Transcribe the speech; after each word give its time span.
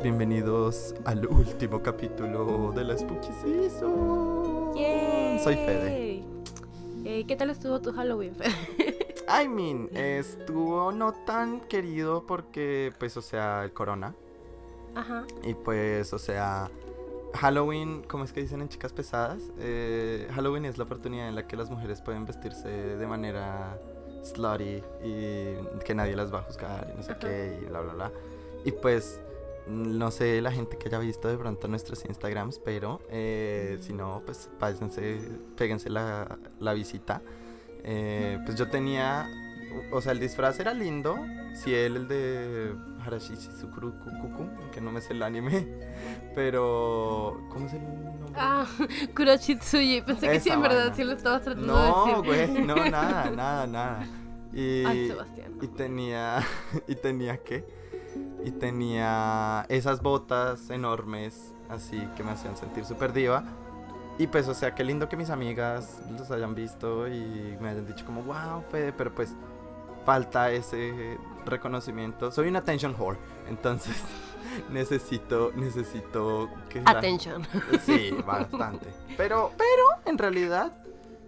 todos, 0.00 0.02
bienvenidos 0.02 0.94
al 1.04 1.26
último 1.26 1.82
capítulo 1.82 2.72
de 2.72 2.84
la 2.84 2.96
Spooky 2.96 3.32
Season. 3.42 4.74
¡Yay! 4.74 5.38
Soy 5.42 5.54
Fede. 5.54 6.24
Eh, 7.04 7.24
¿Qué 7.26 7.36
tal 7.36 7.50
estuvo 7.50 7.80
tu 7.80 7.92
Halloween, 7.92 8.34
Fede? 8.34 9.14
I 9.44 9.48
mean, 9.48 9.88
estuvo 9.94 10.90
no 10.92 11.12
tan 11.12 11.60
querido 11.60 12.26
porque, 12.26 12.92
pues, 12.98 13.16
o 13.16 13.22
sea, 13.22 13.62
el 13.64 13.72
corona. 13.72 14.14
Ajá. 14.94 15.24
Y 15.44 15.54
pues, 15.54 16.12
o 16.12 16.18
sea, 16.18 16.70
Halloween, 17.34 18.02
¿cómo 18.08 18.24
es 18.24 18.32
que 18.32 18.40
dicen 18.40 18.60
en 18.60 18.68
chicas 18.68 18.92
pesadas? 18.92 19.42
Eh, 19.58 20.28
Halloween 20.34 20.64
es 20.64 20.78
la 20.78 20.84
oportunidad 20.84 21.28
en 21.28 21.34
la 21.34 21.46
que 21.46 21.56
las 21.56 21.70
mujeres 21.70 22.00
pueden 22.00 22.26
vestirse 22.26 22.68
de 22.68 23.06
manera 23.06 23.78
slutty 24.22 24.82
y 25.04 25.54
que 25.84 25.94
nadie 25.94 26.16
las 26.16 26.32
va 26.32 26.40
a 26.40 26.42
juzgar 26.42 26.90
y 26.92 26.96
no 26.96 27.02
sé 27.02 27.12
Ajá. 27.12 27.20
qué 27.20 27.60
y 27.62 27.66
bla, 27.66 27.80
bla, 27.80 27.92
bla. 27.94 28.12
Y 28.64 28.72
pues, 28.72 29.20
no 29.66 30.10
sé 30.10 30.40
la 30.40 30.52
gente 30.52 30.76
que 30.78 30.88
haya 30.88 30.98
visto 30.98 31.28
de 31.28 31.36
pronto 31.36 31.68
nuestros 31.68 32.04
Instagrams, 32.04 32.58
pero 32.58 33.00
eh, 33.10 33.78
si 33.80 33.92
no, 33.92 34.22
pues 34.24 34.50
pásense, 34.58 35.20
péguense 35.56 35.90
la, 35.90 36.38
la 36.58 36.72
visita. 36.72 37.22
Eh, 37.84 38.38
pues 38.44 38.58
yo 38.58 38.68
tenía, 38.68 39.28
o 39.92 40.00
sea, 40.00 40.12
el 40.12 40.20
disfraz 40.20 40.58
era 40.60 40.74
lindo. 40.74 41.16
Si 41.54 41.74
él, 41.74 41.96
el 41.96 42.08
de 42.08 42.74
Harashi 43.04 43.34
Shizukuru 43.34 43.92
Kukuku, 43.98 44.70
que 44.72 44.80
no 44.80 44.92
me 44.92 45.00
sé 45.00 45.14
el 45.14 45.22
anime, 45.22 45.66
pero 46.34 47.40
¿cómo 47.50 47.66
es 47.66 47.74
el 47.74 47.82
nombre? 47.82 48.32
Ah, 48.34 48.66
Kuroshitsuji. 49.16 50.02
Pensé 50.02 50.28
que 50.28 50.40
sí, 50.40 50.50
en 50.50 50.62
verdad, 50.62 50.92
sí 50.94 51.02
lo 51.04 51.12
estabas 51.12 51.42
tratando 51.42 51.72
no, 51.72 52.22
de 52.22 52.30
decir. 52.30 52.52
güey, 52.54 52.66
no, 52.66 52.76
nada, 52.90 53.30
nada, 53.30 53.66
nada. 53.66 54.06
Y, 54.52 54.84
Ay, 54.84 55.08
Sebastián. 55.08 55.54
y 55.60 55.66
tenía, 55.68 56.40
y 56.88 56.94
tenía 56.94 57.36
qué? 57.38 57.64
Y 58.44 58.50
tenía 58.52 59.66
esas 59.68 60.00
botas 60.02 60.70
enormes, 60.70 61.54
así 61.68 62.00
que 62.16 62.22
me 62.24 62.30
hacían 62.32 62.56
sentir 62.56 62.84
súper 62.84 63.12
diva. 63.12 63.44
Y 64.18 64.26
pues, 64.26 64.48
o 64.48 64.54
sea, 64.54 64.74
qué 64.74 64.84
lindo 64.84 65.08
que 65.08 65.16
mis 65.16 65.30
amigas 65.30 66.00
los 66.18 66.30
hayan 66.30 66.54
visto 66.54 67.08
y 67.08 67.56
me 67.60 67.70
hayan 67.70 67.86
dicho 67.86 68.04
como, 68.04 68.22
wow, 68.22 68.62
Fede, 68.70 68.92
pero 68.92 69.14
pues 69.14 69.34
falta 70.04 70.50
ese 70.50 71.18
reconocimiento. 71.46 72.30
Soy 72.30 72.48
una 72.48 72.58
attention 72.60 72.94
whore, 72.98 73.18
entonces 73.48 73.96
necesito, 74.70 75.52
necesito 75.54 76.48
que 76.68 76.80
la- 76.82 76.90
Attention. 76.92 77.46
Sí, 77.84 78.10
bastante. 78.26 78.88
Pero, 79.16 79.52
pero, 79.56 79.84
en 80.06 80.18
realidad, 80.18 80.72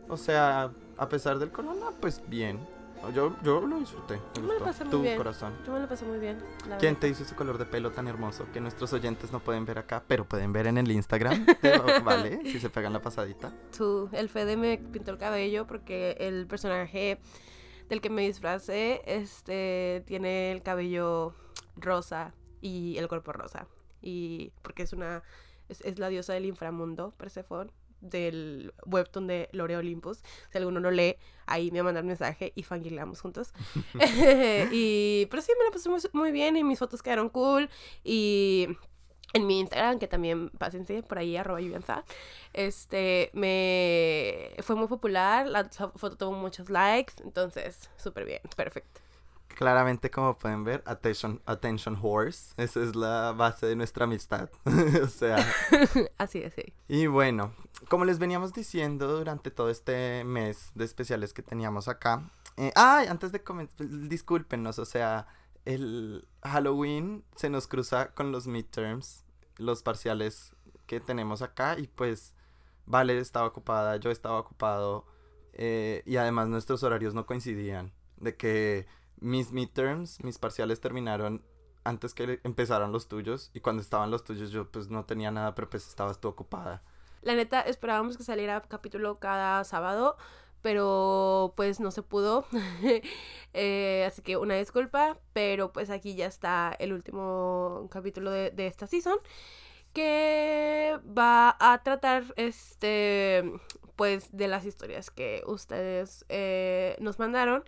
o 0.08 0.16
sea, 0.16 0.70
a 0.98 1.08
pesar 1.08 1.38
del 1.38 1.50
corona, 1.50 1.86
pues 2.00 2.22
bien. 2.28 2.58
Yo, 3.11 3.34
yo 3.42 3.61
lo 3.67 3.78
disfruté. 3.78 4.20
Yo 4.34 4.42
me 4.42 4.48
Me 4.48 4.55
lo 4.58 4.64
pasé 4.64 4.84
muy 4.84 4.91
Tu 4.92 5.03
bien. 5.03 5.17
corazón. 5.17 5.53
Yo 5.67 5.72
me 5.72 5.81
lo 5.81 5.89
pasé 5.89 6.05
muy 6.05 6.19
bien. 6.19 6.39
la 6.69 6.78
¿Quién 6.78 6.95
verdad. 6.95 7.00
te 7.00 7.09
hizo 7.09 7.22
ese 7.25 7.34
color 7.34 7.59
de 7.59 7.67
pelo 7.67 7.91
tan 7.91 8.06
hermoso 8.09 8.47
que 8.53 8.61
nuestros 8.61 8.92
oyentes 8.92 9.33
no 9.33 9.41
pueden 9.41 9.64
ver 9.64 9.78
acá, 9.78 10.03
pero 10.06 10.25
pueden 10.25 10.53
ver 10.53 10.67
en 10.69 10.78
el 10.78 10.91
Instagram? 10.91 11.44
¿Vale? 12.04 12.41
Si 12.44 12.60
se 12.60 12.71
pegan 12.71 12.93
la 12.93 13.03
pasadita. 13.03 13.53
Tú, 13.76 14.09
el 14.12 14.28
Fede 14.28 14.56
me 14.56 14.78
pintó 14.78 15.10
el 15.10 15.19
cabello 15.19 15.66
porque 15.66 16.16
el 16.21 16.47
personaje 16.47 17.19
del 17.88 18.00
que 18.00 18.09
me 18.10 18.22
disfracé 18.22 19.03
este, 19.06 20.03
tiene 20.06 20.53
el 20.53 20.62
cabello 20.62 21.34
rosa 21.76 22.32
y 22.60 22.97
el 22.99 23.09
cuerpo 23.09 23.32
rosa. 23.32 23.66
Y 24.00 24.53
porque 24.62 24.82
es 24.84 24.93
una 24.93 25.22
es, 25.69 25.81
es 25.82 25.99
la 25.99 26.09
diosa 26.09 26.32
del 26.34 26.44
inframundo, 26.47 27.12
Persephone, 27.16 27.71
del 28.02 28.74
webtoon 28.84 29.26
de 29.26 29.48
Lore 29.52 29.76
Olympus. 29.78 30.18
Si 30.50 30.58
alguno 30.58 30.80
lo 30.80 30.90
lee, 30.90 31.16
ahí 31.46 31.70
me 31.70 31.78
va 31.80 31.82
a 31.82 31.84
mandar 31.86 32.04
mensaje 32.04 32.52
y 32.54 32.62
fangirlamos 32.64 33.20
juntos. 33.22 33.52
y 34.72 35.26
pero 35.30 35.42
sí 35.42 35.52
me 35.58 35.64
la 35.64 35.70
pasé 35.70 35.88
muy, 35.88 36.00
muy 36.12 36.32
bien 36.32 36.56
y 36.56 36.64
mis 36.64 36.78
fotos 36.78 37.02
quedaron 37.02 37.30
cool 37.30 37.70
y 38.04 38.68
en 39.34 39.46
mi 39.46 39.60
Instagram, 39.60 39.98
que 39.98 40.08
también 40.08 40.50
pásense 40.50 41.02
por 41.02 41.16
ahí, 41.18 41.38
arroba 41.38 41.58
yubianza, 41.58 42.04
este, 42.52 43.30
me 43.32 44.50
fue 44.62 44.76
muy 44.76 44.88
popular, 44.88 45.46
la 45.46 45.70
fo- 45.70 45.92
foto 45.96 46.16
tuvo 46.19 46.32
muchos 46.32 46.69
likes, 46.69 47.14
entonces, 47.24 47.88
súper 47.96 48.26
bien, 48.26 48.40
perfecto. 48.56 49.00
Claramente, 49.56 50.10
como 50.10 50.36
pueden 50.38 50.64
ver, 50.64 50.82
attention, 50.86 51.40
attention 51.46 51.98
horse. 52.00 52.54
Esa 52.56 52.82
es 52.82 52.96
la 52.96 53.32
base 53.32 53.66
de 53.66 53.76
nuestra 53.76 54.04
amistad. 54.04 54.50
o 55.02 55.06
sea, 55.06 55.36
Así 56.18 56.40
es, 56.40 56.54
sí. 56.54 56.72
Y 56.88 57.06
bueno, 57.06 57.54
como 57.88 58.04
les 58.04 58.18
veníamos 58.18 58.52
diciendo 58.52 59.16
durante 59.16 59.50
todo 59.50 59.70
este 59.70 60.24
mes 60.24 60.70
de 60.74 60.84
especiales 60.84 61.32
que 61.32 61.42
teníamos 61.42 61.88
acá. 61.88 62.30
eh, 62.56 62.72
ay, 62.74 63.06
antes 63.06 63.32
de 63.32 63.42
comenzar, 63.42 63.86
discúlpenos, 63.88 64.78
o 64.78 64.84
sea, 64.84 65.26
el 65.64 66.26
Halloween 66.42 67.24
se 67.36 67.50
nos 67.50 67.66
cruza 67.66 68.12
con 68.14 68.32
los 68.32 68.46
midterms, 68.46 69.24
los 69.58 69.82
parciales 69.82 70.54
que 70.86 71.00
tenemos 71.00 71.42
acá 71.42 71.78
y 71.78 71.86
pues 71.86 72.34
Vale 72.86 73.19
estaba 73.19 73.46
ocupada, 73.46 73.96
yo 73.96 74.10
estaba 74.10 74.38
ocupado 74.40 75.06
eh, 75.52 76.02
y 76.04 76.16
además 76.16 76.48
nuestros 76.48 76.82
horarios 76.82 77.14
no 77.14 77.26
coincidían, 77.26 77.92
de 78.16 78.36
que 78.36 78.86
mis 79.22 79.53
midterms, 79.53 80.22
mis 80.22 80.38
parciales 80.38 80.81
terminaron 80.81 81.44
antes 81.84 82.15
que 82.15 82.41
empezaran 82.44 82.93
los 82.93 83.09
tuyos 83.09 83.50
y 83.55 83.60
cuando 83.60 83.83
estaban 83.83 84.10
los 84.10 84.25
tuyos 84.25 84.50
yo 84.50 84.71
pues 84.71 84.88
no 84.88 85.05
tenía 85.05 85.31
nada, 85.31 85.55
pero 85.55 85.69
pues 85.71 85.88
estabas 85.88 86.21
tú 86.21 86.28
ocupada. 86.28 86.83
La 87.22 87.34
neta, 87.34 87.61
esperábamos 87.61 88.16
que 88.16 88.25
saliera 88.25 88.61
capítulo 88.62 89.19
cada 89.19 89.65
sábado, 89.65 90.16
pero 90.61 91.55
pues 91.56 91.81
no 91.81 91.91
se 91.91 92.03
pudo. 92.03 92.47
Eh, 93.55 94.05
así 94.06 94.22
que 94.22 94.38
una 94.38 94.55
disculpa, 94.55 95.19
pero 95.34 95.75
pues 95.75 95.91
aquí 95.91 96.15
ya 96.15 96.25
está 96.25 96.75
el 96.78 96.94
último 96.94 97.87
capítulo 97.91 98.31
de, 98.31 98.50
de 98.50 98.66
esta 98.66 98.87
season 98.87 99.19
que 99.93 100.99
va 101.06 101.55
a 101.61 101.82
tratar 101.82 102.25
este 102.37 103.44
pues 103.97 104.34
de 104.34 104.49
las 104.49 104.65
historias 104.65 105.11
que 105.11 105.43
ustedes 105.47 106.25
eh, 106.28 106.97
nos 106.99 107.19
mandaron. 107.19 107.62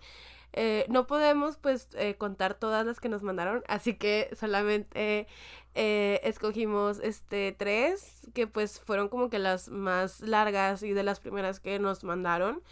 Eh, 0.57 0.85
no 0.87 1.05
podemos 1.05 1.57
pues 1.57 1.89
eh, 1.95 2.15
contar 2.15 2.53
todas 2.53 2.85
las 2.85 3.01
que 3.01 3.09
nos 3.09 3.23
mandaron, 3.23 3.61
así 3.67 3.95
que 3.95 4.29
solamente 4.39 5.27
eh, 5.73 6.21
escogimos 6.23 6.99
este 7.03 7.53
tres 7.59 8.21
que 8.33 8.47
pues 8.47 8.79
fueron 8.79 9.09
como 9.09 9.29
que 9.29 9.37
las 9.37 9.67
más 9.67 10.21
largas 10.21 10.81
y 10.81 10.93
de 10.93 11.03
las 11.03 11.19
primeras 11.19 11.59
que 11.59 11.77
nos 11.77 12.05
mandaron. 12.05 12.63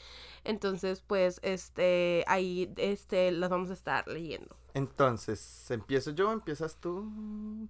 Entonces 0.46 1.04
pues 1.06 1.42
este 1.44 2.24
ahí 2.28 2.74
este 2.78 3.34
las 3.34 3.50
vamos 3.50 3.70
a 3.70 3.74
estar 3.74 4.08
leyendo. 4.08 4.56
Entonces, 4.74 5.70
¿empiezo 5.70 6.12
yo? 6.12 6.32
¿Empiezas 6.32 6.78
tú? 6.78 7.12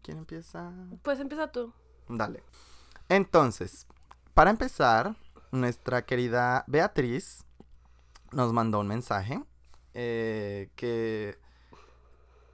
¿Quién 0.04 0.20
empieza? 0.20 0.72
Pues 1.02 1.20
empieza 1.20 1.52
tú. 1.52 1.74
Dale. 2.08 2.44
Entonces, 3.10 3.88
para 4.36 4.52
empezar, 4.52 5.16
nuestra 5.52 6.06
querida 6.06 6.66
Beatriz 6.68 7.46
nos 8.32 8.54
mandó 8.54 8.80
un 8.80 8.88
mensaje 8.88 9.44
eh, 9.94 10.70
que 10.76 11.38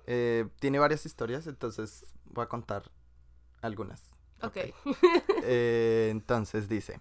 eh, 0.07 0.47
tiene 0.59 0.79
varias 0.79 1.05
historias, 1.05 1.47
entonces 1.47 2.05
voy 2.25 2.43
a 2.43 2.49
contar 2.49 2.91
algunas. 3.61 4.03
Ok. 4.41 4.57
Eh, 5.51 6.09
entonces 6.11 6.67
dice, 6.67 6.99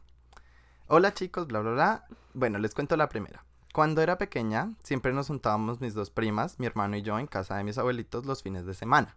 hola 0.87 1.12
chicos, 1.12 1.49
bla, 1.49 1.61
bla, 1.61 1.73
bla. 1.73 2.06
Bueno, 2.32 2.58
les 2.58 2.73
cuento 2.73 2.96
la 2.96 3.08
primera. 3.08 3.44
Cuando 3.75 4.00
era 4.00 4.17
pequeña, 4.17 4.75
siempre 4.82 5.12
nos 5.12 5.26
juntábamos 5.26 5.81
mis 5.81 5.93
dos 5.93 6.11
primas, 6.11 6.58
mi 6.58 6.67
hermano 6.67 6.96
y 6.96 7.02
yo, 7.02 7.19
en 7.19 7.26
casa 7.26 7.56
de 7.56 7.64
mis 7.64 7.76
abuelitos 7.76 8.25
los 8.26 8.43
fines 8.43 8.64
de 8.64 8.75
semana. 8.75 9.17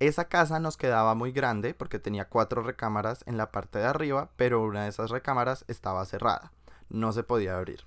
Esa 0.00 0.28
casa 0.28 0.58
nos 0.58 0.78
quedaba 0.78 1.14
muy 1.14 1.30
grande 1.30 1.74
porque 1.74 1.98
tenía 1.98 2.28
cuatro 2.28 2.62
recámaras 2.62 3.22
en 3.26 3.36
la 3.36 3.52
parte 3.52 3.78
de 3.78 3.84
arriba, 3.84 4.30
pero 4.36 4.62
una 4.62 4.84
de 4.84 4.88
esas 4.88 5.10
recámaras 5.10 5.64
estaba 5.68 6.04
cerrada. 6.06 6.52
No 6.88 7.12
se 7.12 7.22
podía 7.22 7.58
abrir. 7.58 7.84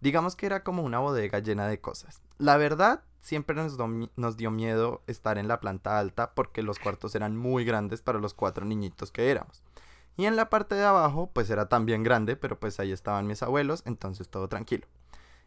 Digamos 0.00 0.36
que 0.36 0.46
era 0.46 0.62
como 0.62 0.82
una 0.82 0.98
bodega 0.98 1.38
llena 1.40 1.68
de 1.68 1.80
cosas. 1.80 2.22
La 2.38 2.56
verdad, 2.56 3.02
siempre 3.20 3.54
nos, 3.56 4.36
dio 4.36 4.50
miedo 4.50 5.02
estar 5.06 5.38
en 5.38 5.48
la 5.48 5.60
planta 5.60 5.98
alta 5.98 6.32
porque 6.34 6.62
los 6.62 6.78
cuartos 6.78 7.14
eran 7.14 7.36
muy 7.36 7.64
grandes 7.64 8.02
para 8.02 8.18
los 8.18 8.34
cuatro 8.34 8.64
niñitos 8.64 9.12
que 9.12 9.30
éramos. 9.30 9.62
Y 10.16 10.26
en 10.26 10.36
la 10.36 10.50
parte 10.50 10.74
de 10.74 10.84
abajo, 10.84 11.30
pues 11.32 11.50
era 11.50 11.68
también 11.68 12.02
grande, 12.02 12.36
pero 12.36 12.58
pues 12.58 12.80
ahí 12.80 12.92
estaban 12.92 13.26
mis 13.26 13.42
abuelos, 13.42 13.82
entonces 13.86 14.28
todo 14.28 14.48
tranquilo. 14.48 14.86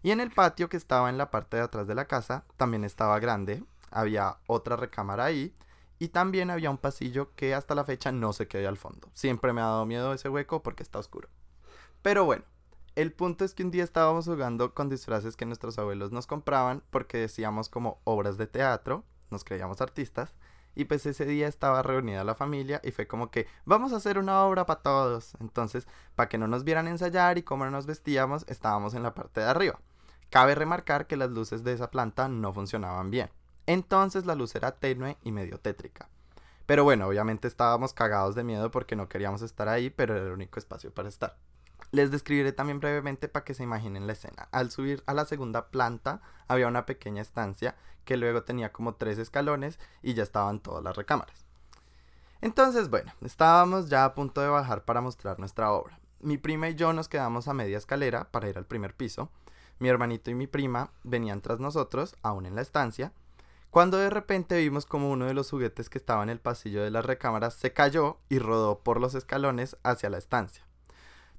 Y 0.02 0.12
en 0.12 0.20
el 0.20 0.32
patio 0.32 0.70
que 0.70 0.78
estaba 0.78 1.10
en 1.10 1.18
la 1.18 1.32
parte 1.32 1.58
de 1.58 1.64
atrás 1.64 1.88
de 1.88 1.96
la 1.96 2.06
casa, 2.06 2.46
también 2.58 2.84
estaba 2.84 3.20
grande, 3.20 3.64
había 3.92 4.38
otra 4.48 4.76
recámara 4.76 5.26
ahí, 5.26 5.54
y 6.00 6.10
también 6.10 6.50
había 6.50 6.70
un 6.70 6.78
pasillo 6.78 7.34
que 7.36 7.54
hasta 7.54 7.76
la 7.76 7.86
fecha 7.86 8.12
no 8.12 8.34
sé 8.34 8.48
qué 8.48 8.58
hay 8.58 8.66
al 8.66 8.78
fondo. 8.78 9.10
Siempre 9.14 9.54
me 9.54 9.62
ha 9.62 9.66
dado 9.66 9.86
miedo 9.86 10.14
ese 10.14 10.30
hueco 10.30 10.62
porque 10.62 10.84
está 10.84 11.00
oscuro. 11.00 11.30
Pero 12.02 12.26
bueno, 12.26 12.44
el 12.96 13.12
punto 13.12 13.46
es 13.46 13.54
que 13.54 13.64
un 13.64 13.72
día 13.72 13.84
estábamos 13.84 14.26
jugando 14.26 14.74
con 14.74 14.90
disfraces 14.90 15.36
que 15.36 15.46
nuestros 15.46 15.80
abuelos 15.80 16.12
nos 16.12 16.28
compraban 16.28 16.84
porque 16.90 17.18
decíamos 17.18 17.70
como 17.70 18.00
obras 18.04 18.38
de 18.38 18.48
teatro, 18.48 19.04
nos 19.32 19.44
creíamos 19.44 19.82
artistas, 19.82 20.34
y 20.76 20.86
pues 20.86 21.06
ese 21.06 21.26
día 21.26 21.48
estaba 21.48 21.84
reunida 21.84 22.24
la 22.24 22.36
familia 22.36 22.82
y 22.84 22.92
fue 22.92 23.08
como 23.08 23.30
que 23.30 23.48
vamos 23.66 23.94
a 23.94 23.98
hacer 23.98 24.18
una 24.18 24.44
obra 24.44 24.66
para 24.66 24.82
todos. 24.82 25.34
Entonces, 25.40 25.88
para 26.16 26.30
que 26.30 26.38
no 26.38 26.48
nos 26.48 26.64
vieran 26.64 26.88
ensayar 26.88 27.38
y 27.38 27.44
cómo 27.44 27.66
nos 27.66 27.86
vestíamos, 27.86 28.46
estábamos 28.48 28.94
en 28.94 29.04
la 29.04 29.14
parte 29.14 29.42
de 29.42 29.48
arriba. 29.48 29.80
Cabe 30.30 30.56
remarcar 30.56 31.06
que 31.06 31.18
las 31.18 31.30
luces 31.30 31.64
de 31.64 31.74
esa 31.74 31.92
planta 31.92 32.28
no 32.28 32.54
funcionaban 32.54 33.12
bien. 33.12 33.30
Entonces 33.68 34.26
la 34.26 34.36
luz 34.36 34.56
era 34.56 34.72
tenue 34.72 35.18
y 35.24 35.32
medio 35.32 35.60
tétrica. 35.60 36.10
Pero 36.66 36.84
bueno, 36.84 37.08
obviamente 37.08 37.48
estábamos 37.48 37.94
cagados 37.94 38.36
de 38.36 38.44
miedo 38.44 38.72
porque 38.72 38.96
no 38.96 39.10
queríamos 39.10 39.42
estar 39.42 39.70
ahí, 39.70 39.90
pero 39.90 40.16
era 40.16 40.26
el 40.26 40.32
único 40.32 40.60
espacio 40.60 40.92
para 40.94 41.10
estar. 41.10 41.38
Les 41.92 42.12
describiré 42.12 42.52
también 42.52 42.80
brevemente 42.80 43.28
para 43.28 43.46
que 43.46 43.54
se 43.54 43.64
imaginen 43.64 44.08
la 44.08 44.14
escena. 44.14 44.48
Al 44.52 44.72
subir 44.72 45.04
a 45.06 45.14
la 45.14 45.26
segunda 45.26 45.68
planta 45.68 46.22
había 46.48 46.68
una 46.68 46.86
pequeña 46.86 47.22
estancia 47.22 47.76
que 48.06 48.18
luego 48.18 48.44
tenía 48.44 48.72
como 48.72 48.96
tres 48.96 49.18
escalones 49.18 49.80
y 50.02 50.14
ya 50.14 50.24
estaban 50.24 50.60
todas 50.60 50.84
las 50.84 50.96
recámaras. 50.96 51.46
Entonces, 52.42 52.90
bueno, 52.90 53.14
estábamos 53.22 53.90
ya 53.90 54.04
a 54.04 54.14
punto 54.16 54.42
de 54.42 54.50
bajar 54.50 54.84
para 54.84 55.02
mostrar 55.02 55.40
nuestra 55.40 55.72
obra. 55.72 56.00
Mi 56.20 56.38
prima 56.38 56.70
y 56.70 56.76
yo 56.76 56.92
nos 56.94 57.08
quedamos 57.08 57.48
a 57.48 57.54
media 57.54 57.78
escalera 57.78 58.32
para 58.32 58.50
ir 58.50 58.58
al 58.58 58.66
primer 58.66 58.96
piso. 58.96 59.30
Mi 59.80 59.90
hermanito 59.90 60.30
y 60.30 60.36
mi 60.36 60.48
prima 60.48 60.92
venían 61.04 61.42
tras 61.42 61.60
nosotros, 61.60 62.16
aún 62.22 62.46
en 62.46 62.56
la 62.56 62.62
estancia, 62.62 63.14
cuando 63.74 63.98
de 63.98 64.10
repente 64.10 64.58
vimos 64.58 64.86
como 64.86 65.10
uno 65.10 65.26
de 65.26 65.34
los 65.34 65.50
juguetes 65.50 65.90
que 65.90 65.98
estaba 65.98 66.22
en 66.22 66.30
el 66.30 66.40
pasillo 66.40 66.84
de 66.84 66.92
las 66.92 67.06
recámaras 67.06 67.56
se 67.56 67.74
cayó 67.74 68.20
y 68.30 68.40
rodó 68.40 68.80
por 68.80 69.02
los 69.02 69.16
escalones 69.16 69.78
hacia 69.84 70.10
la 70.10 70.20
estancia. 70.20 70.64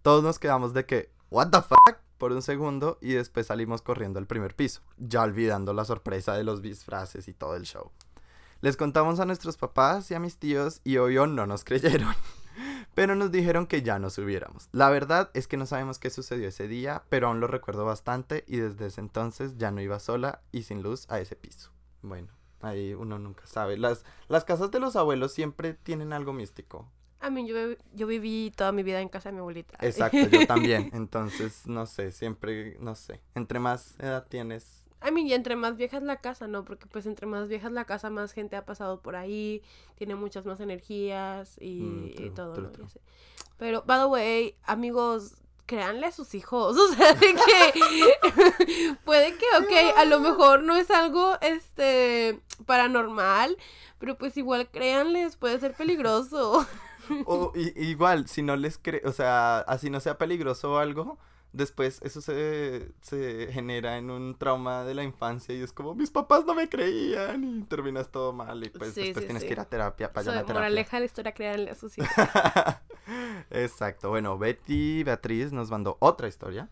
Todos 0.05 0.23
nos 0.23 0.39
quedamos 0.39 0.75
de 0.75 0.85
que, 0.85 1.09
¿What 1.31 1.49
the 1.49 1.62
fuck? 1.62 1.97
por 2.19 2.33
un 2.33 2.43
segundo 2.43 2.99
y 3.01 3.15
después 3.15 3.47
salimos 3.47 3.81
corriendo 3.81 4.19
al 4.19 4.27
primer 4.27 4.55
piso, 4.55 4.83
ya 4.99 5.23
olvidando 5.23 5.73
la 5.73 5.87
sorpresa 5.87 6.35
de 6.35 6.45
los 6.45 6.61
disfraces 6.61 7.27
y 7.27 7.33
todo 7.33 7.56
el 7.56 7.62
show. 7.62 7.91
Les 8.61 8.77
contamos 8.77 9.19
a 9.19 9.25
nuestros 9.25 9.56
papás 9.56 10.11
y 10.11 10.15
a 10.15 10.21
mis 10.21 10.37
tíos 10.37 10.83
y 10.85 10.99
obvio 10.99 11.27
no 11.27 11.47
nos 11.47 11.65
creyeron. 11.65 12.15
Pero 12.95 13.15
nos 13.15 13.33
dijeron 13.33 13.67
que 13.67 13.81
ya 13.81 13.99
no 13.99 14.11
subiéramos. 14.11 14.69
La 14.73 14.91
verdad 14.91 15.31
es 15.33 15.49
que 15.49 15.56
no 15.56 15.65
sabemos 15.65 15.99
qué 15.99 16.11
sucedió 16.11 16.49
ese 16.49 16.69
día, 16.69 17.05
pero 17.09 17.29
aún 17.29 17.41
lo 17.41 17.47
recuerdo 17.47 17.87
bastante 17.87 18.45
y 18.47 18.59
desde 18.59 18.89
ese 18.89 19.01
entonces 19.01 19.56
ya 19.56 19.71
no 19.71 19.81
iba 19.81 19.99
sola 20.01 20.43
y 20.53 20.65
sin 20.65 20.83
luz 20.83 21.06
a 21.09 21.19
ese 21.19 21.35
piso. 21.35 21.71
Bueno, 22.03 22.29
ahí 22.61 22.93
uno 22.93 23.19
nunca 23.19 23.47
sabe. 23.47 23.79
Las, 23.79 24.05
las 24.29 24.45
casas 24.45 24.71
de 24.71 24.81
los 24.81 24.97
abuelos 24.97 25.33
siempre 25.33 25.73
tienen 25.73 26.12
algo 26.12 26.35
místico. 26.35 26.91
A 27.25 27.31
mí, 27.31 27.47
yo, 27.49 27.56
yo 27.94 28.06
viví 28.06 28.53
toda 28.55 28.71
mi 28.73 28.82
vida 28.82 29.00
en 29.00 29.09
casa 29.09 29.31
de 29.31 29.32
mi 29.32 29.38
abuelita. 29.38 29.79
Exacto, 29.81 30.19
yo 30.29 30.47
también. 30.47 30.91
Entonces, 30.93 31.67
no 31.67 31.87
sé, 31.87 32.12
siempre, 32.12 32.76
no 32.81 32.94
sé. 32.94 33.21
Entre 33.35 33.59
más 33.59 33.99
edad 33.99 34.26
tienes. 34.29 34.85
A 35.00 35.11
mí, 35.11 35.26
y 35.26 35.32
entre 35.32 35.56
más 35.56 35.76
vieja 35.76 35.97
es 35.97 36.03
la 36.03 36.17
casa, 36.21 36.47
¿no? 36.49 36.65
Porque 36.65 36.87
pues 36.87 37.06
entre 37.06 37.26
más 37.26 37.49
vieja 37.49 37.69
es 37.69 37.73
la 37.73 37.87
casa, 37.87 38.11
más 38.11 38.32
gente 38.32 38.56
ha 38.56 38.65
pasado 38.67 39.00
por 39.00 39.17
ahí, 39.17 39.62
tiene 39.97 40.15
muchas 40.17 40.44
más 40.44 40.61
energías 40.61 41.56
y, 41.61 41.81
Mm, 41.81 42.06
y 42.26 42.31
todo, 42.31 42.53
true, 42.55 42.65
¿no? 42.67 42.73
true. 42.73 42.87
Pero, 43.59 43.82
by 43.87 44.00
the 44.00 44.06
way, 44.06 44.56
amigos, 44.65 45.35
créanle 45.67 46.06
a 46.06 46.12
sus 46.12 46.35
hijos. 46.35 46.77
O 46.79 46.94
sea, 46.94 47.15
de 47.15 47.35
que 47.35 48.97
puede 49.05 49.35
que, 49.37 49.47
ok, 49.61 49.97
a 49.97 50.05
lo 50.05 50.20
mejor 50.20 50.62
no 50.62 50.77
es 50.77 50.91
algo, 50.91 51.38
este, 51.41 52.41
paranormal, 52.67 53.56
pero 53.99 54.19
pues 54.19 54.37
igual 54.37 54.69
créanles, 54.70 55.37
puede 55.37 55.59
ser 55.59 55.73
peligroso. 55.75 56.67
O 57.27 57.53
igual, 57.55 58.29
si 58.29 58.43
no 58.43 58.56
les 58.56 58.79
cree, 58.79 59.03
o 59.05 59.12
sea, 59.12 59.59
así 59.61 59.91
no 59.91 60.01
sea 60.01 60.19
peligroso 60.19 60.73
o 60.75 60.79
algo, 60.79 61.19
después 61.53 62.01
eso 62.03 62.21
se, 62.21 62.93
se 63.01 63.49
genera 63.53 63.97
en 63.99 64.11
un 64.11 64.37
trauma 64.37 64.85
de 64.85 64.95
la 64.95 65.05
infancia 65.05 65.55
y 65.55 65.62
es 65.62 65.73
como, 65.73 65.95
mis 65.95 66.11
papás 66.11 66.45
no 66.45 66.55
me 66.55 66.69
creían 66.69 67.45
y 67.45 67.62
terminas 67.65 68.11
todo 68.11 68.33
mal 68.33 68.65
y 68.65 68.71
pues 68.71 68.93
Sí, 68.93 69.03
después 69.03 69.23
sí, 69.23 69.27
tienes 69.27 69.43
sí. 69.43 69.47
que 69.47 69.53
ir 69.55 69.61
a 69.61 69.65
terapia, 69.67 70.11
vayan 70.15 70.35
sea, 70.35 70.41
a 70.43 70.47
terapia. 70.47 70.55
moraleja 70.55 70.97
de 70.97 71.01
la 71.03 71.06
historia, 71.06 71.33
créanle 71.33 71.71
a 71.71 71.75
sus 71.75 71.97
hijos. 71.99 72.11
Exacto. 73.51 74.09
Bueno, 74.11 74.39
Betty 74.39 75.03
Beatriz 75.05 75.53
nos 75.53 75.71
mandó 75.71 75.97
otra 76.01 76.29
historia. 76.29 76.69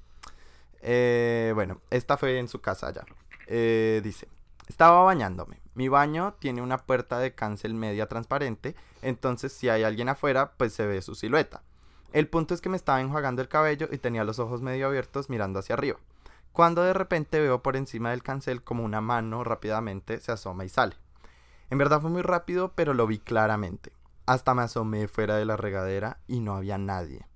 Eh, 0.80 1.52
bueno, 1.54 1.80
esta 1.90 2.16
fue 2.16 2.38
en 2.38 2.48
su 2.48 2.60
casa 2.60 2.92
ya. 2.92 3.04
Eh, 3.46 4.00
dice, 4.02 4.28
estaba 4.68 5.02
bañándome. 5.02 5.60
Mi 5.74 5.88
baño 5.88 6.34
tiene 6.38 6.62
una 6.62 6.78
puerta 6.78 7.18
de 7.18 7.34
cancel 7.34 7.74
media 7.74 8.06
transparente, 8.08 8.74
entonces 9.00 9.52
si 9.52 9.68
hay 9.68 9.82
alguien 9.82 10.08
afuera, 10.08 10.52
pues 10.56 10.72
se 10.72 10.86
ve 10.86 11.00
su 11.02 11.14
silueta. 11.14 11.62
El 12.12 12.28
punto 12.28 12.52
es 12.52 12.60
que 12.60 12.68
me 12.68 12.76
estaba 12.76 13.00
enjuagando 13.00 13.40
el 13.40 13.48
cabello 13.48 13.88
y 13.90 13.98
tenía 13.98 14.24
los 14.24 14.38
ojos 14.38 14.60
medio 14.60 14.86
abiertos 14.86 15.30
mirando 15.30 15.58
hacia 15.58 15.74
arriba. 15.74 15.98
Cuando 16.52 16.82
de 16.82 16.92
repente 16.92 17.40
veo 17.40 17.62
por 17.62 17.76
encima 17.76 18.10
del 18.10 18.22
cancel 18.22 18.62
como 18.62 18.84
una 18.84 19.00
mano 19.00 19.42
rápidamente 19.42 20.20
se 20.20 20.32
asoma 20.32 20.66
y 20.66 20.68
sale. 20.68 20.96
En 21.70 21.78
verdad 21.78 22.02
fue 22.02 22.10
muy 22.10 22.20
rápido, 22.20 22.72
pero 22.74 22.92
lo 22.92 23.06
vi 23.06 23.18
claramente. 23.18 23.92
Hasta 24.26 24.52
me 24.52 24.62
asomé 24.62 25.08
fuera 25.08 25.36
de 25.36 25.46
la 25.46 25.56
regadera 25.56 26.18
y 26.26 26.40
no 26.40 26.54
había 26.54 26.76
nadie. 26.76 27.26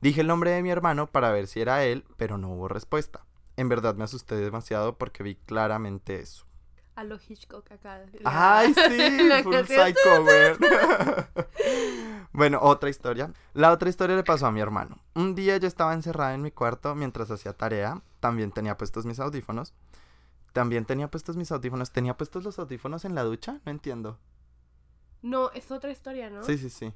Dije 0.00 0.22
el 0.22 0.26
nombre 0.26 0.52
de 0.52 0.62
mi 0.62 0.70
hermano 0.70 1.08
para 1.08 1.30
ver 1.30 1.46
si 1.46 1.60
era 1.60 1.84
él, 1.84 2.04
pero 2.16 2.38
no 2.38 2.48
hubo 2.48 2.68
respuesta. 2.68 3.26
En 3.58 3.68
verdad 3.68 3.94
me 3.94 4.04
asusté 4.04 4.36
demasiado 4.36 4.96
porque 4.96 5.22
vi 5.22 5.36
claramente 5.36 6.18
eso. 6.18 6.46
A 6.94 7.04
lo 7.04 7.16
Hitchcock 7.16 7.70
acá. 7.72 8.02
¡Ay, 8.24 8.74
sí! 8.74 9.42
Full 9.42 9.64
psycho, 9.66 10.22
güey. 10.22 10.56
bueno, 12.32 12.58
otra 12.60 12.90
historia. 12.90 13.32
La 13.54 13.72
otra 13.72 13.88
historia 13.88 14.16
le 14.16 14.24
pasó 14.24 14.46
a 14.46 14.52
mi 14.52 14.60
hermano. 14.60 14.98
Un 15.14 15.34
día 15.34 15.56
yo 15.56 15.66
estaba 15.68 15.94
encerrada 15.94 16.34
en 16.34 16.42
mi 16.42 16.50
cuarto 16.50 16.94
mientras 16.94 17.30
hacía 17.30 17.54
tarea. 17.54 18.02
También 18.20 18.52
tenía 18.52 18.76
puestos 18.76 19.06
mis 19.06 19.20
audífonos. 19.20 19.74
También 20.52 20.84
tenía 20.84 21.10
puestos 21.10 21.36
mis 21.36 21.50
audífonos. 21.50 21.92
¿Tenía 21.92 22.16
puestos 22.16 22.44
los 22.44 22.58
audífonos 22.58 23.04
en 23.06 23.14
la 23.14 23.22
ducha? 23.22 23.60
No 23.64 23.72
entiendo. 23.72 24.18
No, 25.22 25.50
es 25.52 25.70
otra 25.70 25.90
historia, 25.90 26.28
¿no? 26.28 26.42
Sí, 26.42 26.58
sí, 26.58 26.68
sí. 26.68 26.92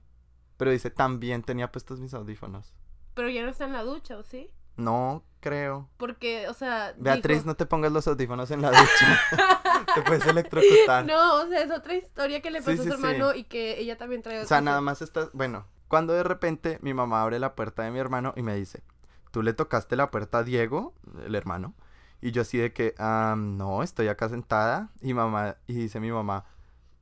Pero 0.59 0.71
dice, 0.71 0.91
también 0.91 1.43
tenía 1.43 1.73
puestos 1.73 2.01
mis 2.01 2.13
audífonos. 2.13 2.75
Pero 3.15 3.31
ya 3.31 3.43
no 3.43 3.49
está 3.49 3.65
en 3.65 3.73
la 3.73 3.83
ducha, 3.83 4.19
¿o 4.19 4.23
sí? 4.23 4.51
No 4.77 5.23
creo. 5.41 5.89
Porque, 5.97 6.49
o 6.49 6.55
sea. 6.55 6.95
Beatriz, 6.99 7.39
dijo- 7.39 7.47
no 7.47 7.55
te 7.55 7.67
pongas 7.67 7.93
los 7.93 8.07
audífonos 8.09 8.51
en 8.51 8.63
la 8.63 8.71
ducha. 8.71 9.21
te 9.95 10.03
puedes 10.03 10.27
electrocutar. 10.27 11.07
No, 11.07 11.43
o 11.43 11.47
sea, 11.49 11.63
es 11.63 11.71
otra 11.71 11.95
historia 11.95 12.41
que 12.43 12.51
le 12.51 12.61
pasó 12.61 12.73
sí, 12.73 12.89
a 12.89 12.93
su 12.93 12.99
sí. 12.99 13.07
hermano 13.07 13.35
y 13.35 13.45
que 13.45 13.79
ella 13.81 13.97
también 13.97 14.23
trae. 14.23 14.41
O 14.41 14.47
sea, 14.47 14.61
nada 14.61 14.81
más 14.81 15.03
estás. 15.03 15.29
Bueno, 15.33 15.67
cuando 15.89 16.13
de 16.13 16.23
repente 16.23 16.79
mi 16.83 16.95
mamá 16.95 17.23
abre 17.23 17.39
la 17.39 17.55
puerta 17.55 17.83
de 17.83 17.91
mi 17.91 17.99
hermano 17.99 18.33
y 18.37 18.43
me 18.43 18.55
dice: 18.57 18.83
¿Tú 19.31 19.43
le 19.43 19.53
tocaste 19.53 19.97
la 19.97 20.11
puerta 20.11 20.39
a 20.39 20.43
Diego, 20.43 20.95
el 21.25 21.35
hermano? 21.35 21.75
Y 22.21 22.33
yo 22.33 22.43
así 22.43 22.59
de 22.59 22.73
que, 22.73 22.95
"Ah, 22.99 23.35
no, 23.37 23.83
estoy 23.83 24.09
acá 24.09 24.29
sentada. 24.29 24.91
Y 25.01 25.15
mamá, 25.15 25.57
y 25.67 25.75
dice 25.75 26.01
mi 26.01 26.11
mamá, 26.11 26.45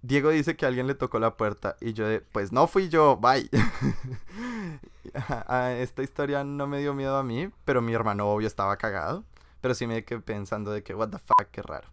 Diego 0.06 0.28
dice 0.28 0.54
que 0.54 0.66
alguien 0.66 0.87
le 0.87 0.94
tocó 0.94 1.18
la 1.18 1.38
puerta. 1.38 1.76
Y 1.80 1.94
yo 1.94 2.06
de, 2.06 2.20
pues 2.20 2.52
no 2.52 2.66
fui 2.66 2.90
yo, 2.90 3.16
bye. 3.16 3.49
Esta 5.80 6.02
historia 6.02 6.44
no 6.44 6.66
me 6.66 6.80
dio 6.80 6.92
miedo 6.92 7.16
a 7.16 7.23
mí, 7.23 7.49
pero 7.64 7.80
mi 7.80 7.94
hermano 7.94 8.28
obvio 8.28 8.46
estaba 8.46 8.76
cagado. 8.76 9.25
Pero 9.62 9.75
sí 9.75 9.87
me 9.87 10.04
quedé 10.04 10.20
pensando 10.20 10.73
de 10.73 10.82
que, 10.82 10.94
what 10.94 11.08
the 11.08 11.16
fuck, 11.16 11.49
qué 11.50 11.62
raro. 11.62 11.88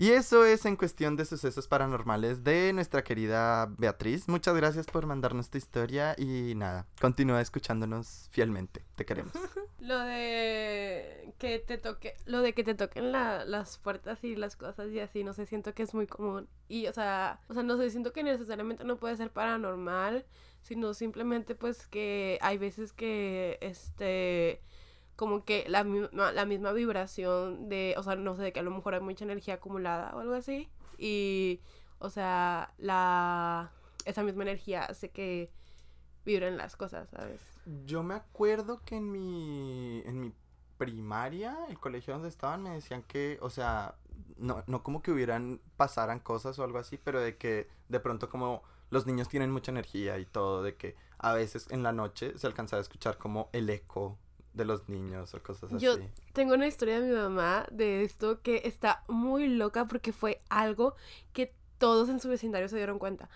Y 0.00 0.12
eso 0.12 0.46
es 0.46 0.64
en 0.64 0.76
cuestión 0.76 1.14
de 1.16 1.26
sucesos 1.26 1.68
paranormales 1.68 2.42
de 2.42 2.72
nuestra 2.72 3.04
querida 3.04 3.66
Beatriz. 3.76 4.28
Muchas 4.30 4.56
gracias 4.56 4.86
por 4.86 5.04
mandarnos 5.04 5.44
esta 5.44 5.58
historia 5.58 6.14
y 6.16 6.54
nada, 6.56 6.86
continúa 7.02 7.42
escuchándonos 7.42 8.28
fielmente. 8.30 8.82
Te 8.96 9.04
queremos. 9.04 9.34
Lo 9.78 9.98
de 9.98 11.34
que 11.38 11.58
te 11.58 11.76
toque, 11.76 12.14
lo 12.24 12.40
de 12.40 12.52
que 12.54 12.64
te 12.64 12.74
toquen 12.74 13.12
la- 13.12 13.44
las 13.44 13.76
puertas 13.78 14.22
y 14.24 14.36
las 14.36 14.56
cosas 14.56 14.90
y 14.90 15.00
así, 15.00 15.22
no 15.24 15.32
sé, 15.34 15.44
siento 15.46 15.74
que 15.74 15.82
es 15.82 15.92
muy 15.94 16.06
común. 16.06 16.48
Y, 16.68 16.86
o 16.86 16.92
sea, 16.94 17.40
o 17.48 17.54
sea, 17.54 17.62
no 17.62 17.76
sé, 17.76 17.90
siento 17.90 18.12
que 18.12 18.22
necesariamente 18.22 18.84
no 18.84 18.96
puede 18.98 19.16
ser 19.16 19.30
paranormal, 19.30 20.24
sino 20.62 20.92
simplemente 20.94 21.54
pues 21.54 21.86
que 21.86 22.38
hay 22.42 22.56
veces 22.58 22.92
que, 22.92 23.58
este, 23.62 24.60
como 25.20 25.44
que 25.44 25.66
la 25.68 25.84
misma, 25.84 26.32
la 26.32 26.46
misma 26.46 26.72
vibración 26.72 27.68
de, 27.68 27.94
o 27.98 28.02
sea, 28.02 28.16
no 28.16 28.36
sé, 28.36 28.42
de 28.42 28.52
que 28.54 28.60
a 28.60 28.62
lo 28.62 28.70
mejor 28.70 28.94
hay 28.94 29.00
mucha 29.00 29.22
energía 29.22 29.56
acumulada 29.56 30.16
o 30.16 30.20
algo 30.20 30.32
así. 30.32 30.70
Y, 30.96 31.60
o 31.98 32.08
sea, 32.08 32.72
la, 32.78 33.70
esa 34.06 34.22
misma 34.22 34.44
energía 34.44 34.84
hace 34.84 35.10
que 35.10 35.50
vibren 36.24 36.56
las 36.56 36.74
cosas, 36.74 37.10
¿sabes? 37.10 37.38
Yo 37.84 38.02
me 38.02 38.14
acuerdo 38.14 38.80
que 38.82 38.96
en 38.96 39.12
mi, 39.12 40.02
en 40.06 40.20
mi 40.22 40.32
primaria, 40.78 41.66
el 41.68 41.78
colegio 41.78 42.14
donde 42.14 42.30
estaban, 42.30 42.62
me 42.62 42.70
decían 42.70 43.02
que, 43.02 43.36
o 43.42 43.50
sea, 43.50 43.96
no, 44.38 44.64
no 44.68 44.82
como 44.82 45.02
que 45.02 45.10
hubieran, 45.10 45.60
pasaran 45.76 46.20
cosas 46.20 46.58
o 46.58 46.64
algo 46.64 46.78
así, 46.78 46.96
pero 46.96 47.20
de 47.20 47.36
que 47.36 47.68
de 47.90 48.00
pronto 48.00 48.30
como 48.30 48.62
los 48.88 49.04
niños 49.04 49.28
tienen 49.28 49.50
mucha 49.50 49.70
energía 49.70 50.18
y 50.18 50.24
todo, 50.24 50.62
de 50.62 50.76
que 50.76 50.96
a 51.18 51.34
veces 51.34 51.66
en 51.70 51.82
la 51.82 51.92
noche 51.92 52.38
se 52.38 52.46
alcanzaba 52.46 52.78
a 52.78 52.84
escuchar 52.84 53.18
como 53.18 53.50
el 53.52 53.68
eco 53.68 54.18
de 54.54 54.64
los 54.64 54.88
niños 54.88 55.32
o 55.34 55.42
cosas 55.42 55.72
así. 55.72 55.84
Yo 55.84 55.96
tengo 56.32 56.54
una 56.54 56.66
historia 56.66 57.00
de 57.00 57.08
mi 57.08 57.16
mamá 57.16 57.66
de 57.70 58.02
esto 58.04 58.40
que 58.42 58.62
está 58.64 59.04
muy 59.08 59.46
loca 59.48 59.86
porque 59.86 60.12
fue 60.12 60.40
algo 60.48 60.94
que 61.32 61.52
todos 61.78 62.08
en 62.08 62.20
su 62.20 62.28
vecindario 62.28 62.68
se 62.68 62.76
dieron 62.76 62.98
cuenta. 62.98 63.28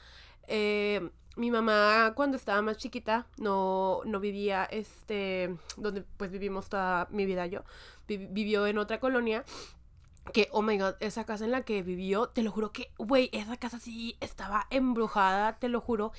Eh, 0.48 1.08
mi 1.36 1.50
mamá 1.50 2.12
cuando 2.14 2.36
estaba 2.36 2.62
más 2.62 2.76
chiquita 2.76 3.26
no, 3.38 4.02
no 4.04 4.20
vivía 4.20 4.64
este 4.64 5.56
donde 5.76 6.02
pues 6.16 6.30
vivimos 6.30 6.68
toda 6.68 7.08
mi 7.10 7.26
vida 7.26 7.46
yo. 7.46 7.62
Vi- 8.06 8.26
vivió 8.30 8.66
en 8.66 8.78
otra 8.78 9.00
colonia 9.00 9.44
que, 10.32 10.48
oh 10.52 10.62
my 10.62 10.78
god, 10.78 10.94
esa 11.00 11.24
casa 11.24 11.44
en 11.44 11.50
la 11.50 11.62
que 11.62 11.82
vivió, 11.82 12.28
te 12.28 12.42
lo 12.42 12.50
juro 12.50 12.72
que, 12.72 12.90
güey, 12.98 13.28
esa 13.32 13.56
casa 13.56 13.78
sí 13.78 14.16
estaba 14.20 14.66
embrujada, 14.70 15.56
te 15.58 15.68
lo 15.68 15.80
juro. 15.80 16.12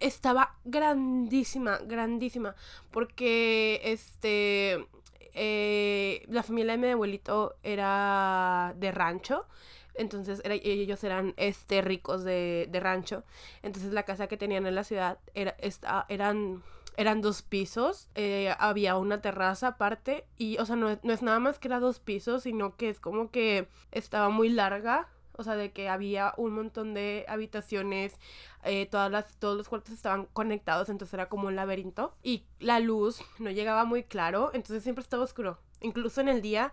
Estaba 0.00 0.56
grandísima, 0.64 1.78
grandísima. 1.78 2.54
Porque, 2.90 3.80
este, 3.84 4.86
eh, 5.34 6.24
la 6.28 6.42
familia 6.42 6.72
de 6.72 6.78
mi 6.78 6.88
abuelito 6.88 7.56
era 7.62 8.74
de 8.76 8.92
rancho. 8.92 9.46
Entonces 9.94 10.42
ellos 10.44 11.04
eran 11.04 11.34
este, 11.36 11.80
ricos 11.80 12.24
de, 12.24 12.68
de, 12.70 12.80
rancho. 12.80 13.22
Entonces 13.62 13.92
la 13.92 14.02
casa 14.02 14.26
que 14.26 14.36
tenían 14.36 14.66
en 14.66 14.74
la 14.74 14.84
ciudad 14.84 15.18
era, 15.34 15.54
esta, 15.58 16.06
eran, 16.08 16.62
eran 16.96 17.20
dos 17.20 17.42
pisos. 17.42 18.08
Eh, 18.14 18.54
había 18.58 18.96
una 18.96 19.20
terraza 19.20 19.68
aparte. 19.68 20.26
Y, 20.36 20.58
o 20.58 20.66
sea, 20.66 20.76
no, 20.76 20.98
no 21.02 21.12
es 21.12 21.22
nada 21.22 21.40
más 21.40 21.58
que 21.58 21.68
era 21.68 21.80
dos 21.80 22.00
pisos, 22.00 22.44
sino 22.44 22.76
que 22.76 22.88
es 22.88 23.00
como 23.00 23.30
que 23.30 23.68
estaba 23.92 24.28
muy 24.28 24.48
larga. 24.48 25.08
O 25.36 25.42
sea, 25.42 25.56
de 25.56 25.72
que 25.72 25.88
había 25.88 26.32
un 26.36 26.52
montón 26.54 26.94
de 26.94 27.24
habitaciones, 27.26 28.18
eh, 28.62 28.86
todas 28.86 29.10
las, 29.10 29.36
todos 29.38 29.56
los 29.56 29.68
cuartos 29.68 29.92
estaban 29.92 30.26
conectados, 30.32 30.88
entonces 30.88 31.14
era 31.14 31.28
como 31.28 31.48
un 31.48 31.56
laberinto. 31.56 32.14
Y 32.22 32.44
la 32.60 32.78
luz 32.78 33.20
no 33.40 33.50
llegaba 33.50 33.84
muy 33.84 34.04
claro, 34.04 34.50
entonces 34.54 34.84
siempre 34.84 35.02
estaba 35.02 35.24
oscuro. 35.24 35.58
Incluso 35.80 36.20
en 36.20 36.28
el 36.28 36.40
día 36.40 36.72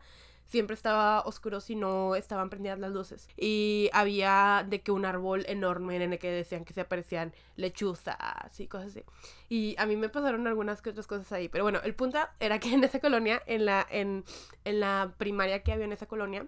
siempre 0.52 0.74
estaba 0.74 1.22
oscuro 1.22 1.62
si 1.62 1.76
no 1.76 2.16
estaban 2.16 2.50
prendidas 2.50 2.78
las 2.78 2.92
luces. 2.92 3.30
Y 3.38 3.90
había 3.94 4.66
de 4.68 4.82
que 4.82 4.92
un 4.92 5.06
árbol 5.06 5.46
enorme 5.48 5.96
en 5.96 6.14
el 6.14 6.20
que 6.20 6.30
decían 6.30 6.66
que 6.66 6.74
se 6.74 6.82
aparecían 6.82 7.34
lechuzas 7.56 8.60
y 8.60 8.68
cosas 8.68 8.88
así. 8.90 9.04
Y 9.48 9.76
a 9.78 9.86
mí 9.86 9.96
me 9.96 10.10
pasaron 10.10 10.46
algunas 10.48 10.82
que 10.82 10.90
otras 10.90 11.08
cosas 11.08 11.32
ahí. 11.32 11.48
Pero 11.48 11.64
bueno, 11.64 11.80
el 11.84 11.96
punto 11.96 12.20
era 12.42 12.60
que 12.60 12.70
en 12.74 12.84
esa 12.84 13.00
colonia, 13.00 13.42
en 13.46 13.66
la, 13.66 13.88
en, 13.90 14.26
en 14.66 14.80
la 14.82 15.14
primaria 15.18 15.64
que 15.64 15.72
había 15.72 15.86
en 15.86 15.94
esa 15.94 16.06
colonia, 16.06 16.46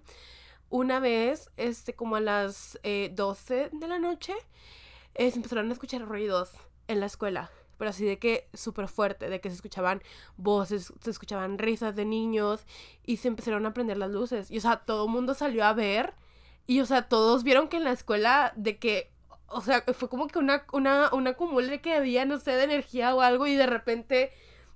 una 0.70 1.00
vez, 1.00 1.50
este, 1.56 1.94
como 1.94 2.18
a 2.18 2.20
las 2.20 2.78
12 2.84 2.84
eh, 2.84 3.70
de 3.72 3.88
la 3.88 4.00
noche, 4.00 4.34
eh, 5.16 5.32
se 5.32 5.38
empezaron 5.38 5.70
a 5.70 5.74
escuchar 5.74 6.02
ruidos 6.02 6.52
en 6.90 7.00
la 7.00 7.06
escuela 7.06 7.52
pero 7.78 7.90
así 7.90 8.06
de 8.06 8.20
que 8.20 8.48
súper 8.54 8.88
fuerte, 8.88 9.30
de 9.30 9.42
que 9.42 9.50
se 9.50 9.56
escuchaban 9.56 10.02
voces, 10.38 10.94
se 11.02 11.10
escuchaban 11.10 11.58
risas 11.58 11.96
de 11.96 12.06
niños 12.06 12.66
y 13.06 13.18
se 13.18 13.28
empezaron 13.28 13.66
a 13.66 13.74
prender 13.74 13.98
las 13.98 14.12
luces. 14.12 14.52
Y 14.52 14.58
o 14.58 14.62
sea, 14.62 14.78
todo 14.78 15.06
el 15.06 15.12
mundo 15.12 15.34
salió 15.34 15.66
a 15.66 15.74
ver 15.74 16.14
y 16.68 16.80
o 16.82 16.86
sea, 16.86 17.04
todos 17.10 17.44
vieron 17.44 17.68
que 17.68 17.78
en 17.78 17.84
la 17.84 17.92
escuela 17.92 18.54
de 18.56 18.78
que, 18.78 19.12
o 19.48 19.62
sea, 19.62 19.84
fue 19.94 20.10
como 20.10 20.28
que 20.28 20.40
una, 20.40 20.66
una, 20.72 21.10
una 21.14 21.36
que 21.82 21.94
había, 21.94 22.26
no 22.26 22.40
sé, 22.40 22.52
de 22.52 22.64
energía 22.64 23.14
o 23.16 23.22
algo 23.22 23.48
y 23.48 23.56
de 23.56 23.68
repente 23.68 24.32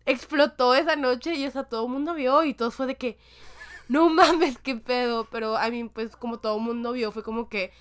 explotó 0.06 0.74
esa 0.76 0.96
noche 0.96 1.36
y 1.36 1.46
o 1.46 1.52
sea, 1.52 1.64
todo 1.66 1.86
el 1.86 1.92
mundo 1.92 2.14
vio 2.14 2.44
y 2.44 2.54
todo 2.54 2.72
fue 2.72 2.88
de 2.88 2.96
que, 2.96 3.18
no 3.90 4.10
mames, 4.10 4.58
qué 4.58 4.76
pedo, 4.76 5.28
pero 5.32 5.58
a 5.58 5.70
mí 5.70 5.86
pues 5.86 6.16
como 6.16 6.40
todo 6.40 6.58
el 6.58 6.64
mundo 6.64 6.92
vio 6.94 7.12
fue 7.12 7.24
como 7.24 7.50
que, 7.50 7.72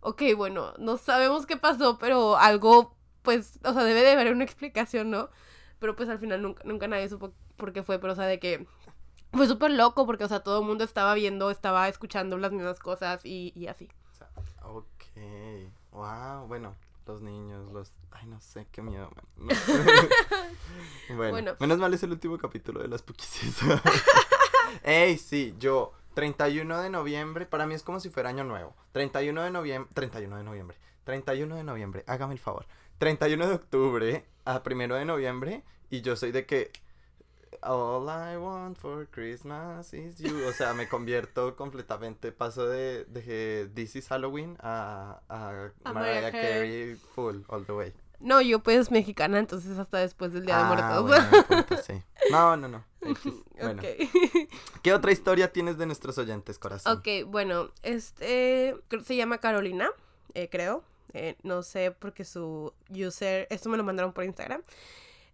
ok, 0.00 0.22
bueno, 0.36 0.74
no 0.78 0.96
sabemos 0.96 1.46
qué 1.46 1.56
pasó, 1.56 1.98
pero 1.98 2.36
algo 2.36 2.94
pues, 3.22 3.58
o 3.64 3.72
sea, 3.72 3.84
debe 3.84 4.02
de 4.02 4.12
haber 4.12 4.32
una 4.32 4.44
explicación, 4.44 5.10
¿no? 5.10 5.30
Pero 5.78 5.96
pues 5.96 6.08
al 6.08 6.18
final 6.18 6.42
nunca, 6.42 6.62
nunca 6.64 6.86
nadie 6.86 7.08
supo 7.08 7.32
por 7.56 7.72
qué 7.72 7.82
fue, 7.82 7.98
pero 7.98 8.12
o 8.12 8.16
sea, 8.16 8.26
de 8.26 8.38
que 8.38 8.66
fue 9.32 9.46
súper 9.46 9.70
loco 9.70 10.06
porque, 10.06 10.24
o 10.24 10.28
sea, 10.28 10.40
todo 10.40 10.60
el 10.60 10.66
mundo 10.66 10.84
estaba 10.84 11.14
viendo, 11.14 11.50
estaba 11.50 11.88
escuchando 11.88 12.36
las 12.38 12.52
mismas 12.52 12.78
cosas 12.78 13.24
y, 13.24 13.52
y 13.56 13.66
así. 13.66 13.88
Ok, 14.62 15.04
wow, 15.90 16.46
bueno, 16.46 16.76
los 17.06 17.20
niños, 17.22 17.72
los... 17.72 17.92
Ay, 18.10 18.26
no 18.26 18.40
sé, 18.40 18.66
qué 18.70 18.82
miedo, 18.82 19.10
bueno, 21.16 21.56
menos 21.60 21.78
mal 21.78 21.94
es 21.94 22.02
el 22.02 22.12
último 22.12 22.38
capítulo 22.38 22.80
de 22.82 22.88
las 22.88 23.02
Puquisis. 23.02 23.58
Ey, 24.82 25.18
sí, 25.18 25.54
yo, 25.58 25.92
31 26.14 26.82
de 26.82 26.90
noviembre, 26.90 27.46
para 27.46 27.66
mí 27.66 27.74
es 27.74 27.82
como 27.82 28.00
si 28.00 28.10
fuera 28.10 28.28
año 28.28 28.44
nuevo. 28.44 28.74
31 28.92 29.42
de 29.42 29.50
noviembre, 29.50 29.90
31 29.94 30.36
de 30.36 30.44
noviembre, 30.44 30.76
31 31.04 31.56
de 31.56 31.64
noviembre, 31.64 32.04
hágame 32.06 32.34
el 32.34 32.40
favor. 32.40 32.66
31 33.02 33.48
de 33.48 33.54
octubre 33.54 34.24
a 34.44 34.62
1 34.64 34.94
de 34.94 35.04
noviembre 35.04 35.64
y 35.90 36.02
yo 36.02 36.14
soy 36.14 36.30
de 36.30 36.46
que 36.46 36.70
All 37.60 38.04
I 38.04 38.36
want 38.36 38.78
for 38.78 39.08
Christmas 39.08 39.92
is 39.92 40.18
you. 40.18 40.46
O 40.46 40.52
sea, 40.52 40.72
me 40.72 40.88
convierto 40.88 41.56
completamente. 41.56 42.30
Paso 42.30 42.68
de, 42.68 43.04
de 43.06 43.68
This 43.74 43.96
is 43.96 44.06
Halloween 44.06 44.56
a, 44.60 45.20
a, 45.28 45.92
Mariah 45.92 46.30
Carey 46.30 46.94
full, 46.94 47.40
all 47.48 47.66
the 47.66 47.72
way. 47.72 47.92
No, 48.20 48.40
yo 48.40 48.62
pues 48.62 48.92
mexicana, 48.92 49.40
entonces 49.40 49.76
hasta 49.80 49.98
después 49.98 50.32
del 50.32 50.46
Día 50.46 50.58
de 50.58 50.62
ah, 50.62 51.00
Muertos. 51.02 51.84
sí. 51.84 52.00
No, 52.30 52.56
no, 52.56 52.68
no. 52.68 52.84
Bueno. 53.60 53.82
¿Qué 54.80 54.92
otra 54.92 55.10
historia 55.10 55.52
tienes 55.52 55.76
de 55.76 55.86
nuestros 55.86 56.18
oyentes, 56.18 56.56
corazón? 56.56 56.98
Ok, 56.98 57.26
bueno, 57.26 57.70
este 57.82 58.76
se 59.04 59.16
llama 59.16 59.38
Carolina, 59.38 59.90
eh, 60.34 60.48
creo. 60.48 60.84
Eh, 61.12 61.36
no 61.42 61.62
sé 61.62 61.90
porque 61.90 62.24
su 62.24 62.72
user, 62.90 63.46
esto 63.50 63.68
me 63.68 63.76
lo 63.76 63.84
mandaron 63.84 64.12
por 64.12 64.24
Instagram. 64.24 64.62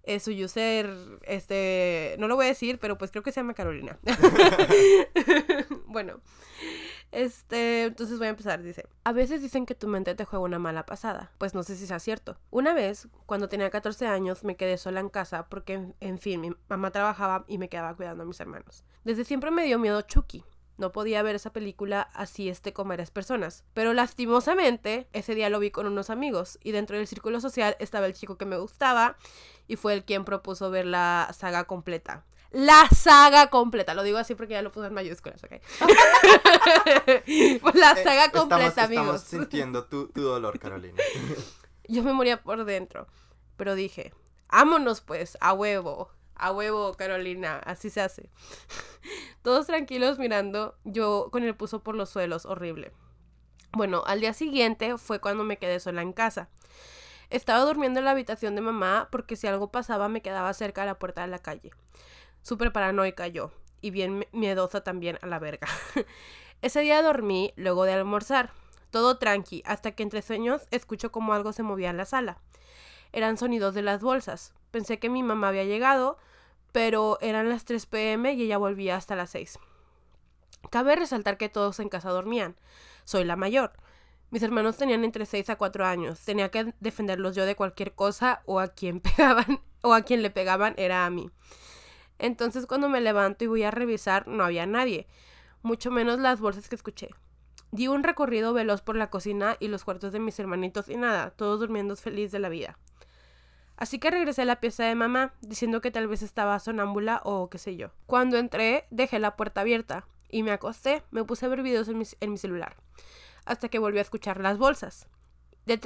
Eh, 0.05 0.21
su 0.21 0.31
user, 0.31 0.91
este, 1.25 2.17
no 2.19 2.29
lo 2.29 2.37
voy 2.37 2.47
a 2.47 2.49
decir, 2.49 2.79
pero 2.79 2.97
pues 2.97 3.11
creo 3.11 3.23
que 3.23 3.33
se 3.33 3.41
llama 3.41 3.55
Carolina. 3.55 3.99
bueno, 5.87 6.21
este, 7.13 7.85
entonces 7.85 8.19
voy 8.19 8.29
a 8.29 8.31
empezar. 8.31 8.63
Dice, 8.63 8.87
a 9.05 9.13
veces 9.13 9.43
dicen 9.43 9.67
que 9.67 9.75
tu 9.75 9.87
mente 9.89 10.15
te 10.15 10.25
juega 10.25 10.45
una 10.45 10.59
mala 10.59 10.87
pasada. 10.87 11.33
Pues 11.39 11.55
no 11.55 11.63
sé 11.63 11.77
si 11.77 11.87
sea 11.87 11.99
cierto. 11.99 12.39
Una 12.51 12.75
vez, 12.75 13.09
cuando 13.27 13.49
tenía 13.49 13.71
14 13.71 14.07
años, 14.07 14.45
me 14.45 14.57
quedé 14.57 14.79
sola 14.79 15.01
en 15.01 15.09
casa 15.09 15.47
porque, 15.49 15.93
en 16.01 16.19
fin, 16.19 16.41
mi 16.41 16.53
mamá 16.69 16.91
trabajaba 16.91 17.45
y 17.49 17.59
me 17.59 17.69
quedaba 17.69 17.95
cuidando 17.95 18.23
a 18.23 18.27
mis 18.27 18.41
hermanos. 18.41 18.85
Desde 19.05 19.25
siempre 19.25 19.51
me 19.51 19.65
dio 19.65 19.79
miedo 19.79 20.01
Chucky. 20.03 20.45
No 20.79 20.93
podía 20.93 21.23
ver 21.23 21.35
esa 21.35 21.53
película 21.53 22.09
así 22.15 22.49
esté 22.49 22.73
con 22.73 22.89
varias 22.89 23.11
personas. 23.11 23.65
Pero 23.75 23.93
lastimosamente, 23.93 25.09
ese 25.13 25.35
día 25.35 25.51
lo 25.51 25.59
vi 25.59 25.71
con 25.71 25.87
unos 25.87 26.09
amigos 26.09 26.59
y 26.63 26.73
dentro 26.73 26.97
del 26.97 27.07
círculo 27.07 27.41
social 27.41 27.77
estaba 27.81 28.07
el 28.07 28.15
chico 28.15 28.39
que 28.39 28.47
me 28.47 28.57
gustaba 28.57 29.17
y 29.67 29.77
fue 29.77 29.93
el 29.93 30.05
quien 30.05 30.25
propuso 30.25 30.71
ver 30.71 30.87
la 30.87 31.31
saga 31.37 31.65
completa. 31.65 32.25
La 32.51 32.89
saga 32.89 33.51
completa, 33.51 33.93
lo 33.93 34.03
digo 34.03 34.17
así 34.17 34.35
porque 34.35 34.55
ya 34.55 34.63
lo 34.63 34.73
puse 34.73 34.87
en 34.87 34.95
mayúsculas, 34.95 35.45
¿ok? 35.45 35.51
la 37.75 37.93
eh, 37.93 38.03
saga 38.03 38.31
completa, 38.33 38.85
amigos. 38.85 39.23
Estamos 39.23 39.23
sintiendo 39.23 39.85
tu, 39.85 40.09
tu 40.09 40.23
dolor, 40.23 40.59
Carolina. 40.59 40.97
Yo 41.89 42.03
me 42.03 42.15
moría 42.15 42.43
por 42.43 42.65
dentro, 42.65 43.07
pero 43.59 43.75
dije, 43.75 44.15
vámonos 44.51 45.03
pues, 45.03 45.37
a 45.41 45.53
huevo. 45.53 46.11
A 46.37 46.53
huevo, 46.53 46.95
Carolina, 46.95 47.59
así 47.65 47.91
se 47.91 48.01
hace. 48.01 48.31
Todos 49.49 49.67
tranquilos 49.67 50.19
mirando, 50.19 50.77
yo 50.85 51.31
con 51.33 51.43
el 51.43 51.57
puso 51.57 51.83
por 51.83 51.95
los 51.95 52.11
suelos, 52.11 52.45
horrible. 52.45 52.93
Bueno, 53.73 54.03
al 54.05 54.21
día 54.21 54.35
siguiente 54.35 54.99
fue 54.99 55.23
cuando 55.23 55.43
me 55.43 55.57
quedé 55.57 55.81
sola 55.81 56.03
en 56.03 56.13
casa. 56.13 56.51
Estaba 57.31 57.65
durmiendo 57.65 57.99
en 57.99 58.05
la 58.05 58.11
habitación 58.11 58.55
de 58.55 58.61
mamá 58.61 59.09
porque 59.11 59.37
si 59.37 59.47
algo 59.47 59.73
pasaba 59.73 60.11
me 60.11 60.21
quedaba 60.21 60.53
cerca 60.53 60.83
de 60.83 60.89
la 60.89 60.99
puerta 60.99 61.23
de 61.23 61.29
la 61.29 61.39
calle. 61.39 61.71
Súper 62.43 62.75
paranoica 62.75 63.27
yo, 63.27 63.51
y 63.81 63.91
bien 63.91 64.27
miedosa 64.33 64.85
también 64.85 65.19
a 65.23 65.27
la 65.27 65.39
verga. 65.39 65.67
Ese 66.61 66.81
día 66.81 67.01
dormí 67.01 67.55
luego 67.57 67.85
de 67.85 67.95
almorzar, 67.95 68.51
todo 68.91 69.17
tranqui, 69.17 69.63
hasta 69.65 69.93
que 69.93 70.03
entre 70.03 70.21
sueños 70.21 70.69
escucho 70.71 71.11
como 71.11 71.33
algo 71.33 71.55
se 71.55 71.63
movía 71.63 71.89
en 71.89 71.97
la 71.97 72.05
sala. 72.05 72.37
Eran 73.13 73.39
sonidos 73.39 73.73
de 73.73 73.81
las 73.81 74.03
bolsas. 74.03 74.53
Pensé 74.73 74.99
que 74.99 75.09
mi 75.09 75.23
mamá 75.23 75.49
había 75.49 75.65
llegado, 75.65 76.19
pero 76.73 77.19
eran 77.21 77.49
las 77.49 77.65
3 77.65 77.87
pm 77.87 78.35
y 78.35 78.43
ella 78.43 78.59
volvía 78.59 78.97
hasta 78.97 79.17
las 79.17 79.31
6. 79.31 79.59
Cabe 80.71 80.97
resaltar 80.97 81.39
que 81.39 81.49
todos 81.49 81.81
en 81.81 81.89
casa 81.89 82.11
dormían. 82.11 82.57
Soy 83.05 83.25
la 83.25 83.37
mayor. 83.37 83.73
Mis 84.31 84.43
hermanos 84.43 84.77
tenían 84.77 85.05
entre 85.05 85.25
6 85.25 85.51
a 85.51 85.57
4 85.57 85.87
años. 85.87 86.21
Tenía 86.21 86.51
que 86.51 86.75
defenderlos 86.81 87.35
yo 87.35 87.47
de 87.47 87.57
cualquier 87.57 87.95
cosa 87.95 88.43
o 88.45 88.61
a 88.61 88.69
quien 88.69 89.01
pegaban 89.01 89.61
o 89.81 89.95
a 89.95 90.03
quien 90.03 90.23
le 90.23 90.31
pegaban 90.31 90.75
era 90.77 91.07
a 91.07 91.11
mí. 91.11 91.31
Entonces 92.19 92.67
cuando 92.67 92.89
me 92.89 93.01
levanto 93.01 93.45
y 93.45 93.47
voy 93.47 93.63
a 93.63 93.71
revisar 93.71 94.27
no 94.27 94.45
había 94.45 94.67
nadie, 94.67 95.07
mucho 95.63 95.91
menos 95.91 96.19
las 96.19 96.41
bolsas 96.41 96.69
que 96.69 96.75
escuché. 96.75 97.11
Di 97.71 97.87
un 97.89 98.03
recorrido 98.03 98.53
veloz 98.53 98.83
por 98.83 98.97
la 98.97 99.11
cocina 99.11 99.57
y 99.61 99.69
los 99.69 99.85
cuartos 99.85 100.13
de 100.13 100.21
mis 100.21 100.39
hermanitos 100.39 100.89
y 100.89 100.97
nada, 100.97 101.31
todos 101.31 101.61
durmiendo 101.61 101.97
feliz 101.97 102.33
de 102.33 102.39
la 102.39 102.49
vida. 102.49 102.79
Así 103.79 104.01
que 104.01 104.11
regresé 104.11 104.43
a 104.43 104.45
la 104.45 104.59
pieza 104.59 104.83
de 104.85 104.97
mamá, 104.97 105.33
diciendo 105.41 105.81
que 105.81 105.93
tal 105.93 106.09
vez 106.09 106.23
estaba 106.23 106.59
sonámbula 106.59 107.21
o 107.25 107.49
qué 107.49 107.59
sé 107.59 107.77
yo. 107.77 107.91
Cuando 108.07 108.37
entré, 108.37 108.87
dejé 108.91 109.21
la 109.21 109.37
puerta 109.37 109.61
abierta 109.61 110.05
y 110.29 110.43
me 110.43 110.51
acosté, 110.51 111.05
me 111.13 111.23
puse 111.23 111.47
a 111.47 111.49
ver 111.49 111.63
videos 111.63 111.89
en 111.89 111.97
mi, 111.97 112.39
celular, 112.39 112.77
hasta 113.47 113.69
que 113.69 113.79
volví 113.79 113.99
a 113.99 114.03
escuchar 114.03 114.41
las 114.41 114.59
bolsas. 114.59 115.07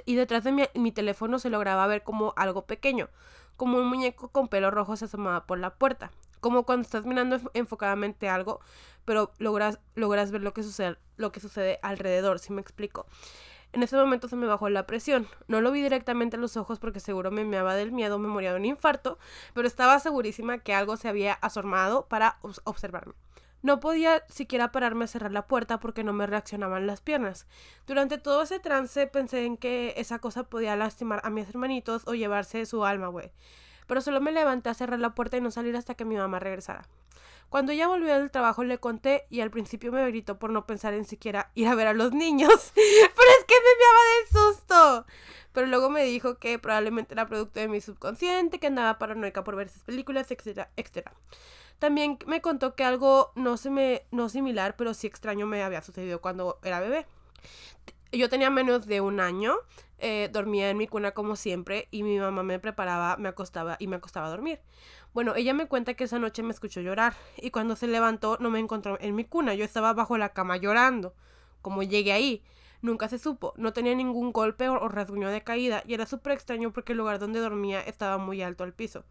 y 0.07 0.15
detrás 0.15 0.43
de 0.43 0.69
mi, 0.75 0.93
teléfono 0.93 1.39
se 1.39 1.51
lograba 1.51 1.87
ver 1.87 2.03
como 2.03 2.33
algo 2.37 2.65
pequeño, 2.65 3.11
como 3.57 3.77
un 3.77 3.89
muñeco 3.89 4.29
con 4.29 4.49
pelo 4.49 4.71
rojo 4.71 4.97
se 4.97 5.05
asomaba 5.05 5.47
por 5.47 5.59
la 5.59 5.75
puerta. 5.75 6.11
Como 6.41 6.65
cuando 6.65 6.83
estás 6.83 7.05
mirando 7.05 7.39
enfocadamente 7.53 8.29
algo, 8.29 8.61
pero 9.05 9.33
logras, 9.39 9.81
logras 9.95 10.31
ver 10.31 10.41
lo 10.41 10.55
que, 10.55 10.63
sucede, 10.63 10.97
lo 11.17 11.31
que 11.31 11.41
sucede 11.41 11.79
alrededor, 11.83 12.39
si 12.39 12.55
me 12.55 12.63
explico. 12.63 13.07
En 13.73 13.83
ese 13.83 13.97
momento 13.97 14.29
se 14.29 14.37
me 14.37 14.47
bajó 14.47 14.69
la 14.69 14.87
presión. 14.87 15.29
No 15.49 15.63
lo 15.63 15.73
vi 15.73 15.83
directamente 15.83 16.37
a 16.37 16.41
los 16.41 16.57
ojos 16.59 16.79
porque 16.79 17.01
seguro 17.01 17.31
me 17.31 17.45
meaba 17.45 17.75
del 17.75 17.91
miedo, 17.91 18.19
me 18.19 18.29
moría 18.29 18.53
de 18.53 18.59
un 18.59 18.67
infarto, 18.67 19.19
pero 19.55 19.67
estaba 19.67 19.99
segurísima 19.99 20.59
que 20.59 20.75
algo 20.75 20.97
se 20.99 21.09
había 21.09 21.35
asomado 21.35 22.07
para 22.07 22.39
observarme. 22.65 23.15
No 23.63 23.79
podía 23.79 24.25
siquiera 24.29 24.73
pararme 24.73 25.05
a 25.05 25.09
cerrar 25.09 25.31
la 25.31 25.47
puerta 25.47 25.79
porque 25.79 26.03
no 26.03 26.13
me 26.13 26.27
reaccionaban 26.27 26.87
las 26.87 27.01
piernas. 27.01 27.47
Durante 27.87 28.19
todo 28.19 28.43
ese 28.43 28.59
trance 28.59 29.07
pensé 29.07 29.45
en 29.45 29.57
que 29.57 29.95
esa 29.97 30.19
cosa 30.19 30.45
podía 30.45 30.75
lastimar 30.77 31.21
a 31.25 31.31
mis 31.31 31.49
hermanitos 31.49 32.03
o 32.07 32.15
llevarse 32.15 32.67
su 32.67 32.85
alma, 32.85 33.07
güey. 33.07 33.31
Pero 33.93 34.01
solo 34.01 34.23
me 34.23 34.33
levanté 34.33 34.71
a 34.71 34.75
cerrar 34.75 34.99
la 35.01 35.15
puerta 35.15 35.37
y 35.37 35.43
no 35.43 35.51
salir 35.51 35.77
hasta 35.77 35.95
que 35.95 36.07
mi 36.07 36.17
mamá 36.17 36.39
regresara. 36.39 36.89
Cuando 37.51 37.73
ella 37.73 37.89
volvió 37.89 38.15
del 38.15 38.31
trabajo 38.31 38.65
le 38.65 38.79
conté 38.79 39.27
y 39.29 39.43
al 39.43 39.51
principio 39.51 39.93
me 39.93 40.03
gritó 40.09 40.39
por 40.39 40.49
no 40.49 40.67
pensar 40.67 40.95
en 40.95 41.05
siquiera 41.05 41.51
ir 41.55 41.69
a 41.69 41.75
ver 41.75 41.89
a 41.89 41.93
los 41.93 42.13
niños. 42.13 42.49
Pero 42.75 43.31
es 43.39 43.45
que 43.45 43.55
me 43.55 43.77
meaba 43.83 44.01
de 44.09 44.33
susto. 44.33 45.07
Pero 45.53 45.67
luego 45.67 45.91
me 45.91 46.05
dijo 46.05 46.39
que 46.39 46.59
probablemente 46.59 47.13
era 47.13 47.27
producto 47.27 47.61
de 47.61 47.69
mi 47.69 47.83
subconsciente, 47.83 48.59
que 48.59 48.69
andaba 48.69 48.99
paranoica 48.99 49.45
por 49.45 49.57
ver 49.57 49.67
esas 49.67 49.83
películas, 49.83 50.31
etcétera, 50.31 50.71
etcétera. 50.75 51.13
También 51.79 52.17
me 52.25 52.41
contó 52.41 52.75
que 52.75 52.85
algo 52.85 53.33
no, 53.35 53.59
se 53.59 53.69
me, 53.69 54.07
no 54.11 54.31
similar, 54.31 54.75
pero 54.75 54.95
sí 54.95 55.07
extraño 55.07 55.47
me 55.47 55.63
había 55.63 55.83
sucedido 55.83 56.23
cuando 56.23 56.59
era 56.63 56.81
bebé. 56.81 57.05
Yo 58.11 58.31
tenía 58.31 58.49
menos 58.49 58.87
de 58.87 59.03
un 59.03 59.21
año, 59.21 59.55
eh, 60.05 60.29
dormía 60.33 60.69
en 60.69 60.77
mi 60.77 60.89
cuna 60.89 61.13
como 61.13 61.37
siempre 61.37 61.87
y 61.93 62.03
mi 62.03 62.19
mamá 62.19 62.43
me 62.43 62.59
preparaba, 62.59 63.17
me 63.17 63.29
acostaba 63.29 63.77
y 63.79 63.87
me 63.87 63.97
acostaba 63.97 64.27
a 64.27 64.31
dormir. 64.31 64.61
Bueno, 65.15 65.37
ella 65.37 65.55
me 65.55 65.69
cuenta 65.69 65.95
que 65.95 66.05
esa 66.05 66.19
noche 66.19 66.43
me 66.43 66.51
escuchó 66.51 66.81
llorar 66.81 67.15
y 67.37 67.53
cuando 67.53 67.77
se 67.77 67.87
levantó 67.87 68.37
no 68.41 68.51
me 68.51 68.59
encontró 68.59 68.99
en 69.01 69.15
mi 69.15 69.25
cuna, 69.25 69.55
yo 69.55 69.65
estaba 69.65 69.93
bajo 69.93 70.19
la 70.19 70.31
cama 70.31 70.57
llorando. 70.57 71.15
Como 71.63 71.85
llegué 71.85 72.13
ahí, 72.13 72.43
nunca 72.81 73.09
se 73.09 73.19
supo, 73.19 73.55
no 73.57 73.73
tenía 73.73 73.95
ningún 73.95 74.33
golpe 74.33 74.69
o, 74.69 74.89
rasguño 74.89 75.29
de 75.31 75.43
caída 75.43 75.85
y 75.87 75.95
era 75.95 76.05
súper 76.05 76.33
extraño 76.33 76.73
porque 76.73 76.93
el 76.93 76.99
lugar 76.99 77.21
donde 77.21 77.39
dormía 77.39 77.81
estaba 77.81 78.19
muy 78.19 78.43
alto 78.43 78.65
al 78.65 78.73
piso. 78.73 79.05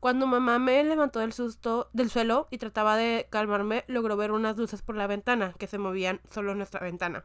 Cuando 0.00 0.28
mamá 0.28 0.60
me 0.60 0.84
levantó 0.84 1.18
del 1.18 1.32
susto 1.32 1.90
del 1.92 2.08
suelo 2.08 2.46
y 2.50 2.58
trataba 2.58 2.96
de 2.96 3.26
calmarme, 3.30 3.84
logró 3.88 4.16
ver 4.16 4.30
unas 4.30 4.56
luces 4.56 4.80
por 4.80 4.94
la 4.94 5.08
ventana 5.08 5.54
que 5.58 5.66
se 5.66 5.78
movían 5.78 6.20
solo 6.30 6.52
en 6.52 6.58
nuestra 6.58 6.80
ventana. 6.80 7.24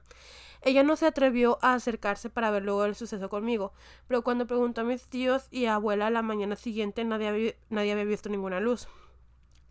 Ella 0.63 0.81
no 0.81 0.95
se 0.95 1.05
atrevió 1.05 1.59
a 1.61 1.73
acercarse 1.73 2.29
para 2.29 2.49
ver 2.49 2.63
luego 2.63 2.85
el 2.85 2.95
suceso 2.95 3.29
conmigo, 3.29 3.73
pero 4.07 4.23
cuando 4.23 4.47
preguntó 4.47 4.81
a 4.81 4.85
mis 4.85 5.07
tíos 5.07 5.47
y 5.51 5.65
abuela 5.65 6.09
la 6.09 6.21
mañana 6.21 6.55
siguiente 6.55 7.03
nadie 7.03 7.27
había, 7.27 7.53
nadie 7.69 7.91
había 7.91 8.05
visto 8.05 8.29
ninguna 8.29 8.59
luz. 8.59 8.87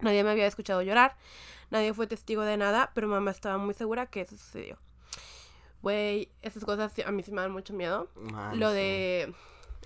Nadie 0.01 0.23
me 0.23 0.31
había 0.31 0.47
escuchado 0.47 0.83
llorar, 0.83 1.17
nadie 1.71 1.95
fue 1.95 2.07
testigo 2.07 2.43
de 2.43 2.57
nada, 2.57 2.93
pero 2.95 3.09
mamá 3.09 3.31
estaba 3.31 3.59
muy 3.59 3.75
segura 3.75 4.07
que 4.07 4.21
eso 4.21 4.37
sucedió. 4.37 4.79
Güey, 5.81 6.29
esas 6.43 6.65
cosas 6.65 6.93
a 7.05 7.11
mí 7.11 7.23
sí 7.23 7.33
me 7.33 7.41
dan 7.41 7.51
mucho 7.51 7.73
miedo. 7.73 8.09
lo 8.55 8.71
de 8.71 9.35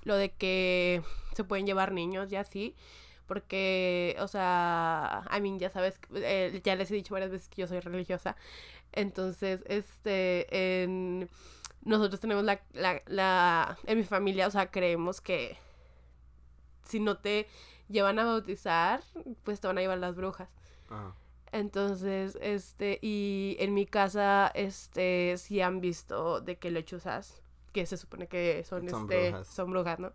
lo 0.02 0.16
de 0.16 0.30
que 0.30 1.02
se 1.34 1.44
pueden 1.44 1.66
llevar 1.66 1.92
niños 1.92 2.30
y 2.30 2.36
así 2.36 2.76
porque, 3.26 4.16
o 4.20 4.28
sea, 4.28 5.20
a 5.20 5.40
mí 5.40 5.56
ya 5.58 5.70
sabes, 5.70 5.98
eh, 6.14 6.60
ya 6.64 6.76
les 6.76 6.90
he 6.90 6.94
dicho 6.94 7.14
varias 7.14 7.30
veces 7.30 7.48
que 7.48 7.62
yo 7.62 7.66
soy 7.66 7.80
religiosa, 7.80 8.36
entonces, 8.92 9.62
este, 9.66 10.82
en, 10.82 11.28
nosotros 11.82 12.20
tenemos 12.20 12.44
la, 12.44 12.60
la, 12.72 13.02
la, 13.06 13.78
en 13.84 13.98
mi 13.98 14.04
familia, 14.04 14.46
o 14.46 14.50
sea, 14.50 14.70
creemos 14.70 15.20
que 15.20 15.56
si 16.82 17.00
no 17.00 17.18
te 17.18 17.46
llevan 17.88 18.18
a 18.18 18.24
bautizar, 18.24 19.02
pues 19.44 19.60
te 19.60 19.66
van 19.66 19.78
a 19.78 19.80
llevar 19.80 19.98
las 19.98 20.16
brujas. 20.16 20.48
Entonces, 21.52 22.38
este, 22.40 22.98
y 23.02 23.56
en 23.60 23.74
mi 23.74 23.86
casa, 23.86 24.50
este, 24.54 25.36
sí 25.38 25.60
han 25.60 25.80
visto 25.80 26.40
de 26.40 26.56
que 26.56 26.70
lechuzas, 26.70 27.40
que 27.72 27.86
se 27.86 27.96
supone 27.96 28.26
que 28.26 28.64
son, 28.64 28.88
son 28.88 29.02
este, 29.02 29.30
brujas. 29.30 29.48
son 29.48 29.70
brujas, 29.70 29.98
¿no? 29.98 30.12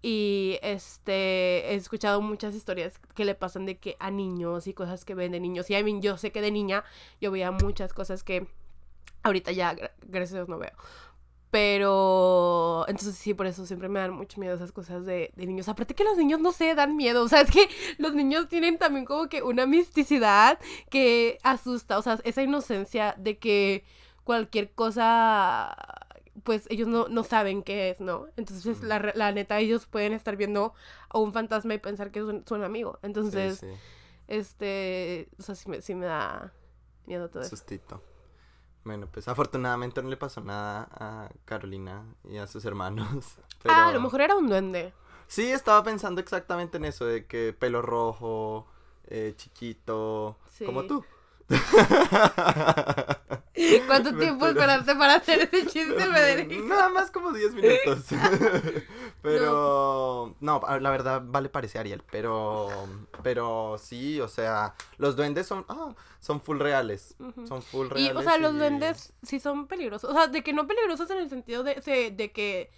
Y 0.00 0.58
este 0.62 1.72
he 1.72 1.74
escuchado 1.74 2.20
muchas 2.20 2.54
historias 2.54 3.00
que 3.14 3.24
le 3.24 3.34
pasan 3.34 3.66
de 3.66 3.78
que 3.78 3.96
a 3.98 4.10
niños 4.10 4.66
y 4.66 4.74
cosas 4.74 5.04
que 5.04 5.14
ven 5.14 5.32
de 5.32 5.40
niños. 5.40 5.68
Y 5.70 5.74
a 5.74 5.82
mí 5.82 5.98
yo 6.00 6.16
sé 6.16 6.30
que 6.30 6.40
de 6.40 6.50
niña 6.50 6.84
yo 7.20 7.30
veía 7.30 7.50
muchas 7.50 7.92
cosas 7.92 8.22
que 8.22 8.46
ahorita 9.22 9.52
ya 9.52 9.74
gracias 10.06 10.34
a 10.34 10.36
Dios 10.36 10.48
no 10.48 10.58
veo. 10.58 10.72
Pero 11.50 12.84
entonces 12.88 13.16
sí, 13.16 13.32
por 13.32 13.46
eso 13.46 13.64
siempre 13.64 13.88
me 13.88 14.00
dan 14.00 14.12
mucho 14.12 14.38
miedo 14.38 14.54
esas 14.54 14.70
cosas 14.70 15.06
de, 15.06 15.32
de, 15.34 15.46
niños. 15.46 15.68
Aparte 15.68 15.94
que 15.94 16.04
los 16.04 16.16
niños 16.18 16.40
no 16.40 16.52
se 16.52 16.74
dan 16.74 16.94
miedo. 16.94 17.24
O 17.24 17.28
sea, 17.28 17.40
es 17.40 17.50
que 17.50 17.68
los 17.96 18.14
niños 18.14 18.48
tienen 18.48 18.78
también 18.78 19.06
como 19.06 19.28
que 19.28 19.42
una 19.42 19.66
misticidad 19.66 20.58
que 20.90 21.38
asusta. 21.42 21.98
O 21.98 22.02
sea, 22.02 22.18
esa 22.24 22.42
inocencia 22.42 23.14
de 23.18 23.38
que 23.38 23.84
cualquier 24.24 24.72
cosa 24.72 25.74
pues 26.44 26.66
ellos 26.70 26.88
no, 26.88 27.08
no 27.08 27.24
saben 27.24 27.62
qué 27.62 27.90
es, 27.90 28.00
¿no? 28.00 28.26
Entonces, 28.36 28.82
la, 28.82 29.12
la, 29.14 29.32
neta, 29.32 29.58
ellos 29.58 29.86
pueden 29.86 30.12
estar 30.12 30.36
viendo 30.36 30.74
a 31.08 31.18
un 31.18 31.32
fantasma 31.32 31.74
y 31.74 31.78
pensar 31.78 32.10
que 32.10 32.20
es 32.20 32.24
un, 32.24 32.64
amigo. 32.64 32.98
Entonces, 33.02 33.64
este, 34.26 35.28
o 35.38 35.42
sea, 35.42 35.54
sí 35.54 35.68
me, 35.68 35.80
sí 35.82 35.94
me 35.94 36.06
da 36.06 36.52
miedo 37.06 37.28
todo 37.28 37.42
eso. 37.42 37.56
Sustito. 37.56 38.02
Bueno, 38.84 39.06
pues 39.10 39.28
afortunadamente 39.28 40.02
no 40.02 40.08
le 40.08 40.16
pasó 40.16 40.40
nada 40.40 40.88
a 40.92 41.28
Carolina 41.44 42.04
y 42.24 42.38
a 42.38 42.46
sus 42.46 42.64
hermanos. 42.64 43.08
Ah, 43.64 43.88
a 43.88 43.92
lo 43.92 44.00
mejor 44.00 44.20
era 44.20 44.36
un 44.36 44.48
duende. 44.48 44.94
Sí, 45.26 45.50
estaba 45.50 45.82
pensando 45.82 46.20
exactamente 46.20 46.76
en 46.76 46.84
eso, 46.84 47.04
de 47.04 47.26
que 47.26 47.52
pelo 47.52 47.82
rojo, 47.82 48.68
eh, 49.08 49.34
chiquito, 49.36 50.38
como 50.64 50.84
tú. 50.84 51.04
¿Cuánto 53.86 54.16
tiempo 54.16 54.46
esperaste 54.46 54.94
para 54.94 55.16
hacer 55.16 55.40
ese 55.40 55.66
chiste, 55.66 55.94
Federico? 55.94 56.64
Nada 56.64 56.88
más 56.90 57.10
como 57.10 57.32
10 57.32 57.54
minutos. 57.54 58.04
pero, 59.22 60.36
no. 60.40 60.60
la 60.80 60.90
verdad 60.90 61.22
vale 61.24 61.48
parece 61.48 61.78
Ariel, 61.78 62.02
pero, 62.10 62.68
pero 63.22 63.76
sí, 63.78 64.20
o 64.20 64.28
sea, 64.28 64.74
los 64.98 65.16
duendes 65.16 65.46
son, 65.46 65.64
ah, 65.68 65.94
son 66.20 66.40
full 66.40 66.58
reales, 66.58 67.16
son 67.46 67.62
full 67.62 67.88
reales. 67.88 68.12
Y, 68.12 68.16
o 68.16 68.22
sea, 68.22 68.38
los 68.38 68.54
duendes 68.54 69.14
sí 69.22 69.40
son 69.40 69.66
peligrosos, 69.66 70.10
o 70.10 70.12
sea, 70.12 70.28
de 70.28 70.42
que 70.42 70.52
no 70.52 70.66
peligrosos 70.66 71.10
en 71.10 71.18
el 71.18 71.30
sentido 71.30 71.62
de, 71.62 72.12
de 72.14 72.32
que 72.32 72.70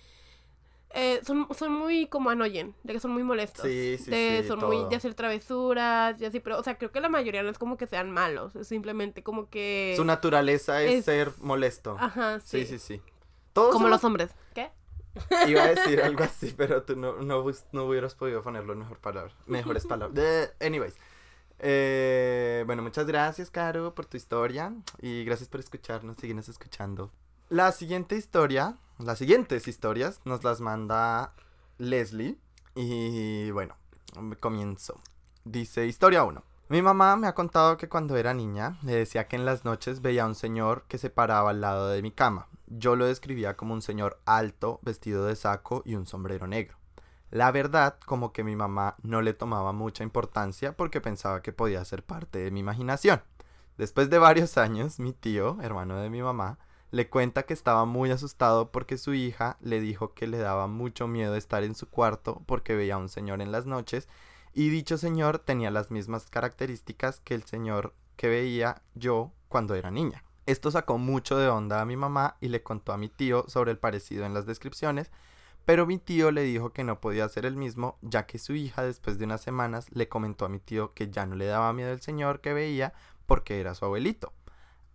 eh, 0.93 1.21
son, 1.25 1.47
son 1.57 1.73
muy 1.73 2.07
como 2.09 2.31
annoyen, 2.31 2.75
de 2.83 2.95
que 2.95 3.01
son 3.01 3.13
muy 3.13 3.23
molestos. 3.23 3.65
Sí, 3.65 3.97
sí, 3.97 4.11
de, 4.11 4.45
Son 4.47 4.59
muy 4.59 4.89
de 4.89 4.97
hacer 4.97 5.15
travesuras 5.15 6.21
y 6.21 6.25
así, 6.25 6.41
pero, 6.41 6.59
o 6.59 6.63
sea, 6.65 6.79
creo 6.79 6.91
que 6.91 7.01
la 7.01 7.09
mayoría 7.09 7.43
no 7.43 7.49
es 7.49 7.59
como 7.59 7.77
que 7.77 7.87
sean 7.87 8.11
malos, 8.11 8.57
es 8.57 8.67
simplemente 8.67 9.23
como 9.23 9.49
que... 9.49 9.95
Su 9.97 10.05
naturaleza 10.05 10.83
es, 10.83 11.05
ser 11.05 11.31
molesto. 11.41 11.97
Ajá, 11.99 12.41
sí. 12.41 12.67
Sí, 12.67 12.79
sí, 12.79 13.01
como 13.55 13.89
los 13.89 14.03
hombres. 14.03 14.31
¿Qué? 14.53 14.71
Iba 15.49 15.63
a 15.63 15.69
decir 15.69 16.01
algo 16.03 16.25
así, 16.25 16.53
pero 16.57 16.83
tú 16.83 16.97
no, 16.97 17.21
no, 17.21 17.45
no 17.73 17.85
hubieras 17.85 18.15
podido 18.17 18.43
ponerlo 18.43 18.73
en 18.73 18.81
mejor 18.81 18.99
palabra, 18.99 19.33
mejores 19.47 19.87
palabras. 19.87 20.53
anyways. 20.61 20.97
Eh, 21.63 22.65
bueno, 22.67 22.83
muchas 22.83 23.07
gracias, 23.07 23.51
Caro, 23.51 23.95
por 23.95 24.07
tu 24.07 24.17
historia 24.17 24.73
y 25.01 25.25
gracias 25.25 25.49
por 25.49 25.61
escucharnos, 25.61 26.17
síguenos 26.19 26.49
escuchando. 26.49 27.11
La 27.51 27.71
siguiente 27.73 28.17
historia, 28.17 28.77
las 29.05 29.19
siguientes 29.19 29.69
historias 29.69 30.21
nos 30.25 30.45
las 30.45 30.61
manda 30.61 31.35
Leslie. 31.79 32.39
Y 32.75 33.51
bueno, 33.51 33.77
comienzo. 34.41 35.01
Dice, 35.45 35.87
historia 35.87 36.25
1. 36.25 36.43
Mi 36.69 36.83
mamá 36.83 37.17
me 37.17 37.27
ha 37.27 37.35
contado 37.35 37.77
que 37.77 37.89
cuando 37.89 38.17
era 38.17 38.33
niña 38.33 38.79
le 38.83 38.95
decía 38.95 39.27
que 39.27 39.37
en 39.37 39.45
las 39.45 39.65
noches 39.65 40.03
veía 40.03 40.23
a 40.23 40.27
un 40.27 40.37
señor 40.37 40.85
que 40.87 40.99
se 40.99 41.11
paraba 41.11 41.51
al 41.51 41.61
lado 41.61 41.89
de 41.89 42.01
mi 42.01 42.13
cama. 42.13 42.47
Yo 42.69 42.95
lo 42.95 43.07
describía 43.07 43.57
como 43.57 43.75
un 43.75 43.83
señor 43.83 44.21
alto, 44.25 44.79
vestido 44.83 45.27
de 45.27 45.35
saco 45.35 45.83
y 45.85 45.97
un 45.97 46.07
sombrero 46.07 46.47
negro. 46.47 46.77
La 47.31 47.51
verdad, 47.51 47.99
como 48.07 48.33
que 48.33 48.45
mi 48.45 48.55
mamá 48.55 48.97
no 49.03 49.23
le 49.23 49.35
tomaba 49.35 49.73
mucha 49.73 50.05
importancia 50.05 50.77
porque 50.77 51.01
pensaba 51.01 51.43
que 51.43 51.53
podía 51.53 51.85
ser 51.85 52.05
parte 52.05 52.39
de 52.39 52.51
mi 52.53 52.61
imaginación. 52.61 53.23
Después 53.77 54.11
de 54.11 54.19
varios 54.19 54.59
años, 54.59 55.01
mi 55.01 55.13
tío, 55.13 55.59
hermano 55.63 55.97
de 55.97 56.11
mi 56.11 56.23
mamá, 56.23 56.59
le 56.91 57.09
cuenta 57.09 57.45
que 57.45 57.55
estaba 57.55 57.85
muy 57.85 58.11
asustado 58.11 58.73
porque 58.73 58.99
su 58.99 59.15
hija 59.15 59.57
le 59.61 59.81
dijo 59.81 60.15
que 60.15 60.27
le 60.27 60.39
daba 60.39 60.67
mucho 60.67 61.07
miedo 61.07 61.37
estar 61.37 61.63
en 61.63 61.75
su 61.75 61.89
cuarto 61.89 62.43
porque 62.47 62.75
veía 62.75 62.95
a 62.95 62.99
un 62.99 63.09
señor 63.09 63.41
en 63.41 63.53
las 63.53 63.67
noches 63.67 64.09
y 64.53 64.69
dicho 64.71 64.99
señor 64.99 65.39
tenía 65.39 65.71
las 65.71 65.91
mismas 65.91 66.29
características 66.29 67.21
que 67.21 67.35
el 67.35 67.45
señor 67.45 67.95
que 68.17 68.29
veía 68.29 68.83
yo 68.95 69.33
cuando 69.49 69.75
era 69.75 69.91
niña. 69.91 70.25
Esto 70.47 70.71
sacó 70.71 70.99
mucho 70.99 71.39
de 71.39 71.49
onda 71.49 71.81
a 71.81 71.85
mi 71.85 71.97
mamá 71.97 72.37
y 72.41 72.49
le 72.49 72.63
contó 72.63 72.93
a 72.93 72.99
mi 72.99 73.09
tío 73.09 73.45
sobre 73.47 73.71
el 73.71 73.79
parecido 73.79 74.25
en 74.25 74.35
las 74.35 74.47
descripciones, 74.47 75.13
pero 75.65 75.87
mi 75.87 75.99
tío 75.99 76.33
le 76.33 76.43
dijo 76.43 76.73
que 76.73 76.83
no 76.83 77.01
podía 77.01 77.29
ser 77.29 77.47
el 77.47 77.57
mismo, 77.57 77.99
ya 78.03 78.27
que 78.27 78.39
su 78.39 78.55
hija 78.55 78.83
después 78.83 79.19
de 79.19 79.27
unas 79.27 79.43
semanas 79.43 79.87
le 79.93 80.09
comentó 80.09 80.45
a 80.45 80.49
mi 80.49 80.59
tío 80.59 80.93
que 80.95 81.11
ya 81.11 81.27
no 81.27 81.37
le 81.37 81.47
daba 81.47 81.73
miedo 81.73 81.93
el 81.93 82.01
señor 82.01 82.41
que 82.41 82.53
veía 82.53 82.93
porque 83.27 83.61
era 83.61 83.77
su 83.77 83.85
abuelito. 83.85 84.33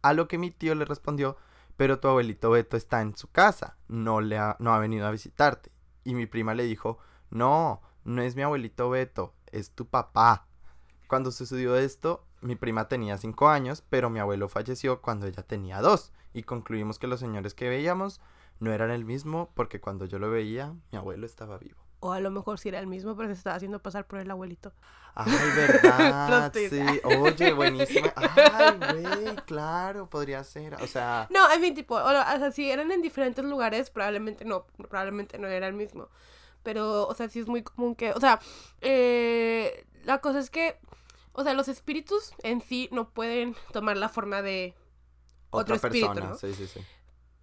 A 0.02 0.14
lo 0.14 0.28
que 0.28 0.38
mi 0.38 0.52
tío 0.52 0.76
le 0.76 0.84
respondió 0.84 1.38
pero 1.78 2.00
tu 2.00 2.08
abuelito 2.08 2.50
Beto 2.52 2.78
está 2.78 3.02
en 3.02 3.16
su 3.16 3.30
casa, 3.30 3.78
no, 3.88 4.22
le 4.22 4.38
ha, 4.38 4.56
no 4.60 4.74
ha 4.74 4.80
venido 4.80 5.08
a 5.08 5.12
visitarte. 5.12 5.72
Y 6.04 6.16
mi 6.16 6.26
prima 6.26 6.54
le 6.54 6.64
dijo, 6.64 7.00
no, 7.30 7.82
no 8.04 8.22
es 8.22 8.36
mi 8.36 8.44
abuelito 8.44 8.90
Beto, 8.90 9.34
es 9.52 9.72
tu 9.72 9.88
papá. 9.88 10.48
Cuando 11.08 11.32
sucedió 11.32 11.76
esto, 11.76 12.26
mi 12.42 12.56
prima 12.56 12.88
tenía 12.88 13.18
cinco 13.18 13.50
años, 13.50 13.84
pero 13.90 14.10
mi 14.10 14.20
abuelo 14.20 14.50
falleció 14.50 15.02
cuando 15.02 15.28
ella 15.28 15.44
tenía 15.44 15.82
dos. 15.82 16.14
Y 16.34 16.44
concluimos 16.44 17.00
que 17.00 17.08
los 17.08 17.20
señores 17.20 17.54
que 17.54 17.70
veíamos 17.70 18.22
no 18.60 18.72
eran 18.72 18.92
el 18.92 19.06
mismo 19.06 19.52
porque 19.56 19.82
cuando 19.82 20.06
yo 20.06 20.20
lo 20.20 20.30
veía, 20.30 20.74
mi 20.92 20.98
abuelo 20.98 21.26
estaba 21.26 21.58
vivo. 21.58 21.85
O 22.06 22.12
a 22.14 22.20
lo 22.20 22.30
mejor 22.30 22.60
sí 22.60 22.70
era 22.70 22.80
el 22.80 22.86
mismo, 22.86 23.16
pero 23.16 23.30
se 23.30 23.34
estaba 23.34 23.56
haciendo 23.56 23.82
pasar 23.82 24.06
por 24.06 24.20
el 24.20 24.30
abuelito. 24.30 24.72
Ay, 25.16 25.26
verdad. 25.56 26.54
sí. 26.54 27.00
Oye, 27.04 27.52
buenísima. 27.54 28.14
Ay, 28.16 28.78
güey, 28.78 29.36
claro, 29.48 30.08
podría 30.08 30.44
ser. 30.44 30.76
O 30.76 30.86
sea. 30.86 31.28
No, 31.32 31.40
I 31.52 31.58
mean, 31.60 31.74
tipo, 31.74 31.96
o 31.96 32.10
sea, 32.12 32.52
si 32.52 32.70
eran 32.70 32.92
en 32.92 33.02
diferentes 33.02 33.44
lugares, 33.44 33.90
probablemente 33.90 34.46
no, 34.46 34.68
probablemente 34.88 35.40
no 35.40 35.48
era 35.48 35.68
el 35.68 35.74
mismo. 35.74 36.10
pero, 36.62 37.08
o 37.08 37.14
sea, 37.16 37.28
sí 37.28 37.40
es 37.40 37.48
muy 37.48 37.64
común 37.64 37.96
que, 37.96 38.12
o 38.12 38.20
sea, 38.20 38.40
eh, 38.82 39.86
la 40.04 40.20
cosa 40.20 40.40
es 40.40 40.50
que, 40.52 40.78
o 41.34 41.44
sea, 41.44 41.54
los 41.54 41.68
espíritus 41.68 42.34
en 42.44 42.62
sí 42.62 42.88
no 42.92 43.10
pueden 43.10 43.56
tomar 43.74 43.98
la 43.98 44.10
forma 44.10 44.42
de 44.44 44.76
Otra 45.50 45.76
otro 45.76 45.88
espíritu, 45.88 46.08
persona, 46.08 46.30
¿no? 46.32 46.36
sí, 46.38 46.54
sí, 46.54 46.68
sí. 46.68 46.82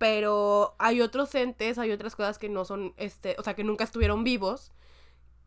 Pero 0.02 0.74
hay 0.80 1.00
otros 1.00 1.32
entes, 1.36 1.78
hay 1.78 1.92
otras 1.92 2.16
cosas 2.16 2.36
que 2.36 2.48
no 2.48 2.64
son, 2.64 2.92
este, 2.96 3.36
o 3.38 3.44
sea, 3.44 3.54
que 3.54 3.62
nunca 3.62 3.84
estuvieron 3.84 4.24
vivos, 4.24 4.72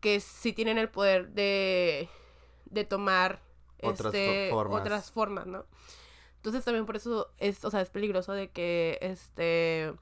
que 0.00 0.18
sí 0.18 0.54
tienen 0.54 0.78
el 0.78 0.88
poder 0.88 1.28
de, 1.32 2.08
de 2.64 2.84
tomar, 2.84 3.42
Otras 3.82 4.14
este, 4.14 4.48
formas. 4.48 4.80
otras 4.80 5.10
formas, 5.10 5.46
¿no? 5.46 5.66
Entonces 6.36 6.64
también 6.64 6.86
por 6.86 6.96
eso 6.96 7.28
es, 7.36 7.66
o 7.66 7.70
sea, 7.70 7.82
es 7.82 7.90
peligroso 7.90 8.32
de 8.32 8.48
que, 8.48 8.96
este, 9.02 9.92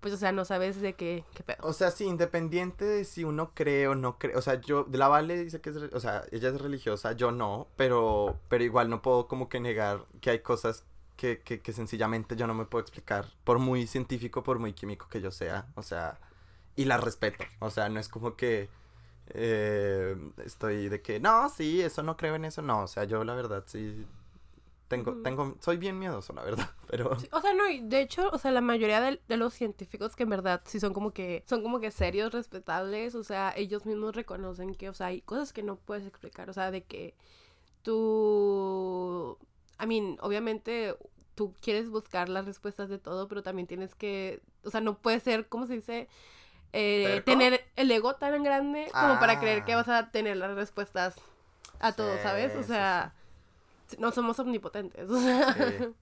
pues, 0.00 0.12
o 0.12 0.16
sea, 0.16 0.32
no 0.32 0.44
sabes 0.44 0.80
de 0.80 0.94
qué, 0.94 1.24
qué 1.32 1.44
pedo. 1.44 1.58
O 1.60 1.72
sea, 1.72 1.92
sí, 1.92 2.04
independiente 2.04 2.84
de 2.84 3.04
si 3.04 3.22
uno 3.22 3.52
cree 3.54 3.86
o 3.86 3.94
no 3.94 4.18
cree, 4.18 4.34
o 4.34 4.42
sea, 4.42 4.60
yo, 4.60 4.88
la 4.90 5.06
Vale 5.06 5.44
dice 5.44 5.60
que 5.60 5.70
es, 5.70 5.76
o 5.76 6.00
sea, 6.00 6.24
ella 6.32 6.48
es 6.48 6.60
religiosa, 6.60 7.12
yo 7.12 7.30
no, 7.30 7.68
pero, 7.76 8.40
pero 8.48 8.64
igual 8.64 8.90
no 8.90 9.02
puedo 9.02 9.28
como 9.28 9.48
que 9.48 9.60
negar 9.60 10.04
que 10.20 10.30
hay 10.30 10.40
cosas 10.40 10.84
que, 11.16 11.40
que, 11.40 11.60
que 11.60 11.72
sencillamente 11.72 12.36
yo 12.36 12.46
no 12.46 12.54
me 12.54 12.64
puedo 12.64 12.82
explicar, 12.82 13.26
por 13.44 13.58
muy 13.58 13.86
científico, 13.86 14.42
por 14.42 14.58
muy 14.58 14.72
químico 14.72 15.08
que 15.08 15.20
yo 15.20 15.30
sea, 15.30 15.66
o 15.74 15.82
sea, 15.82 16.20
y 16.76 16.84
las 16.86 17.02
respeto, 17.02 17.44
o 17.60 17.70
sea, 17.70 17.88
no 17.88 18.00
es 18.00 18.08
como 18.08 18.36
que 18.36 18.68
eh, 19.28 20.16
estoy 20.44 20.88
de 20.88 21.02
que, 21.02 21.20
no, 21.20 21.48
sí, 21.48 21.80
eso 21.82 22.02
no 22.02 22.16
creo 22.16 22.34
en 22.34 22.44
eso, 22.44 22.62
no, 22.62 22.82
o 22.82 22.86
sea, 22.86 23.04
yo 23.04 23.24
la 23.24 23.34
verdad 23.34 23.64
sí, 23.66 24.06
tengo, 24.88 25.22
tengo, 25.22 25.56
soy 25.60 25.76
bien 25.76 25.98
miedoso, 25.98 26.32
la 26.32 26.42
verdad, 26.42 26.70
pero... 26.88 27.18
Sí, 27.18 27.28
O 27.32 27.40
sea, 27.40 27.54
no, 27.54 27.68
y 27.68 27.80
de 27.80 28.00
hecho, 28.00 28.28
o 28.32 28.38
sea, 28.38 28.50
la 28.50 28.60
mayoría 28.60 29.00
de, 29.00 29.20
de 29.26 29.36
los 29.36 29.54
científicos 29.54 30.14
que 30.16 30.24
en 30.24 30.30
verdad 30.30 30.62
sí 30.66 30.78
son 30.80 30.92
como 30.92 31.12
que, 31.12 31.42
son 31.46 31.62
como 31.62 31.80
que 31.80 31.90
serios, 31.90 32.32
respetables, 32.32 33.14
o 33.14 33.24
sea, 33.24 33.52
ellos 33.56 33.86
mismos 33.86 34.14
reconocen 34.14 34.74
que, 34.74 34.88
o 34.88 34.94
sea, 34.94 35.08
hay 35.08 35.22
cosas 35.22 35.52
que 35.52 35.62
no 35.62 35.76
puedes 35.76 36.06
explicar, 36.06 36.50
o 36.50 36.52
sea, 36.52 36.70
de 36.70 36.84
que 36.84 37.14
tú, 37.82 39.38
I 39.82 39.86
mean, 39.86 40.18
obviamente 40.20 40.96
tú 41.34 41.54
quieres 41.60 41.90
buscar 41.90 42.28
las 42.28 42.44
respuestas 42.46 42.88
de 42.88 42.98
todo, 42.98 43.28
pero 43.28 43.42
también 43.42 43.66
tienes 43.66 43.94
que, 43.94 44.40
o 44.64 44.70
sea, 44.70 44.80
no 44.80 44.98
puede 44.98 45.20
ser, 45.20 45.48
¿cómo 45.48 45.66
se 45.66 45.74
dice? 45.74 46.08
Eh, 46.72 47.22
tener 47.24 47.64
el 47.76 47.90
ego 47.90 48.16
tan 48.16 48.42
grande 48.42 48.88
como 48.92 49.18
para 49.18 49.38
creer 49.40 49.64
que 49.64 49.72
Ah. 49.72 49.76
vas 49.76 49.88
a 49.88 50.10
tener 50.10 50.36
las 50.36 50.54
respuestas 50.54 51.16
a 51.80 51.92
todo, 51.92 52.18
¿sabes? 52.18 52.54
O 52.56 52.62
sí, 52.62 52.68
sea, 52.68 53.14
no 53.98 54.12
somos 54.12 54.38
omnipotentes, 54.40 55.08
o 55.10 55.20
sea. 55.20 55.54
Sí. 55.54 55.94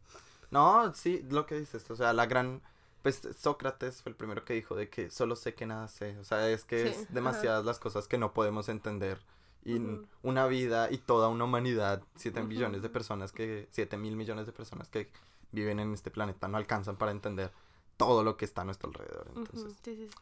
No, 0.51 0.93
sí, 0.95 1.25
lo 1.31 1.47
que 1.47 1.59
dices, 1.59 1.91
o 1.91 1.97
sea, 1.97 2.13
la 2.13 2.27
gran, 2.27 2.63
pues 3.03 3.23
Sócrates 3.39 4.03
fue 4.03 4.11
el 4.11 4.17
primero 4.17 4.45
que 4.45 4.55
dijo 4.55 4.75
de 4.77 4.89
que 4.91 5.11
solo 5.11 5.35
sé 5.37 5.55
que 5.55 5.67
nada 5.67 5.89
sé, 5.89 6.19
o 6.19 6.25
sea, 6.25 6.49
es 6.51 6.65
que 6.65 6.89
es 6.89 7.09
ajá. 7.13 7.13
demasiadas 7.13 7.65
las 7.65 7.79
cosas 7.79 8.07
que 8.09 8.19
no 8.19 8.33
podemos 8.35 8.69
entender 8.69 9.19
y 9.65 9.79
una 10.23 10.47
vida 10.47 10.91
y 10.91 10.99
toda 10.99 11.29
una 11.29 11.45
humanidad, 11.45 12.03
siete 12.17 12.41
Ujú. 12.41 12.49
billones 12.51 12.83
de 12.83 12.89
personas 12.89 13.33
que, 13.33 13.69
siete 13.71 13.97
mil 13.97 14.17
millones 14.17 14.47
de 14.47 14.53
personas 14.53 14.89
que 14.89 15.09
viven 15.53 15.81
en 15.81 15.93
este 15.95 16.11
planeta 16.11 16.49
no 16.49 16.57
alcanzan 16.57 16.97
para 16.97 17.13
entender 17.13 17.51
todo 17.97 18.25
lo 18.25 18.37
que 18.37 18.45
está 18.45 18.63
a 18.63 18.65
nuestro 18.65 18.89
alrededor, 18.89 19.27
entonces. 19.29 19.73
sí, 19.85 19.97
sí, 19.97 20.09
sí. 20.09 20.17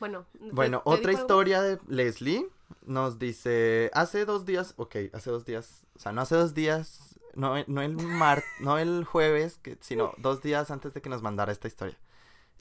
Bueno, 0.00 0.26
¿te- 0.32 0.50
Bueno, 0.54 0.82
te 0.84 0.90
otra 0.90 1.10
algo? 1.12 1.20
historia 1.22 1.62
de 1.62 1.78
Leslie 1.86 2.48
nos 2.86 3.18
dice, 3.18 3.90
hace 3.94 4.24
dos 4.24 4.44
días, 4.44 4.74
ok, 4.76 4.96
hace 5.12 5.30
dos 5.30 5.44
días, 5.44 5.86
o 5.96 5.98
sea, 6.00 6.12
no 6.12 6.20
hace 6.22 6.34
dos 6.34 6.54
días, 6.54 7.18
no, 7.34 7.54
no 7.66 7.82
el 7.82 7.96
mar, 7.96 8.42
no 8.60 8.78
el 8.78 9.04
jueves, 9.04 9.58
que, 9.62 9.78
sino 9.80 10.12
dos 10.18 10.42
días 10.42 10.70
antes 10.70 10.94
de 10.94 11.00
que 11.00 11.08
nos 11.08 11.22
mandara 11.22 11.52
esta 11.52 11.68
historia. 11.68 11.96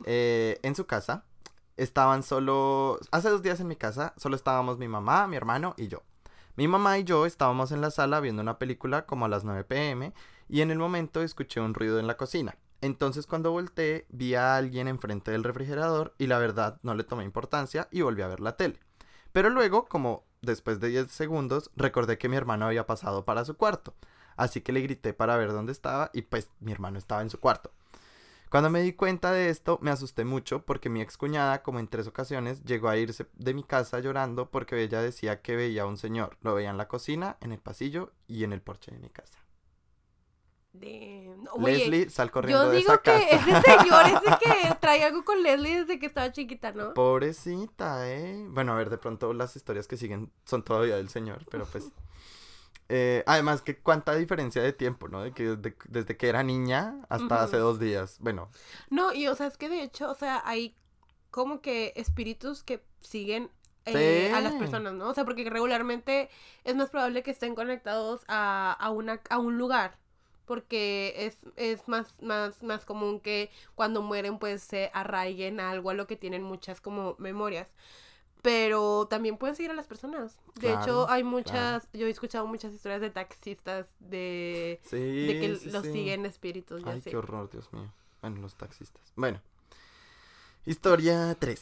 Eh, 0.05 0.59
en 0.63 0.75
su 0.75 0.85
casa 0.85 1.25
estaban 1.77 2.23
solo, 2.23 2.99
hace 3.11 3.29
dos 3.29 3.41
días 3.41 3.59
en 3.59 3.67
mi 3.67 3.75
casa, 3.75 4.13
solo 4.17 4.35
estábamos 4.35 4.77
mi 4.77 4.87
mamá, 4.87 5.27
mi 5.27 5.35
hermano 5.35 5.73
y 5.77 5.87
yo. 5.87 6.01
Mi 6.55 6.67
mamá 6.67 6.99
y 6.99 7.03
yo 7.03 7.25
estábamos 7.25 7.71
en 7.71 7.81
la 7.81 7.89
sala 7.89 8.19
viendo 8.19 8.41
una 8.41 8.59
película 8.59 9.05
como 9.05 9.25
a 9.25 9.29
las 9.29 9.43
9 9.43 9.63
pm 9.63 10.13
y 10.47 10.61
en 10.61 10.69
el 10.69 10.77
momento 10.77 11.21
escuché 11.21 11.59
un 11.59 11.73
ruido 11.73 11.99
en 11.99 12.05
la 12.05 12.17
cocina. 12.17 12.55
Entonces 12.81 13.25
cuando 13.25 13.51
volteé 13.51 14.05
vi 14.09 14.35
a 14.35 14.55
alguien 14.55 14.87
enfrente 14.87 15.31
del 15.31 15.43
refrigerador 15.43 16.13
y 16.17 16.27
la 16.27 16.37
verdad 16.37 16.79
no 16.83 16.93
le 16.93 17.03
tomé 17.03 17.23
importancia 17.23 17.87
y 17.91 18.01
volví 18.01 18.21
a 18.21 18.27
ver 18.27 18.39
la 18.39 18.55
tele. 18.55 18.79
Pero 19.31 19.49
luego, 19.49 19.85
como 19.85 20.25
después 20.41 20.79
de 20.79 20.89
10 20.89 21.09
segundos, 21.11 21.71
recordé 21.75 22.17
que 22.17 22.29
mi 22.29 22.35
hermano 22.35 22.67
había 22.67 22.85
pasado 22.85 23.25
para 23.25 23.45
su 23.45 23.57
cuarto. 23.57 23.95
Así 24.35 24.61
que 24.61 24.73
le 24.73 24.81
grité 24.81 25.13
para 25.13 25.37
ver 25.37 25.51
dónde 25.51 25.71
estaba 25.71 26.11
y 26.13 26.23
pues 26.23 26.49
mi 26.59 26.71
hermano 26.71 26.99
estaba 26.99 27.21
en 27.21 27.29
su 27.29 27.39
cuarto. 27.39 27.71
Cuando 28.53 28.69
me 28.69 28.83
di 28.83 28.93
cuenta 28.93 29.31
de 29.31 29.49
esto, 29.49 29.79
me 29.81 29.89
asusté 29.89 30.25
mucho 30.25 30.63
porque 30.63 30.87
mi 30.87 31.01
excuñada, 31.01 31.63
como 31.63 31.79
en 31.79 31.87
tres 31.87 32.05
ocasiones, 32.05 32.63
llegó 32.63 32.87
a 32.87 32.97
irse 32.97 33.25
de 33.33 33.55
mi 33.55 33.63
casa 33.63 33.99
llorando 33.99 34.51
porque 34.51 34.79
ella 34.79 35.01
decía 35.01 35.41
que 35.41 35.55
veía 35.55 35.81
a 35.81 35.85
un 35.87 35.97
señor. 35.97 36.37
Lo 36.41 36.53
veía 36.53 36.69
en 36.69 36.77
la 36.77 36.87
cocina, 36.87 37.37
en 37.41 37.51
el 37.51 37.57
pasillo 37.57 38.11
y 38.27 38.43
en 38.43 38.53
el 38.53 38.61
porche 38.61 38.91
de 38.91 38.99
mi 38.99 39.09
casa. 39.09 39.39
De... 40.71 41.35
oye, 41.53 41.77
Leslie, 41.79 42.09
sal 42.11 42.29
corriendo 42.29 42.65
yo 42.65 42.69
de 42.69 42.77
digo 42.77 42.93
esa 42.93 43.01
que 43.01 43.11
casa. 43.11 43.25
ese 43.25 43.61
señor 43.63 44.05
es 44.05 44.31
el 44.31 44.37
que 44.37 44.75
trae 44.79 45.03
algo 45.03 45.25
con 45.25 45.41
Leslie 45.41 45.79
desde 45.79 45.97
que 45.97 46.05
estaba 46.05 46.31
chiquita, 46.31 46.73
¿no? 46.73 46.93
Pobrecita, 46.93 48.07
¿eh? 48.07 48.45
Bueno, 48.49 48.73
a 48.73 48.75
ver, 48.75 48.91
de 48.91 48.99
pronto 48.99 49.33
las 49.33 49.55
historias 49.55 49.87
que 49.87 49.97
siguen 49.97 50.31
son 50.45 50.63
todavía 50.63 50.97
del 50.97 51.09
señor, 51.09 51.43
pero 51.49 51.65
pues... 51.65 51.89
eh, 52.95 53.23
además, 53.25 53.63
que 53.63 53.79
cuánta 53.79 54.13
diferencia 54.15 54.61
de 54.61 54.71
tiempo, 54.71 55.07
¿no? 55.07 55.23
De 55.23 55.33
que 55.33 55.55
desde, 55.55 55.75
desde 55.89 56.15
que 56.15 56.29
era 56.29 56.43
niña 56.43 57.01
hasta 57.09 57.41
hace 57.41 57.57
dos 57.57 57.79
días. 57.79 58.17
Bueno, 58.19 58.51
No, 58.89 59.13
y 59.13 59.27
o 59.27 59.35
sea, 59.35 59.47
es 59.47 59.57
que 59.57 59.69
de 59.69 59.83
hecho, 59.83 60.09
o 60.09 60.15
sea, 60.15 60.41
hay 60.45 60.75
como 61.31 61.61
que 61.61 61.93
espíritus 61.95 62.63
que 62.63 62.83
siguen 63.01 63.49
eh, 63.85 64.29
a 64.31 64.41
las 64.41 64.55
personas, 64.55 64.93
¿no? 64.93 65.09
O 65.09 65.13
sea, 65.13 65.25
porque 65.25 65.49
regularmente 65.49 66.29
es 66.63 66.75
más 66.75 66.89
probable 66.91 67.23
que 67.23 67.31
estén 67.31 67.55
conectados 67.55 68.23
a, 68.27 68.71
a, 68.79 68.91
una, 68.91 69.21
a 69.29 69.39
un 69.39 69.57
lugar. 69.57 69.97
Porque 70.45 71.13
es, 71.19 71.37
es 71.55 71.87
más, 71.87 72.21
más, 72.21 72.63
más 72.63 72.85
común 72.85 73.21
que 73.21 73.49
cuando 73.75 74.01
mueren 74.01 74.39
pues 74.39 74.61
se 74.61 74.91
arraiguen 74.93 75.61
a 75.61 75.71
algo 75.71 75.89
a 75.89 75.93
lo 75.93 76.05
que 76.05 76.17
tienen 76.17 76.43
muchas 76.43 76.81
como 76.81 77.15
memorias. 77.17 77.73
Pero 78.43 79.07
también 79.09 79.37
pueden 79.37 79.55
seguir 79.55 79.71
a 79.71 79.73
las 79.73 79.87
personas. 79.87 80.37
De 80.55 80.67
Claro, 80.67 80.81
hecho, 80.81 81.09
hay 81.09 81.23
muchas, 81.23 81.87
yo 81.93 82.05
he 82.05 82.09
escuchado 82.09 82.45
muchas 82.45 82.73
historias 82.73 83.01
de 83.01 83.09
taxistas 83.09 83.87
de, 83.99 84.79
sí. 84.83 84.97
de 84.97 85.39
que 85.39 85.55
sí, 85.55 85.71
los 85.71 85.83
sí. 85.83 85.93
siguen 85.93 86.25
espíritus 86.25 86.83
Ay, 86.85 87.01
qué 87.01 87.15
horror, 87.17 87.49
Dios 87.49 87.71
mío. 87.73 87.91
Bueno, 88.21 88.41
los 88.41 88.55
taxistas. 88.55 89.01
Bueno. 89.15 89.41
Historia 90.65 91.35
3. 91.39 91.61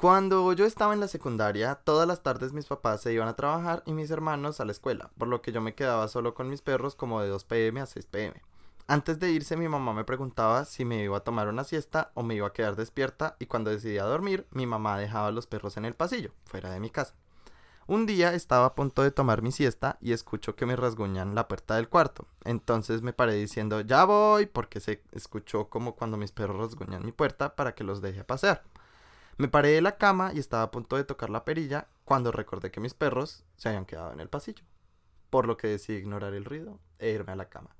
Cuando 0.00 0.52
yo 0.52 0.66
estaba 0.66 0.94
en 0.94 1.00
la 1.00 1.08
secundaria, 1.08 1.76
todas 1.76 2.06
las 2.06 2.22
tardes 2.22 2.52
mis 2.52 2.66
papás 2.66 3.00
se 3.02 3.12
iban 3.12 3.28
a 3.28 3.36
trabajar 3.36 3.82
y 3.86 3.92
mis 3.92 4.10
hermanos 4.10 4.60
a 4.60 4.64
la 4.64 4.72
escuela, 4.72 5.10
por 5.18 5.28
lo 5.28 5.42
que 5.42 5.52
yo 5.52 5.60
me 5.60 5.74
quedaba 5.74 6.08
solo 6.08 6.34
con 6.34 6.48
mis 6.48 6.62
perros 6.62 6.94
como 6.96 7.20
de 7.20 7.28
2 7.28 7.44
pm 7.44 7.80
a 7.80 7.86
6 7.86 8.06
pm. 8.06 8.42
Antes 8.88 9.18
de 9.18 9.32
irse 9.32 9.56
mi 9.56 9.68
mamá 9.68 9.92
me 9.92 10.04
preguntaba 10.04 10.64
si 10.64 10.84
me 10.84 11.02
iba 11.02 11.16
a 11.16 11.24
tomar 11.24 11.48
una 11.48 11.64
siesta 11.64 12.12
o 12.14 12.22
me 12.22 12.36
iba 12.36 12.46
a 12.46 12.52
quedar 12.52 12.76
despierta 12.76 13.34
y 13.40 13.46
cuando 13.46 13.70
decidía 13.70 14.04
dormir 14.04 14.46
mi 14.52 14.64
mamá 14.64 14.96
dejaba 14.96 15.26
a 15.26 15.32
los 15.32 15.48
perros 15.48 15.76
en 15.76 15.84
el 15.84 15.94
pasillo, 15.94 16.30
fuera 16.44 16.70
de 16.70 16.78
mi 16.78 16.90
casa. 16.90 17.14
Un 17.88 18.06
día 18.06 18.32
estaba 18.32 18.66
a 18.66 18.74
punto 18.76 19.02
de 19.02 19.10
tomar 19.10 19.42
mi 19.42 19.50
siesta 19.50 19.98
y 20.00 20.12
escucho 20.12 20.54
que 20.54 20.66
me 20.66 20.76
rasguñan 20.76 21.34
la 21.34 21.48
puerta 21.48 21.74
del 21.74 21.88
cuarto. 21.88 22.26
Entonces 22.44 23.02
me 23.02 23.12
paré 23.12 23.34
diciendo 23.34 23.80
ya 23.80 24.04
voy 24.04 24.46
porque 24.46 24.78
se 24.78 25.02
escuchó 25.10 25.68
como 25.68 25.96
cuando 25.96 26.16
mis 26.16 26.30
perros 26.30 26.56
rasguñan 26.56 27.04
mi 27.04 27.10
puerta 27.12 27.56
para 27.56 27.74
que 27.74 27.82
los 27.82 28.00
deje 28.00 28.22
pasear. 28.22 28.62
Me 29.36 29.48
paré 29.48 29.70
de 29.70 29.82
la 29.82 29.98
cama 29.98 30.32
y 30.32 30.38
estaba 30.38 30.62
a 30.62 30.70
punto 30.70 30.96
de 30.96 31.04
tocar 31.04 31.30
la 31.30 31.44
perilla 31.44 31.88
cuando 32.04 32.30
recordé 32.32 32.70
que 32.70 32.80
mis 32.80 32.94
perros 32.94 33.44
se 33.56 33.68
habían 33.68 33.84
quedado 33.84 34.12
en 34.12 34.20
el 34.20 34.28
pasillo. 34.28 34.64
Por 35.28 35.46
lo 35.46 35.56
que 35.56 35.66
decidí 35.66 35.98
ignorar 35.98 36.34
el 36.34 36.44
ruido 36.44 36.78
e 37.00 37.10
irme 37.10 37.32
a 37.32 37.36
la 37.36 37.48
cama. 37.48 37.75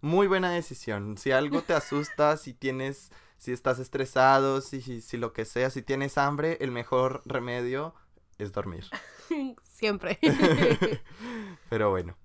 Muy 0.00 0.26
buena 0.26 0.50
decisión. 0.50 1.18
Si 1.18 1.30
algo 1.30 1.62
te 1.62 1.74
asusta, 1.74 2.36
si 2.36 2.54
tienes, 2.54 3.10
si 3.36 3.52
estás 3.52 3.78
estresado, 3.78 4.60
si, 4.60 5.00
si, 5.02 5.16
lo 5.16 5.32
que 5.32 5.44
sea, 5.44 5.70
si 5.70 5.82
tienes 5.82 6.16
hambre, 6.16 6.56
el 6.60 6.70
mejor 6.70 7.22
remedio 7.26 7.94
es 8.38 8.52
dormir. 8.52 8.86
Siempre. 9.62 10.18
Pero 11.68 11.90
bueno, 11.90 12.16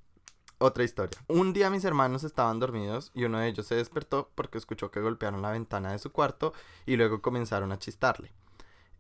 otra 0.58 0.86
historia. 0.86 1.20
Un 1.28 1.52
día 1.52 1.70
mis 1.70 1.84
hermanos 1.84 2.24
estaban 2.24 2.60
dormidos 2.60 3.12
y 3.14 3.26
uno 3.26 3.40
de 3.40 3.50
ellos 3.50 3.66
se 3.66 3.76
despertó 3.76 4.32
porque 4.36 4.58
escuchó 4.58 4.90
que 4.90 5.02
golpearon 5.02 5.42
la 5.42 5.52
ventana 5.52 5.92
de 5.92 6.00
su 6.00 6.12
cuarto 6.12 6.54
y 6.86 6.96
luego 6.96 7.22
comenzaron 7.22 7.74
a 7.74 7.80
chistarle. 7.80 8.32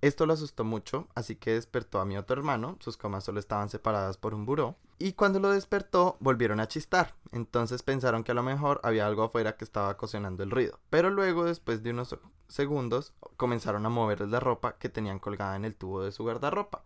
Esto 0.02 0.26
lo 0.26 0.34
asustó 0.34 0.66
mucho, 0.66 1.08
así 1.16 1.36
que 1.36 1.54
despertó 1.54 2.00
a 2.00 2.06
mi 2.06 2.18
otro 2.18 2.38
hermano, 2.38 2.78
sus 2.80 2.98
camas 2.98 3.24
solo 3.24 3.40
estaban 3.40 3.70
separadas 3.70 4.18
por 4.18 4.34
un 4.34 4.46
buró, 4.46 4.76
y 5.00 5.14
cuando 5.14 5.40
lo 5.40 5.50
despertó 5.50 6.18
volvieron 6.20 6.60
a 6.60 6.68
chistar, 6.68 7.16
entonces 7.36 7.84
pensaron 7.84 8.24
que 8.24 8.32
a 8.32 8.36
lo 8.36 8.44
mejor 8.44 8.80
había 8.84 9.06
algo 9.06 9.24
afuera 9.24 9.58
que 9.58 9.66
estaba 9.66 9.92
ocasionando 9.92 10.44
el 10.44 10.52
ruido, 10.52 10.80
pero 10.90 11.10
luego 11.10 11.44
después 11.44 11.84
de 11.84 11.92
unos 11.92 12.18
segundos 12.48 13.14
comenzaron 13.38 13.86
a 13.86 13.90
moverles 13.90 14.30
la 14.30 14.40
ropa 14.40 14.78
que 14.78 14.90
tenían 14.90 15.20
colgada 15.20 15.56
en 15.56 15.66
el 15.66 15.76
tubo 15.76 16.04
de 16.04 16.12
su 16.12 16.24
guardarropa. 16.24 16.84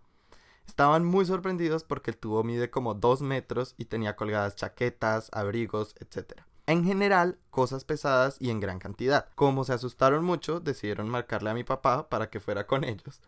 Estaban 0.65 1.05
muy 1.05 1.25
sorprendidos 1.25 1.83
porque 1.83 2.11
el 2.11 2.17
tubo 2.17 2.43
mide 2.43 2.69
como 2.69 2.93
2 2.93 3.21
metros 3.21 3.75
y 3.77 3.85
tenía 3.85 4.15
colgadas 4.15 4.55
chaquetas, 4.55 5.29
abrigos, 5.33 5.95
etc. 5.99 6.41
En 6.67 6.83
general, 6.83 7.39
cosas 7.49 7.85
pesadas 7.85 8.37
y 8.39 8.51
en 8.51 8.59
gran 8.59 8.77
cantidad. 8.77 9.29
Como 9.33 9.63
se 9.63 9.73
asustaron 9.73 10.23
mucho, 10.23 10.59
decidieron 10.59 11.09
marcarle 11.09 11.49
a 11.49 11.55
mi 11.55 11.63
papá 11.63 12.09
para 12.09 12.29
que 12.29 12.39
fuera 12.39 12.67
con 12.67 12.83
ellos. 12.83 13.21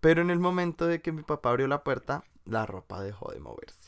Pero 0.00 0.22
en 0.22 0.30
el 0.30 0.38
momento 0.38 0.86
de 0.86 1.02
que 1.02 1.12
mi 1.12 1.22
papá 1.22 1.50
abrió 1.50 1.66
la 1.66 1.84
puerta, 1.84 2.24
la 2.46 2.64
ropa 2.64 3.02
dejó 3.02 3.30
de 3.32 3.40
moverse. 3.40 3.87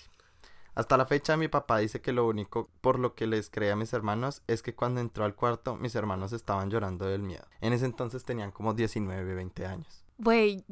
Hasta 0.75 0.97
la 0.97 1.07
fecha 1.07 1.37
mi 1.37 1.49
papá 1.49 1.79
dice 1.79 2.01
que 2.01 2.13
lo 2.13 2.27
único 2.27 2.69
por 2.81 2.99
lo 2.99 3.15
que 3.15 3.27
les 3.27 3.51
cree 3.51 3.71
a 3.73 3.77
mis 3.77 3.93
hermanos 3.93 4.43
es 4.47 4.63
que 4.63 4.75
cuando 4.75 5.01
entró 5.01 5.25
al 5.25 5.35
cuarto 5.35 5.77
mis 5.77 5.95
hermanos 5.95 6.33
estaban 6.33 6.71
llorando 6.71 7.07
del 7.07 7.23
miedo. 7.23 7.45
En 7.61 7.73
ese 7.73 7.85
entonces 7.87 8.25
tenían 8.25 8.51
como 8.53 8.75
19, 8.75 9.35
20 9.35 9.67
años. 9.67 10.05
Güey, 10.19 10.65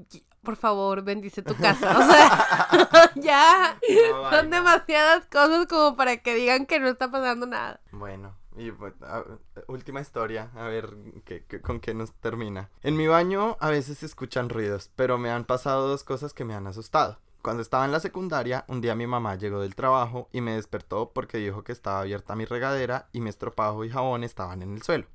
por 0.42 0.56
favor, 0.56 1.02
bendice 1.02 1.42
tu 1.42 1.54
casa. 1.56 1.98
O 1.98 2.02
sea, 2.12 3.10
ya. 3.16 3.78
No, 4.12 4.30
Son 4.30 4.50
demasiadas 4.50 5.26
cosas 5.26 5.66
como 5.66 5.96
para 5.96 6.18
que 6.18 6.34
digan 6.34 6.66
que 6.66 6.78
no 6.80 6.88
está 6.88 7.10
pasando 7.10 7.46
nada. 7.46 7.80
Bueno, 7.90 8.36
y 8.56 8.68
a- 8.70 9.24
última 9.68 10.00
historia, 10.02 10.50
a 10.54 10.64
ver 10.64 10.94
qué- 11.24 11.44
qué- 11.48 11.60
con 11.62 11.80
qué 11.80 11.94
nos 11.94 12.12
termina. 12.14 12.68
En 12.82 12.96
mi 12.96 13.06
baño 13.06 13.56
a 13.60 13.70
veces 13.70 13.98
se 13.98 14.06
escuchan 14.06 14.48
ruidos, 14.50 14.90
pero 14.96 15.16
me 15.16 15.30
han 15.30 15.44
pasado 15.44 15.88
dos 15.88 16.04
cosas 16.04 16.34
que 16.34 16.44
me 16.44 16.54
han 16.54 16.66
asustado. 16.66 17.18
Cuando 17.48 17.62
estaba 17.62 17.86
en 17.86 17.92
la 17.92 18.00
secundaria, 18.00 18.66
un 18.68 18.82
día 18.82 18.94
mi 18.94 19.06
mamá 19.06 19.36
llegó 19.36 19.60
del 19.60 19.74
trabajo 19.74 20.28
y 20.32 20.42
me 20.42 20.56
despertó 20.56 21.14
porque 21.14 21.38
dijo 21.38 21.64
que 21.64 21.72
estaba 21.72 22.00
abierta 22.00 22.36
mi 22.36 22.44
regadera 22.44 23.08
y 23.10 23.22
mi 23.22 23.30
estropajo 23.30 23.86
y 23.86 23.88
jabón 23.88 24.22
estaban 24.22 24.60
en 24.60 24.74
el 24.74 24.82
suelo. 24.82 25.06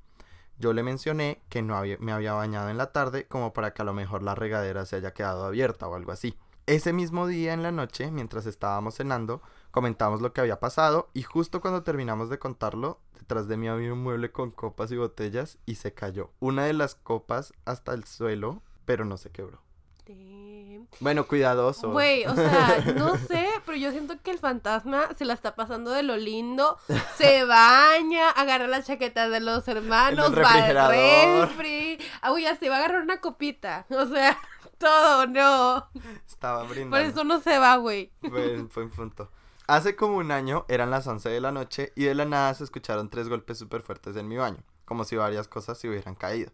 Yo 0.57 0.73
le 0.73 0.81
mencioné 0.81 1.43
que 1.49 1.61
no 1.61 1.77
había- 1.77 1.99
me 1.99 2.11
había 2.11 2.33
bañado 2.33 2.69
en 2.69 2.77
la 2.79 2.91
tarde 2.91 3.27
como 3.27 3.53
para 3.53 3.75
que 3.75 3.83
a 3.83 3.85
lo 3.85 3.93
mejor 3.93 4.23
la 4.23 4.33
regadera 4.33 4.87
se 4.87 4.95
haya 4.95 5.13
quedado 5.13 5.45
abierta 5.45 5.87
o 5.87 5.93
algo 5.93 6.11
así. 6.11 6.35
Ese 6.65 6.91
mismo 6.91 7.27
día 7.27 7.53
en 7.53 7.61
la 7.61 7.71
noche, 7.71 8.09
mientras 8.09 8.47
estábamos 8.47 8.95
cenando, 8.95 9.43
comentamos 9.69 10.19
lo 10.19 10.33
que 10.33 10.41
había 10.41 10.59
pasado 10.59 11.09
y 11.13 11.21
justo 11.21 11.61
cuando 11.61 11.83
terminamos 11.83 12.31
de 12.31 12.39
contarlo, 12.39 12.99
detrás 13.19 13.47
de 13.47 13.57
mí 13.57 13.67
había 13.67 13.93
un 13.93 14.01
mueble 14.01 14.31
con 14.31 14.49
copas 14.49 14.91
y 14.91 14.97
botellas 14.97 15.59
y 15.67 15.75
se 15.75 15.93
cayó. 15.93 16.31
Una 16.39 16.65
de 16.65 16.73
las 16.73 16.95
copas 16.95 17.53
hasta 17.63 17.93
el 17.93 18.05
suelo, 18.05 18.63
pero 18.85 19.05
no 19.05 19.17
se 19.17 19.29
quebró. 19.29 19.62
Damn. 20.05 20.87
Bueno, 20.99 21.25
cuidadoso. 21.27 21.91
Güey, 21.91 22.25
o 22.25 22.35
sea, 22.35 22.83
no 22.97 23.17
sé, 23.17 23.47
pero 23.65 23.77
yo 23.77 23.91
siento 23.91 24.21
que 24.21 24.31
el 24.31 24.39
fantasma 24.39 25.07
se 25.17 25.25
la 25.25 25.33
está 25.33 25.55
pasando 25.55 25.91
de 25.91 26.03
lo 26.03 26.17
lindo. 26.17 26.77
Se 27.15 27.45
baña, 27.45 28.29
agarra 28.31 28.67
las 28.67 28.85
chaquetas 28.85 29.31
de 29.31 29.39
los 29.39 29.67
hermanos, 29.67 30.27
En 30.27 30.33
el 30.33 30.43
va 30.43 30.49
al 30.49 30.55
refrigerador. 30.55 31.49
refri. 31.49 31.97
Ah, 32.21 32.33
ya 32.39 32.55
se 32.57 32.69
va 32.69 32.75
a 32.75 32.79
agarrar 32.79 33.01
una 33.03 33.21
copita. 33.21 33.85
O 33.89 34.05
sea, 34.07 34.37
todo, 34.77 35.27
no. 35.27 35.87
Estaba 36.27 36.63
brindando. 36.63 36.97
Por 36.97 37.05
eso 37.05 37.23
no 37.23 37.39
se 37.39 37.57
va, 37.57 37.77
güey. 37.77 38.11
Fue, 38.21 38.65
fue 38.69 38.83
un 38.83 38.89
punto. 38.89 39.31
Hace 39.67 39.95
como 39.95 40.17
un 40.17 40.31
año, 40.31 40.65
eran 40.67 40.91
las 40.91 41.07
11 41.07 41.29
de 41.29 41.39
la 41.39 41.53
noche 41.53 41.93
y 41.95 42.03
de 42.03 42.15
la 42.15 42.25
nada 42.25 42.53
se 42.53 42.65
escucharon 42.65 43.09
tres 43.09 43.29
golpes 43.29 43.57
súper 43.57 43.81
fuertes 43.81 44.17
en 44.17 44.27
mi 44.27 44.35
baño, 44.35 44.61
como 44.83 45.05
si 45.05 45.15
varias 45.15 45.47
cosas 45.47 45.77
se 45.77 45.87
hubieran 45.87 46.15
caído. 46.15 46.51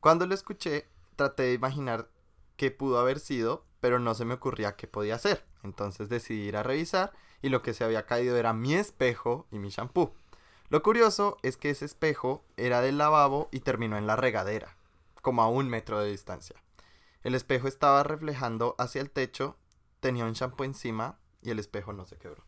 Cuando 0.00 0.26
lo 0.26 0.34
escuché, 0.34 0.88
traté 1.16 1.42
de 1.42 1.52
imaginar 1.52 2.08
qué 2.60 2.70
pudo 2.70 2.98
haber 2.98 3.20
sido, 3.20 3.64
pero 3.80 3.98
no 3.98 4.12
se 4.14 4.26
me 4.26 4.34
ocurría 4.34 4.76
qué 4.76 4.86
podía 4.86 5.18
ser. 5.18 5.46
Entonces 5.62 6.10
decidí 6.10 6.42
ir 6.48 6.58
a 6.58 6.62
revisar 6.62 7.10
y 7.40 7.48
lo 7.48 7.62
que 7.62 7.72
se 7.72 7.84
había 7.84 8.04
caído 8.04 8.36
era 8.36 8.52
mi 8.52 8.74
espejo 8.74 9.46
y 9.50 9.58
mi 9.58 9.70
shampoo. 9.70 10.12
Lo 10.68 10.82
curioso 10.82 11.38
es 11.42 11.56
que 11.56 11.70
ese 11.70 11.86
espejo 11.86 12.44
era 12.58 12.82
del 12.82 12.98
lavabo 12.98 13.48
y 13.50 13.60
terminó 13.60 13.96
en 13.96 14.06
la 14.06 14.16
regadera, 14.16 14.76
como 15.22 15.40
a 15.42 15.48
un 15.48 15.70
metro 15.70 16.00
de 16.00 16.10
distancia. 16.10 16.54
El 17.22 17.34
espejo 17.34 17.66
estaba 17.66 18.02
reflejando 18.02 18.74
hacia 18.78 19.00
el 19.00 19.10
techo, 19.10 19.56
tenía 20.00 20.26
un 20.26 20.34
shampoo 20.34 20.64
encima 20.64 21.18
y 21.40 21.48
el 21.50 21.58
espejo 21.58 21.94
no 21.94 22.04
se 22.04 22.18
quebró. 22.18 22.44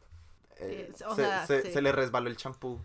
Eh, 0.59 0.93
Sí, 0.95 1.05
o 1.09 1.15
se, 1.15 1.23
sea, 1.25 1.47
se- 1.47 1.63
sí. 1.63 1.73
se 1.73 1.81
le 1.81 1.91
resbaló 1.91 2.29
el 2.29 2.37
champú 2.37 2.79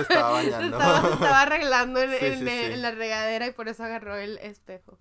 estaba 0.00 0.42
Se 0.42 0.50
bañando. 0.50 0.76
estaba, 0.78 1.00
se 1.08 1.14
estaba 1.14 1.40
arreglando 1.42 2.00
en, 2.02 2.10
Sí, 2.20 2.26
en- 2.26 2.38
sí, 2.40 2.44
sí. 2.46 2.72
en 2.74 2.82
la 2.82 2.90
regadera 2.90 3.46
y 3.46 3.52
por 3.52 3.68
eso 3.68 3.84
agarró 3.84 4.16
el 4.16 4.36
espejo. 4.38 4.98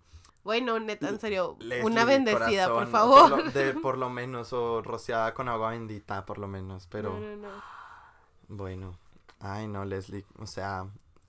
Bueno, 0.47 0.79
neta, 0.79 1.09
en 1.09 1.19
serio, 1.19 1.57
Leslie, 1.59 1.83
una 1.85 2.05
bendecida, 2.05 2.69
por 2.69 2.87
favor. 2.87 3.29
Por 3.29 3.45
lo, 3.47 3.51
de- 3.51 3.73
por 3.73 3.97
lo 3.97 4.09
menos, 4.09 4.53
o 4.53 4.81
rociada 4.81 5.33
con 5.33 5.49
agua 5.49 5.71
bendita, 5.71 6.25
por 6.25 6.37
lo 6.37 6.47
menos. 6.47 6.87
Pero 6.87 7.19
No, 7.19 7.19
no, 7.19 7.35
no. 7.35 7.49
bueno. 8.47 8.97
Ay, 9.41 9.67
no, 9.67 9.83
Leslie. 9.83 10.23
O 10.39 10.45
sea, 10.47 10.87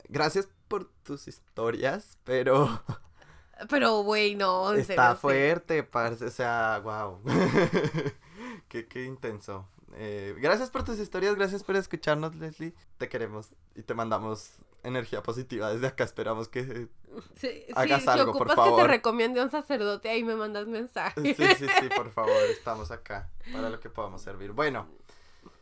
gracias 0.09 0.49
por 0.69 0.85
tus 1.03 1.27
historias, 1.27 2.17
pero 2.23 2.81
Pero, 3.69 4.03
güey, 4.05 4.37
no, 4.37 4.73
en 4.73 4.79
está 4.79 4.95
serio, 4.95 5.15
sí. 5.15 5.21
fuerte, 5.21 5.83
parce. 5.83 6.25
O 6.25 6.31
sea, 6.31 6.79
wow. 6.85 7.21
qué, 8.69 8.87
qué 8.87 9.05
intenso. 9.05 9.67
Eh, 9.95 10.37
gracias 10.39 10.71
por 10.71 10.85
tus 10.85 11.01
historias, 11.01 11.35
gracias 11.35 11.65
por 11.65 11.75
escucharnos, 11.75 12.37
Leslie. 12.37 12.73
Te 12.99 13.09
queremos 13.09 13.49
y 13.75 13.83
te 13.83 13.95
mandamos 13.95 14.53
energía 14.89 15.23
positiva 15.23 15.73
desde 15.73 15.87
acá. 15.87 16.05
Esperamos 16.05 16.49
que 16.49 16.89
Sí, 17.37 17.65
Hagas 17.75 18.03
sí, 18.03 18.09
algo, 18.09 18.33
si 18.33 18.39
por 18.39 18.47
ocupas 18.49 18.65
que 18.65 18.71
te 18.71 18.77
favor. 18.77 18.87
recomiende 18.89 19.43
un 19.43 19.51
sacerdote, 19.51 20.09
ahí 20.09 20.25
me 20.25 20.35
mandas 20.37 20.67
mensaje. 20.67 21.21
Sí, 21.35 21.35
sí, 21.57 21.67
sí, 21.81 21.89
por 21.95 22.11
favor, 22.11 22.43
estamos 22.51 22.91
acá 22.91 23.31
para 23.53 23.71
lo 23.71 23.81
que 23.81 23.91
podamos 23.91 24.23
servir. 24.23 24.53
Bueno, 24.53 24.87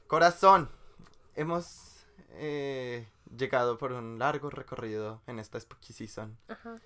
corazón, 0.06 0.70
hemos 1.34 2.04
eh, 2.30 3.06
llegado 3.36 3.78
por 3.78 3.92
un 3.92 4.18
largo 4.18 4.50
recorrido 4.50 5.22
en 5.26 5.38
esta 5.38 5.58
Spooky 5.60 5.92
Season 5.92 6.36
Ajá, 6.48 6.76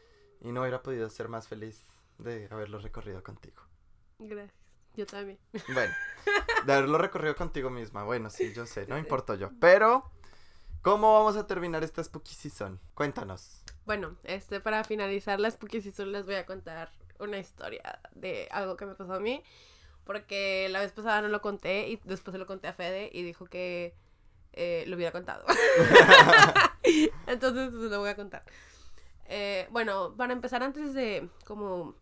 y 0.41 0.53
no 0.53 0.61
hubiera 0.63 0.83
podido 0.83 1.09
ser 1.11 1.29
más 1.29 1.49
feliz 1.49 1.83
de 2.19 2.49
haberlo 2.51 2.79
recorrido 2.79 3.23
contigo. 3.23 3.63
gracias. 4.19 4.55
Yo 4.97 5.07
también. 5.07 5.39
Bueno, 5.73 5.95
de 6.67 6.73
haberlo 6.73 6.99
recorrido 6.99 7.37
contigo 7.37 7.71
misma. 7.71 8.03
Bueno, 8.03 8.29
sí, 8.29 8.53
yo 8.53 8.67
sé, 8.67 8.87
no 8.89 8.99
importa 8.99 9.37
yo. 9.37 9.51
Pero, 9.61 10.11
¿cómo 10.83 11.13
vamos 11.13 11.37
a 11.37 11.47
terminar 11.47 11.83
esta 11.85 12.03
Spooky 12.03 12.35
Season? 12.35 12.81
Cuéntanos. 12.95 13.63
Bueno, 13.87 14.17
este, 14.25 14.61
para 14.61 14.85
finalizar 14.85 15.41
las 15.41 15.55
Spooky 15.55 15.81
Season 15.81 16.13
les 16.13 16.25
voy 16.25 16.37
a 16.37 16.47
contar 16.47 16.91
una 17.19 17.39
historia 17.39 18.01
de 18.15 18.49
algo 18.51 18.77
que 18.77 18.87
me 18.87 18.95
pasó 18.95 19.15
a 19.15 19.21
mí. 19.21 19.43
Porque 20.05 20.69
la 20.71 20.81
vez 20.81 20.93
pasada 20.93 21.23
no 21.23 21.29
lo 21.29 21.41
conté 21.41 21.89
y 21.89 22.01
después 22.05 22.33
se 22.33 22.39
lo 22.39 22.47
conté 22.47 22.69
a 22.69 22.73
Fede 22.73 23.11
y 23.13 23.23
dijo 23.23 23.47
que 23.47 23.95
eh, 24.53 24.85
lo 24.87 24.97
hubiera 24.97 25.13
contado. 25.13 25.45
Entonces 27.27 27.71
pues, 27.71 27.91
lo 27.91 28.01
voy 28.01 28.09
a 28.09 28.17
contar. 28.17 28.43
Eh, 29.27 29.69
bueno, 29.71 30.15
para 30.17 30.33
empezar, 30.33 30.63
antes 30.63 30.95
de 30.95 31.29
como 31.45 31.95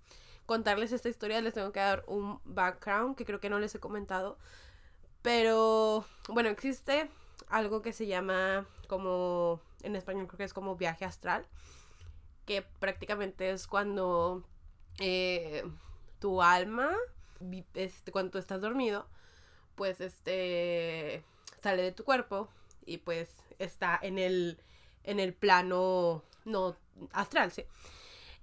contarles 0.46 0.92
esta 0.92 1.10
historia, 1.10 1.42
les 1.42 1.52
tengo 1.52 1.72
que 1.72 1.80
dar 1.80 2.04
un 2.06 2.40
background 2.44 3.16
que 3.16 3.26
creo 3.26 3.40
que 3.40 3.50
no 3.50 3.58
les 3.58 3.74
he 3.74 3.80
comentado. 3.80 4.38
Pero 5.20 6.06
bueno, 6.28 6.48
existe 6.48 7.10
algo 7.48 7.82
que 7.82 7.92
se 7.92 8.06
llama 8.06 8.66
como, 8.88 9.60
en 9.82 9.96
español 9.96 10.26
creo 10.26 10.38
que 10.38 10.44
es 10.44 10.54
como 10.54 10.76
viaje 10.76 11.04
astral, 11.04 11.46
que 12.46 12.62
prácticamente 12.62 13.50
es 13.50 13.66
cuando 13.66 14.44
eh, 15.00 15.64
tu 16.18 16.42
alma, 16.42 16.90
este, 17.74 18.12
cuando 18.12 18.32
tú 18.32 18.38
estás 18.38 18.60
dormido, 18.60 19.06
pues 19.74 20.00
este 20.00 21.22
sale 21.60 21.82
de 21.82 21.92
tu 21.92 22.04
cuerpo 22.04 22.48
y 22.84 22.98
pues 22.98 23.30
está 23.58 23.98
en 24.00 24.18
el, 24.18 24.58
en 25.04 25.20
el 25.20 25.34
plano 25.34 26.24
no 26.44 26.76
astral, 27.12 27.52
sí. 27.52 27.64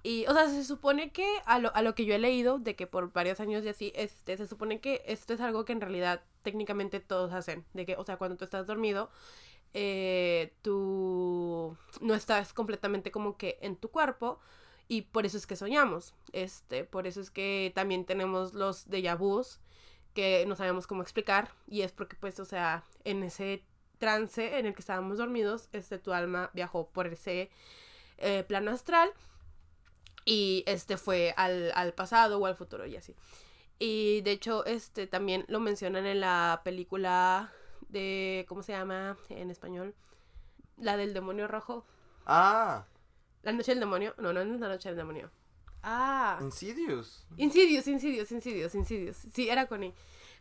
Y, 0.06 0.28
o 0.28 0.34
sea, 0.34 0.48
se 0.48 0.64
supone 0.64 1.12
que 1.12 1.26
a 1.46 1.58
lo, 1.58 1.76
a 1.76 1.82
lo 1.82 1.96
que 1.96 2.06
yo 2.06 2.14
he 2.14 2.20
leído, 2.20 2.60
de 2.60 2.76
que 2.76 2.86
por 2.86 3.12
varios 3.12 3.40
años 3.40 3.66
y 3.66 3.70
así, 3.70 3.92
este, 3.96 4.38
se 4.38 4.46
supone 4.46 4.80
que 4.80 5.02
esto 5.08 5.34
es 5.34 5.42
algo 5.42 5.66
que 5.66 5.74
en 5.74 5.82
realidad 5.82 6.22
técnicamente 6.44 7.00
todos 7.00 7.34
hacen. 7.34 7.66
De 7.74 7.88
que, 7.88 7.96
o 7.96 8.04
sea, 8.06 8.18
cuando 8.18 8.38
tú 8.38 8.44
estás 8.46 8.68
dormido, 8.68 9.10
eh, 9.74 10.54
tú 10.62 11.76
no 12.02 12.14
estás 12.14 12.54
completamente 12.54 13.10
como 13.10 13.36
que 13.36 13.58
en 13.62 13.78
tu 13.78 13.90
cuerpo 13.90 14.40
y 14.88 15.02
por 15.02 15.26
eso 15.26 15.38
es 15.38 15.48
que 15.48 15.56
soñamos. 15.56 16.14
Este, 16.34 16.84
por 16.84 17.08
eso 17.08 17.20
es 17.20 17.32
que 17.32 17.72
también 17.74 18.06
tenemos 18.06 18.54
los 18.54 18.88
déjà 18.88 19.18
vus 19.18 19.60
que 20.14 20.46
no 20.48 20.56
sabemos 20.56 20.86
cómo 20.86 21.02
explicar 21.02 21.50
y 21.68 21.82
es 21.82 21.92
porque 21.92 22.16
pues, 22.16 22.40
o 22.40 22.46
sea, 22.46 22.84
en 23.06 23.24
ese 23.24 23.64
trance 23.98 24.60
en 24.60 24.68
el 24.68 24.76
que 24.76 24.82
estábamos 24.82 25.18
dormidos, 25.18 25.68
este, 25.72 25.98
tu 25.98 26.14
alma 26.14 26.52
viajó 26.54 26.90
por 26.90 27.08
ese 27.08 27.50
eh, 28.20 28.44
plano 28.48 28.70
astral 28.70 29.12
y 30.26 30.64
este 30.68 30.98
fue 30.98 31.34
al, 31.38 31.72
al 31.76 31.94
pasado 31.94 32.40
o 32.40 32.46
al 32.46 32.56
futuro 32.56 32.86
y 32.86 32.98
así. 32.98 33.16
Y 33.78 34.22
de 34.22 34.32
hecho, 34.32 34.66
este 34.66 35.06
también 35.08 35.46
lo 35.48 35.60
mencionan 35.60 36.06
en 36.06 36.20
la 36.22 36.62
película 36.64 37.52
de, 37.90 38.46
¿cómo 38.48 38.64
se 38.64 38.72
llama 38.72 39.18
en 39.30 39.52
español? 39.52 39.94
La 40.78 40.98
del 40.98 41.14
demonio 41.14 41.48
rojo. 41.48 41.86
Ah, 42.26 42.86
La 43.44 43.52
noche 43.52 43.72
del 43.72 43.80
demonio. 43.80 44.16
No, 44.18 44.34
no 44.34 44.42
es 44.42 44.60
la 44.60 44.68
noche 44.68 44.90
del 44.90 44.98
demonio. 44.98 45.30
Ah. 45.84 46.40
Insidious. 46.42 47.28
Insidious, 47.38 47.88
Insidious, 47.88 48.32
Insidious, 48.32 48.74
Insidious. 48.76 49.18
Sí, 49.34 49.50
era 49.50 49.68
con 49.68 49.84
I. 49.84 49.94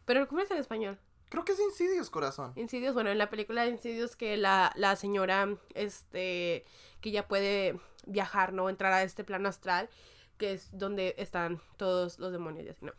Pero 0.06 0.26
¿cómo 0.26 0.40
es 0.40 0.50
en 0.50 0.56
español? 0.58 0.98
Creo 1.34 1.44
que 1.44 1.52
es 1.52 1.58
Insidious, 1.58 2.10
corazón. 2.10 2.52
Insidious, 2.54 2.94
bueno, 2.94 3.10
en 3.10 3.18
la 3.18 3.28
película 3.28 3.62
de 3.64 3.70
Insidious 3.70 4.14
que 4.14 4.36
la, 4.36 4.72
la 4.76 4.94
señora, 4.94 5.48
este, 5.74 6.64
que 7.00 7.10
ya 7.10 7.26
puede 7.26 7.80
viajar, 8.06 8.52
¿no? 8.52 8.68
Entrar 8.68 8.92
a 8.92 9.02
este 9.02 9.24
plano 9.24 9.48
astral, 9.48 9.90
que 10.36 10.52
es 10.52 10.68
donde 10.78 11.16
están 11.18 11.60
todos 11.76 12.20
los 12.20 12.30
demonios 12.30 12.66
y 12.66 12.68
así, 12.68 12.84
¿no? 12.84 12.92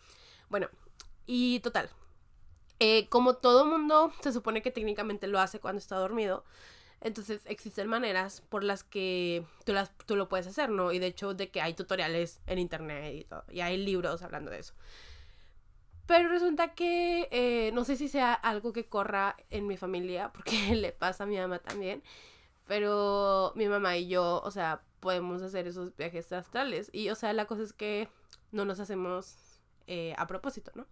Bueno, 0.49 0.67
y 1.25 1.61
total. 1.61 1.89
eh, 2.79 3.07
como 3.09 3.35
todo 3.37 3.65
mundo 3.65 4.11
se 4.21 4.33
supone 4.33 4.61
que 4.61 4.71
técnicamente 4.71 5.27
lo 5.27 5.39
hace 5.39 5.59
cuando 5.61 5.79
está 5.79 5.95
dormido, 5.97 6.43
Entonces 7.01 7.43
existen 7.45 7.87
maneras 7.89 8.41
por 8.49 8.63
las 8.63 8.83
que 8.83 9.45
tú, 9.65 9.73
las, 9.73 9.91
tú 10.07 10.15
lo 10.17 10.29
puedes 10.29 10.47
hacer, 10.47 10.69
¿no? 10.71 10.91
Y 10.93 10.99
de 10.99 11.07
hecho 11.07 11.33
de 11.35 11.51
que 11.51 11.61
hay 11.61 11.73
tutoriales 11.75 12.41
en 12.47 12.59
internet 12.59 13.27
y. 13.51 13.55
Y 13.57 13.61
hay 13.61 13.77
libros 13.77 14.21
hablando 14.23 14.51
de 14.51 14.59
eso. 14.59 14.73
Pero 16.07 16.29
resulta 16.29 16.73
que 16.75 17.27
eh, 17.31 17.71
no 17.73 17.83
sé 17.83 17.95
si 17.95 18.07
sea 18.07 18.33
algo 18.33 18.73
que 18.73 18.87
corra 18.87 19.35
en 19.49 19.67
mi 19.67 19.77
familia, 19.77 20.31
porque 20.33 20.51
le 20.75 20.91
pasa 20.91 21.23
a 21.23 21.27
mi 21.27 21.37
mamá 21.37 21.59
también. 21.59 22.03
Pero 22.67 23.53
mi 23.55 23.67
mamá 23.67 23.97
y 23.97 24.07
yo, 24.07 24.41
o 24.43 24.51
sea, 24.51 24.81
podemos 24.99 25.41
hacer 25.41 25.67
esos 25.67 25.95
viajes 25.95 26.31
astrales. 26.31 26.89
Y, 26.93 27.09
o 27.09 27.15
sea, 27.15 27.33
la 27.33 27.45
cosa 27.45 27.63
es 27.63 27.73
que 27.73 28.09
no 28.51 28.65
nos 28.65 28.79
hacemos 28.79 29.59
eh, 29.87 30.15
a 30.17 30.27
propósito, 30.27 30.71
¿no? 30.75 30.87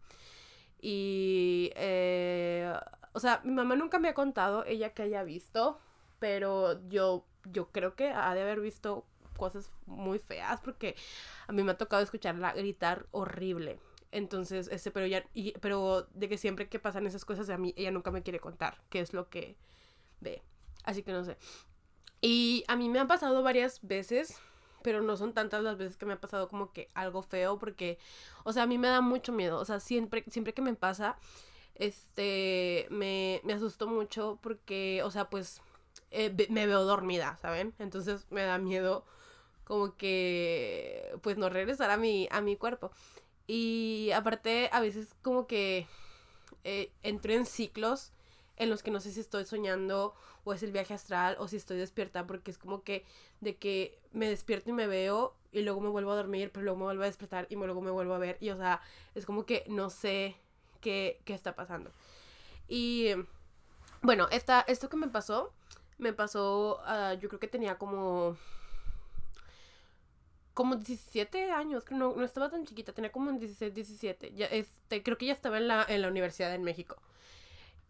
Y, 0.81 1.71
eh, 1.75 2.73
o 3.13 3.19
sea, 3.19 3.41
mi 3.43 3.53
mamá 3.53 3.75
nunca 3.75 3.99
me 3.99 4.09
ha 4.09 4.13
contado 4.13 4.65
ella 4.65 4.93
que 4.93 5.03
haya 5.03 5.23
visto, 5.23 5.79
pero 6.19 6.79
yo, 6.89 7.25
yo 7.45 7.69
creo 7.71 7.95
que 7.95 8.09
ha 8.09 8.33
de 8.35 8.41
haber 8.41 8.59
visto 8.59 9.05
cosas 9.37 9.71
muy 9.85 10.19
feas 10.19 10.61
porque 10.61 10.95
a 11.47 11.51
mí 11.51 11.63
me 11.63 11.71
ha 11.71 11.77
tocado 11.77 12.03
escucharla 12.03 12.53
gritar 12.53 13.07
horrible. 13.11 13.79
Entonces, 14.13 14.69
este, 14.71 14.91
pero 14.91 15.07
ya, 15.07 15.25
y, 15.33 15.53
pero 15.53 16.07
de 16.13 16.29
que 16.29 16.37
siempre 16.37 16.69
que 16.69 16.77
pasan 16.77 17.07
esas 17.07 17.25
cosas 17.25 17.49
a 17.49 17.57
mí, 17.57 17.73
ella 17.75 17.89
nunca 17.89 18.11
me 18.11 18.21
quiere 18.21 18.39
contar 18.39 18.77
qué 18.91 18.99
es 18.99 19.11
lo 19.11 19.27
que 19.29 19.57
ve. 20.21 20.43
Así 20.83 21.01
que 21.01 21.11
no 21.11 21.25
sé. 21.25 21.35
Y 22.21 22.63
a 22.67 22.75
mí 22.75 22.89
me 22.89 22.99
han 22.99 23.07
pasado 23.07 23.41
varias 23.43 23.79
veces, 23.81 24.37
pero 24.83 25.01
no 25.01 25.17
son 25.17 25.33
tantas 25.33 25.63
las 25.63 25.77
veces 25.77 25.97
que 25.97 26.05
me 26.05 26.13
ha 26.13 26.21
pasado 26.21 26.47
como 26.47 26.71
que 26.73 26.89
algo 26.93 27.23
feo, 27.23 27.57
porque, 27.57 27.97
o 28.43 28.53
sea, 28.53 28.63
a 28.63 28.67
mí 28.67 28.77
me 28.77 28.87
da 28.87 29.01
mucho 29.01 29.33
miedo. 29.33 29.59
O 29.59 29.65
sea, 29.65 29.79
siempre, 29.79 30.23
siempre 30.29 30.53
que 30.53 30.61
me 30.61 30.75
pasa, 30.75 31.17
este, 31.75 32.87
me, 32.91 33.41
me 33.43 33.53
asusto 33.53 33.87
mucho 33.87 34.39
porque, 34.43 35.01
o 35.03 35.11
sea, 35.11 35.29
pues, 35.29 35.61
eh, 36.11 36.35
me 36.49 36.67
veo 36.67 36.83
dormida, 36.83 37.37
¿saben? 37.41 37.73
Entonces 37.79 38.27
me 38.29 38.43
da 38.43 38.59
miedo 38.59 39.05
como 39.63 39.97
que, 39.97 41.13
pues, 41.23 41.37
no 41.37 41.49
regresar 41.49 41.89
a 41.91 41.97
mi, 41.97 42.27
a 42.31 42.41
mi 42.41 42.57
cuerpo. 42.57 42.91
Y 43.47 44.11
aparte, 44.11 44.69
a 44.71 44.79
veces 44.79 45.15
como 45.21 45.47
que 45.47 45.87
eh, 46.63 46.91
entro 47.03 47.33
en 47.33 47.45
ciclos 47.45 48.11
en 48.57 48.69
los 48.69 48.83
que 48.83 48.91
no 48.91 48.99
sé 48.99 49.11
si 49.11 49.19
estoy 49.19 49.45
soñando 49.45 50.13
o 50.43 50.53
es 50.53 50.63
el 50.63 50.71
viaje 50.71 50.93
astral 50.93 51.35
o 51.39 51.47
si 51.47 51.57
estoy 51.57 51.77
despierta 51.77 52.27
porque 52.27 52.51
es 52.51 52.57
como 52.57 52.83
que 52.83 53.05
de 53.41 53.55
que 53.55 53.99
me 54.11 54.27
despierto 54.27 54.69
y 54.69 54.73
me 54.73 54.87
veo 54.87 55.35
y 55.51 55.61
luego 55.61 55.81
me 55.81 55.89
vuelvo 55.89 56.11
a 56.11 56.15
dormir 56.15 56.51
pero 56.53 56.63
luego 56.63 56.79
me 56.79 56.85
vuelvo 56.85 57.03
a 57.03 57.07
despertar 57.07 57.47
y 57.49 57.55
luego 57.55 57.81
me 57.81 57.91
vuelvo 57.91 58.13
a 58.13 58.19
ver 58.19 58.37
y 58.39 58.49
o 58.51 58.57
sea 58.57 58.81
es 59.15 59.25
como 59.25 59.45
que 59.45 59.63
no 59.67 59.89
sé 59.89 60.35
qué, 60.81 61.21
qué 61.25 61.33
está 61.33 61.55
pasando. 61.55 61.91
Y 62.67 63.09
bueno 64.01 64.27
esta, 64.31 64.61
esto 64.61 64.89
que 64.89 64.97
me 64.97 65.07
pasó 65.07 65.51
me 65.97 66.13
pasó 66.13 66.81
uh, 66.87 67.17
yo 67.19 67.29
creo 67.29 67.39
que 67.39 67.47
tenía 67.47 67.77
como 67.77 68.37
como 70.53 70.75
17 70.75 71.51
años, 71.51 71.83
no, 71.89 72.15
no 72.15 72.23
estaba 72.23 72.49
tan 72.49 72.65
chiquita, 72.65 72.93
tenía 72.93 73.11
como 73.11 73.31
16, 73.31 73.73
17. 73.73 74.33
Ya, 74.33 74.45
este, 74.47 75.03
creo 75.03 75.17
que 75.17 75.25
ya 75.25 75.33
estaba 75.33 75.57
en 75.57 75.67
la, 75.67 75.85
en 75.87 76.01
la 76.01 76.07
universidad 76.07 76.53
en 76.53 76.63
México. 76.63 76.97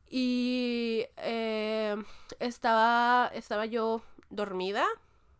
Y 0.09 1.05
eh, 1.17 1.95
estaba, 2.39 3.31
estaba 3.33 3.65
yo 3.65 4.01
dormida, 4.29 4.85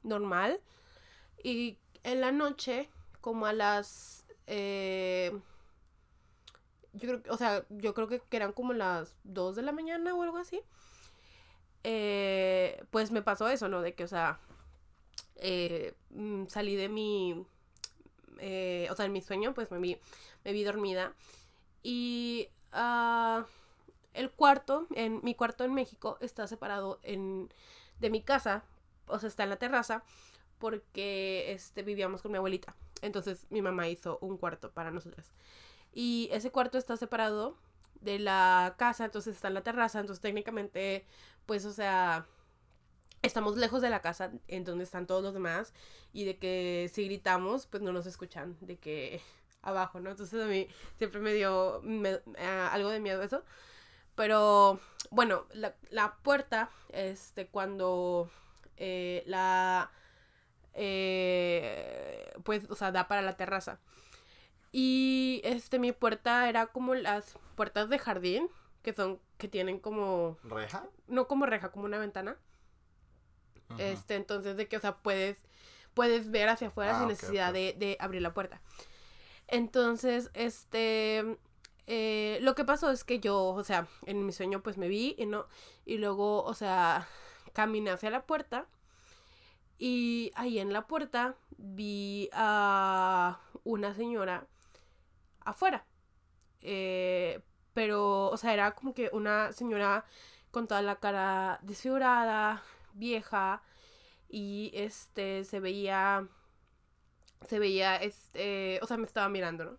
normal. 0.03 0.59
Y 1.43 1.77
en 2.03 2.21
la 2.21 2.31
noche, 2.31 2.89
como 3.21 3.45
a 3.45 3.53
las... 3.53 4.25
Eh, 4.47 5.31
yo 6.93 7.07
creo, 7.19 7.33
o 7.33 7.37
sea, 7.37 7.65
yo 7.69 7.93
creo 7.93 8.07
que 8.07 8.21
eran 8.31 8.53
como 8.53 8.73
las 8.73 9.15
2 9.23 9.55
de 9.55 9.61
la 9.63 9.71
mañana 9.71 10.13
o 10.13 10.23
algo 10.23 10.37
así. 10.37 10.61
Eh, 11.83 12.83
pues 12.91 13.11
me 13.11 13.21
pasó 13.21 13.47
eso, 13.49 13.67
¿no? 13.69 13.81
De 13.81 13.93
que, 13.93 14.03
o 14.03 14.07
sea, 14.07 14.39
eh, 15.35 15.93
mm, 16.11 16.47
salí 16.47 16.75
de 16.75 16.89
mi, 16.89 17.45
eh, 18.39 18.87
o 18.91 18.95
sea, 18.95 19.05
en 19.05 19.11
mi 19.11 19.21
sueño, 19.21 19.53
pues 19.53 19.71
me 19.71 19.79
vi, 19.79 19.97
me 20.43 20.53
vi 20.53 20.63
dormida. 20.63 21.13
Y 21.83 22.49
uh, 22.73 23.43
el 24.13 24.31
cuarto, 24.31 24.87
en 24.95 25.19
mi 25.23 25.35
cuarto 25.35 25.63
en 25.63 25.73
México, 25.73 26.17
está 26.21 26.47
separado 26.47 26.99
en, 27.03 27.49
de 27.99 28.09
mi 28.09 28.21
casa, 28.21 28.63
o 29.07 29.19
sea, 29.19 29.27
está 29.27 29.43
en 29.43 29.49
la 29.49 29.57
terraza, 29.57 30.03
porque 30.59 31.51
este, 31.51 31.83
vivíamos 31.83 32.21
con 32.21 32.31
mi 32.31 32.37
abuelita. 32.37 32.75
Entonces 33.01 33.45
mi 33.49 33.61
mamá 33.61 33.89
hizo 33.89 34.17
un 34.21 34.37
cuarto 34.37 34.71
para 34.71 34.91
nosotras. 34.91 35.33
Y 35.93 36.29
ese 36.31 36.51
cuarto 36.51 36.77
está 36.77 36.97
separado 36.97 37.57
de 38.01 38.19
la 38.19 38.75
casa, 38.77 39.05
entonces 39.05 39.35
está 39.35 39.49
en 39.49 39.53
la 39.55 39.63
terraza, 39.63 39.99
entonces 39.99 40.21
técnicamente, 40.21 41.05
pues, 41.45 41.65
o 41.65 41.73
sea, 41.73 42.25
estamos 43.23 43.57
lejos 43.57 43.81
de 43.81 43.89
la 43.89 44.01
casa 44.01 44.31
en 44.47 44.63
donde 44.65 44.83
están 44.83 45.07
todos 45.07 45.23
los 45.23 45.33
demás 45.33 45.73
y 46.11 46.25
de 46.25 46.37
que 46.37 46.91
si 46.93 47.05
gritamos 47.05 47.65
pues 47.67 47.81
no 47.81 47.91
nos 47.91 48.05
escuchan 48.05 48.57
de 48.61 48.77
que 48.77 49.21
abajo, 49.63 49.99
¿no? 49.99 50.11
Entonces 50.11 50.39
a 50.41 50.45
mí 50.45 50.67
siempre 50.97 51.19
me 51.21 51.33
dio 51.33 51.81
eh, 51.83 52.19
algo 52.71 52.89
de 52.89 52.99
miedo 52.99 53.23
eso. 53.23 53.43
Pero 54.15 54.79
bueno, 55.09 55.45
la, 55.89 56.17
puerta, 56.21 56.69
este, 56.89 57.47
cuando 57.47 58.29
eh, 58.77 59.23
la... 59.25 59.89
Eh, 60.75 62.31
pues, 62.43 62.69
o 62.69 62.75
sea, 62.75 62.91
da 62.91 63.07
para 63.07 63.23
la 63.23 63.37
terraza. 63.37 63.79
Y 64.71 65.41
este, 65.43 65.79
mi 65.79 65.93
puerta 65.93 66.47
era 66.47 66.67
como 66.67 66.93
las 66.93 67.37
puertas 67.55 67.89
de 67.89 67.97
jardín, 67.97 68.49
que 68.83 68.93
son, 68.93 69.19
que 69.37 69.47
tienen 69.47 69.79
como... 69.79 70.37
¿Reja? 70.43 70.87
No 71.07 71.27
como 71.27 71.47
reja, 71.47 71.71
como 71.71 71.85
una 71.85 71.97
ventana. 71.97 72.37
Este, 73.77 74.15
entonces 74.15 74.57
de 74.57 74.67
que, 74.67 74.77
o 74.77 74.79
sea, 74.79 74.97
puedes, 74.97 75.45
puedes 75.93 76.31
ver 76.31 76.49
hacia 76.49 76.67
afuera 76.67 76.95
ah, 76.95 76.99
sin 76.99 77.07
necesidad 77.07 77.53
De, 77.53 77.97
abrir 77.99 78.21
la 78.21 78.33
puerta. 78.33 78.61
Entonces, 79.47 80.31
este, 80.33 81.37
eh, 81.87 82.39
lo 82.41 82.55
que 82.55 82.65
pasó 82.65 82.91
es 82.91 83.03
que 83.03 83.19
yo, 83.19 83.43
o 83.43 83.63
sea, 83.63 83.87
en 84.05 84.25
mi 84.25 84.31
sueño 84.31 84.63
pues 84.63 84.77
me 84.77 84.87
vi 84.87 85.15
y 85.17 85.25
no, 85.25 85.47
y 85.85 85.97
luego, 85.97 86.43
o 86.43 86.53
sea, 86.53 87.07
caminé 87.53 87.91
hacia 87.91 88.09
la 88.09 88.25
puerta 88.25 88.67
y 89.77 90.31
ahí 90.35 90.59
en 90.59 90.71
la 90.71 90.87
puerta 90.87 91.35
vi 91.57 92.29
a 92.33 93.39
una 93.63 93.93
señora 93.93 94.47
afuera. 95.41 95.85
Eh, 96.61 97.41
pero, 97.73 98.29
o 98.29 98.37
sea, 98.37 98.53
era 98.53 98.75
como 98.75 98.93
que 98.93 99.09
una 99.13 99.51
señora 99.51 100.05
con 100.51 100.67
toda 100.67 100.81
la 100.81 100.97
cara 100.97 101.59
desfigurada, 101.63 102.61
vieja 102.93 103.61
y 104.29 104.71
este 104.73 105.43
se 105.43 105.59
veía 105.59 106.27
se 107.47 107.59
veía 107.59 107.97
este 107.97 108.79
o 108.81 108.87
sea 108.87 108.97
me 108.97 109.05
estaba 109.05 109.29
mirando 109.29 109.65
no 109.65 109.77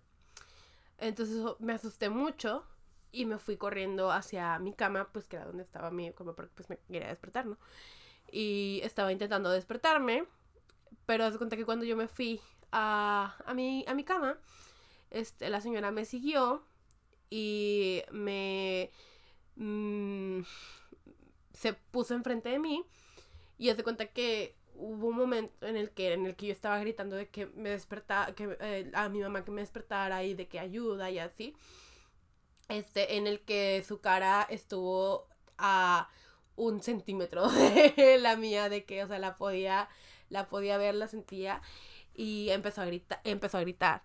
entonces 0.98 1.42
me 1.58 1.72
asusté 1.72 2.08
mucho 2.08 2.64
y 3.10 3.26
me 3.26 3.38
fui 3.38 3.56
corriendo 3.56 4.10
hacia 4.10 4.58
mi 4.58 4.72
cama 4.72 5.08
pues 5.12 5.26
que 5.26 5.36
era 5.36 5.46
donde 5.46 5.62
estaba 5.62 5.90
mi 5.90 6.12
cama 6.12 6.34
porque 6.34 6.52
pues 6.54 6.68
me 6.68 6.78
quería 6.78 7.08
despertar 7.08 7.46
no 7.46 7.58
y 8.30 8.80
estaba 8.82 9.12
intentando 9.12 9.50
despertarme 9.50 10.24
pero 11.06 11.24
haz 11.24 11.36
cuenta 11.36 11.56
que 11.56 11.64
cuando 11.64 11.84
yo 11.84 11.96
me 11.96 12.08
fui 12.08 12.40
a, 12.72 13.36
a, 13.46 13.54
mi, 13.54 13.84
a 13.86 13.94
mi 13.94 14.04
cama 14.04 14.38
este 15.10 15.48
la 15.48 15.60
señora 15.60 15.90
me 15.90 16.04
siguió 16.04 16.64
y 17.30 18.02
me 18.12 18.90
mm, 19.56 20.40
se 21.52 21.72
puso 21.72 22.14
enfrente 22.14 22.48
de 22.48 22.58
mí 22.58 22.84
y 23.58 23.70
hace 23.70 23.82
cuenta 23.82 24.06
que 24.06 24.56
hubo 24.76 25.08
un 25.08 25.16
momento 25.16 25.66
en 25.66 25.76
el 25.76 25.90
que 25.90 26.12
en 26.12 26.26
el 26.26 26.34
que 26.34 26.46
yo 26.46 26.52
estaba 26.52 26.78
gritando 26.78 27.16
de 27.16 27.28
que 27.28 27.46
me 27.46 27.70
despertara, 27.70 28.34
que 28.34 28.56
eh, 28.60 28.90
a 28.94 29.08
mi 29.08 29.20
mamá 29.20 29.44
que 29.44 29.50
me 29.50 29.60
despertara 29.60 30.24
y 30.24 30.34
de 30.34 30.48
que 30.48 30.58
ayuda 30.58 31.10
y 31.10 31.18
así. 31.18 31.54
Este, 32.68 33.16
en 33.16 33.26
el 33.26 33.40
que 33.40 33.84
su 33.86 34.00
cara 34.00 34.46
estuvo 34.48 35.28
a 35.58 36.08
un 36.56 36.82
centímetro 36.82 37.48
de 37.96 38.18
la 38.18 38.36
mía, 38.36 38.68
de 38.68 38.84
que, 38.84 39.04
o 39.04 39.08
sea, 39.08 39.18
la 39.18 39.36
podía, 39.36 39.88
la 40.30 40.46
podía 40.46 40.78
ver, 40.78 40.94
la 40.94 41.08
sentía, 41.08 41.60
y 42.14 42.48
empezó 42.50 42.82
a 42.82 42.86
gritar, 42.86 43.20
empezó 43.24 43.58
a 43.58 43.60
gritar. 43.60 44.02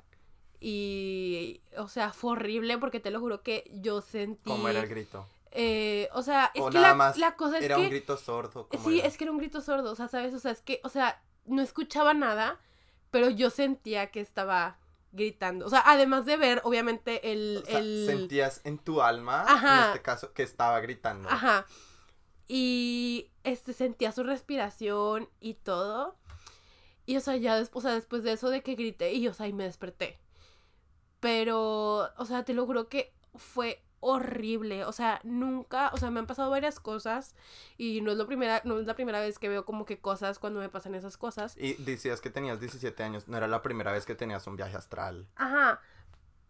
Y, 0.59 1.61
o 1.77 1.87
sea, 1.87 2.11
fue 2.11 2.31
horrible 2.31 2.77
porque 2.77 2.99
te 2.99 3.11
lo 3.11 3.19
juro 3.21 3.43
que 3.43 3.69
yo 3.73 4.01
sentí... 4.01 4.49
¿Cómo 4.49 4.67
era 4.67 4.81
el 4.81 4.89
grito? 4.89 5.25
Eh, 5.51 6.09
o 6.13 6.21
sea, 6.21 6.51
es 6.53 6.63
que 6.65 6.79
la, 6.79 7.13
la, 7.15 7.35
cosa 7.35 7.57
es 7.57 7.65
era 7.65 7.77
un 7.77 7.89
grito 7.89 8.17
sordo. 8.17 8.67
Sí, 8.83 8.99
es 8.99 9.17
que 9.17 9.23
era 9.23 9.31
un 9.31 9.39
grito 9.39 9.61
sordo, 9.61 9.91
o 9.91 9.95
sea, 9.95 10.07
¿sabes? 10.07 10.33
O 10.33 10.39
sea, 10.39 10.51
es 10.51 10.61
que, 10.61 10.79
o 10.83 10.89
sea, 10.89 11.23
no 11.45 11.61
escuchaba 11.61 12.13
nada, 12.13 12.59
pero 13.11 13.29
yo 13.29 13.49
sentía 13.49 14.11
que 14.11 14.21
estaba 14.21 14.77
gritando. 15.11 15.65
O 15.65 15.69
sea, 15.69 15.83
además 15.85 16.25
de 16.25 16.37
ver, 16.37 16.61
obviamente, 16.63 17.31
el... 17.31 17.63
el... 17.67 18.05
sentías 18.05 18.61
en 18.63 18.77
tu 18.77 19.01
alma, 19.01 19.45
en 19.47 19.87
este 19.87 20.01
caso, 20.01 20.33
que 20.33 20.43
estaba 20.43 20.79
gritando. 20.81 21.29
Ajá. 21.29 21.65
Y, 22.47 23.31
este, 23.43 23.73
sentía 23.73 24.11
su 24.11 24.23
respiración 24.23 25.29
y 25.39 25.55
todo. 25.55 26.15
Y, 27.05 27.17
o 27.17 27.21
sea, 27.21 27.35
ya 27.37 27.57
después, 27.57 27.85
o 27.85 27.87
sea, 27.87 27.95
después 27.95 28.23
de 28.23 28.33
eso 28.33 28.49
de 28.49 28.61
que 28.61 28.75
grité, 28.75 29.13
y, 29.13 29.27
o 29.27 29.33
sea, 29.33 29.47
y 29.47 29.53
me 29.53 29.63
desperté. 29.63 30.19
Pero, 31.19 32.09
o 32.15 32.25
sea, 32.25 32.45
te 32.45 32.53
lo 32.53 32.65
juro 32.65 32.87
que 32.87 33.13
fue 33.35 33.83
horrible. 33.99 34.85
O 34.85 34.91
sea, 34.91 35.19
nunca, 35.23 35.91
o 35.93 35.97
sea, 35.97 36.11
me 36.11 36.19
han 36.19 36.27
pasado 36.27 36.49
varias 36.49 36.79
cosas 36.79 37.35
y 37.77 38.01
no 38.01 38.11
es, 38.11 38.17
lo 38.17 38.27
primera, 38.27 38.61
no 38.65 38.79
es 38.79 38.85
la 38.85 38.95
primera 38.95 39.19
vez 39.19 39.39
que 39.39 39.49
veo 39.49 39.65
como 39.65 39.85
que 39.85 39.99
cosas 39.99 40.39
cuando 40.39 40.59
me 40.59 40.69
pasan 40.69 40.95
esas 40.95 41.17
cosas. 41.17 41.55
Y 41.57 41.73
decías 41.75 42.21
que 42.21 42.29
tenías 42.29 42.59
17 42.59 43.03
años, 43.03 43.27
no 43.27 43.37
era 43.37 43.47
la 43.47 43.61
primera 43.61 43.91
vez 43.91 44.05
que 44.05 44.15
tenías 44.15 44.45
un 44.47 44.55
viaje 44.55 44.77
astral. 44.77 45.27
Ajá. 45.35 45.81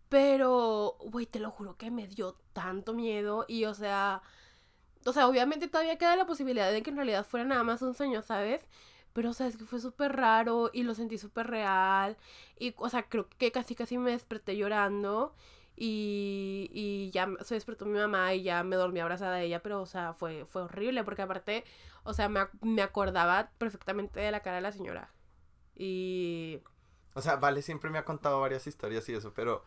Pero, 0.09 0.97
güey, 0.99 1.25
te 1.27 1.39
lo 1.39 1.51
juro 1.51 1.77
que 1.77 1.91
me 1.91 2.07
dio 2.07 2.35
tanto 2.53 2.93
miedo 2.93 3.45
y, 3.47 3.65
o 3.65 3.73
sea, 3.75 4.23
o 5.05 5.13
sea, 5.13 5.27
obviamente 5.27 5.67
todavía 5.67 5.97
queda 5.97 6.15
la 6.15 6.25
posibilidad 6.25 6.71
de 6.71 6.81
que 6.81 6.89
en 6.89 6.95
realidad 6.95 7.25
fuera 7.25 7.45
nada 7.45 7.63
más 7.63 7.81
un 7.81 7.93
sueño, 7.93 8.21
¿sabes? 8.21 8.67
Pero, 9.13 9.31
o 9.31 9.33
sea, 9.33 9.47
es 9.47 9.57
que 9.57 9.65
fue 9.65 9.79
súper 9.79 10.15
raro 10.15 10.69
y 10.73 10.83
lo 10.83 10.95
sentí 10.95 11.17
súper 11.17 11.47
real. 11.47 12.17
Y, 12.57 12.73
o 12.77 12.89
sea, 12.89 13.03
creo 13.03 13.27
que 13.37 13.51
casi 13.51 13.75
casi 13.75 13.97
me 13.97 14.11
desperté 14.11 14.55
llorando. 14.55 15.35
Y, 15.81 16.69
y 16.73 17.09
ya 17.11 17.29
se 17.41 17.55
despertó 17.55 17.85
mi 17.85 17.97
mamá 17.97 18.33
y 18.33 18.43
ya 18.43 18.63
me 18.63 18.75
dormí 18.75 18.99
abrazada 18.99 19.37
de 19.37 19.45
ella, 19.45 19.63
pero, 19.63 19.81
o 19.81 19.85
sea, 19.85 20.11
fue, 20.13 20.45
fue 20.45 20.63
horrible 20.63 21.05
porque 21.05 21.21
aparte, 21.21 21.63
o 22.03 22.13
sea, 22.13 22.27
me, 22.27 22.41
me 22.61 22.81
acordaba 22.81 23.51
perfectamente 23.57 24.19
de 24.19 24.29
la 24.29 24.41
cara 24.41 24.57
de 24.57 24.61
la 24.61 24.73
señora. 24.73 25.09
Y... 25.77 26.59
O 27.13 27.21
sea, 27.21 27.37
Vale 27.37 27.61
siempre 27.61 27.89
me 27.89 27.97
ha 27.97 28.03
contado 28.03 28.41
varias 28.41 28.67
historias 28.67 29.07
y 29.07 29.13
eso, 29.13 29.33
pero 29.33 29.63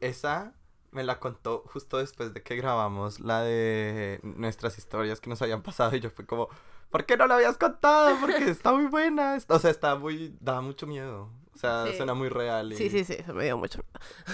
esa 0.00 0.52
me 0.90 1.04
la 1.04 1.20
contó 1.20 1.62
justo 1.72 1.98
después 1.98 2.34
de 2.34 2.42
que 2.42 2.56
grabamos 2.56 3.20
la 3.20 3.42
de 3.42 4.18
nuestras 4.24 4.78
historias 4.78 5.20
que 5.20 5.30
nos 5.30 5.40
habían 5.42 5.62
pasado 5.62 5.94
y 5.94 6.00
yo 6.00 6.10
fui 6.10 6.26
como, 6.26 6.48
¿por 6.90 7.06
qué 7.06 7.16
no 7.16 7.26
la 7.26 7.36
habías 7.36 7.56
contado? 7.56 8.16
Porque 8.20 8.50
está 8.50 8.72
muy 8.72 8.86
buena. 8.86 9.38
O 9.48 9.58
sea, 9.60 9.70
está 9.70 9.94
muy, 9.96 10.36
da 10.40 10.60
mucho 10.60 10.86
miedo. 10.88 11.30
O 11.54 11.58
sea, 11.58 11.86
suena 11.96 12.14
muy 12.14 12.28
real. 12.28 12.72
Y... 12.72 12.76
Sí, 12.76 12.90
sí, 12.90 13.04
sí, 13.04 13.14
eso 13.18 13.34
me 13.34 13.44
dio 13.44 13.56
mucho 13.56 13.84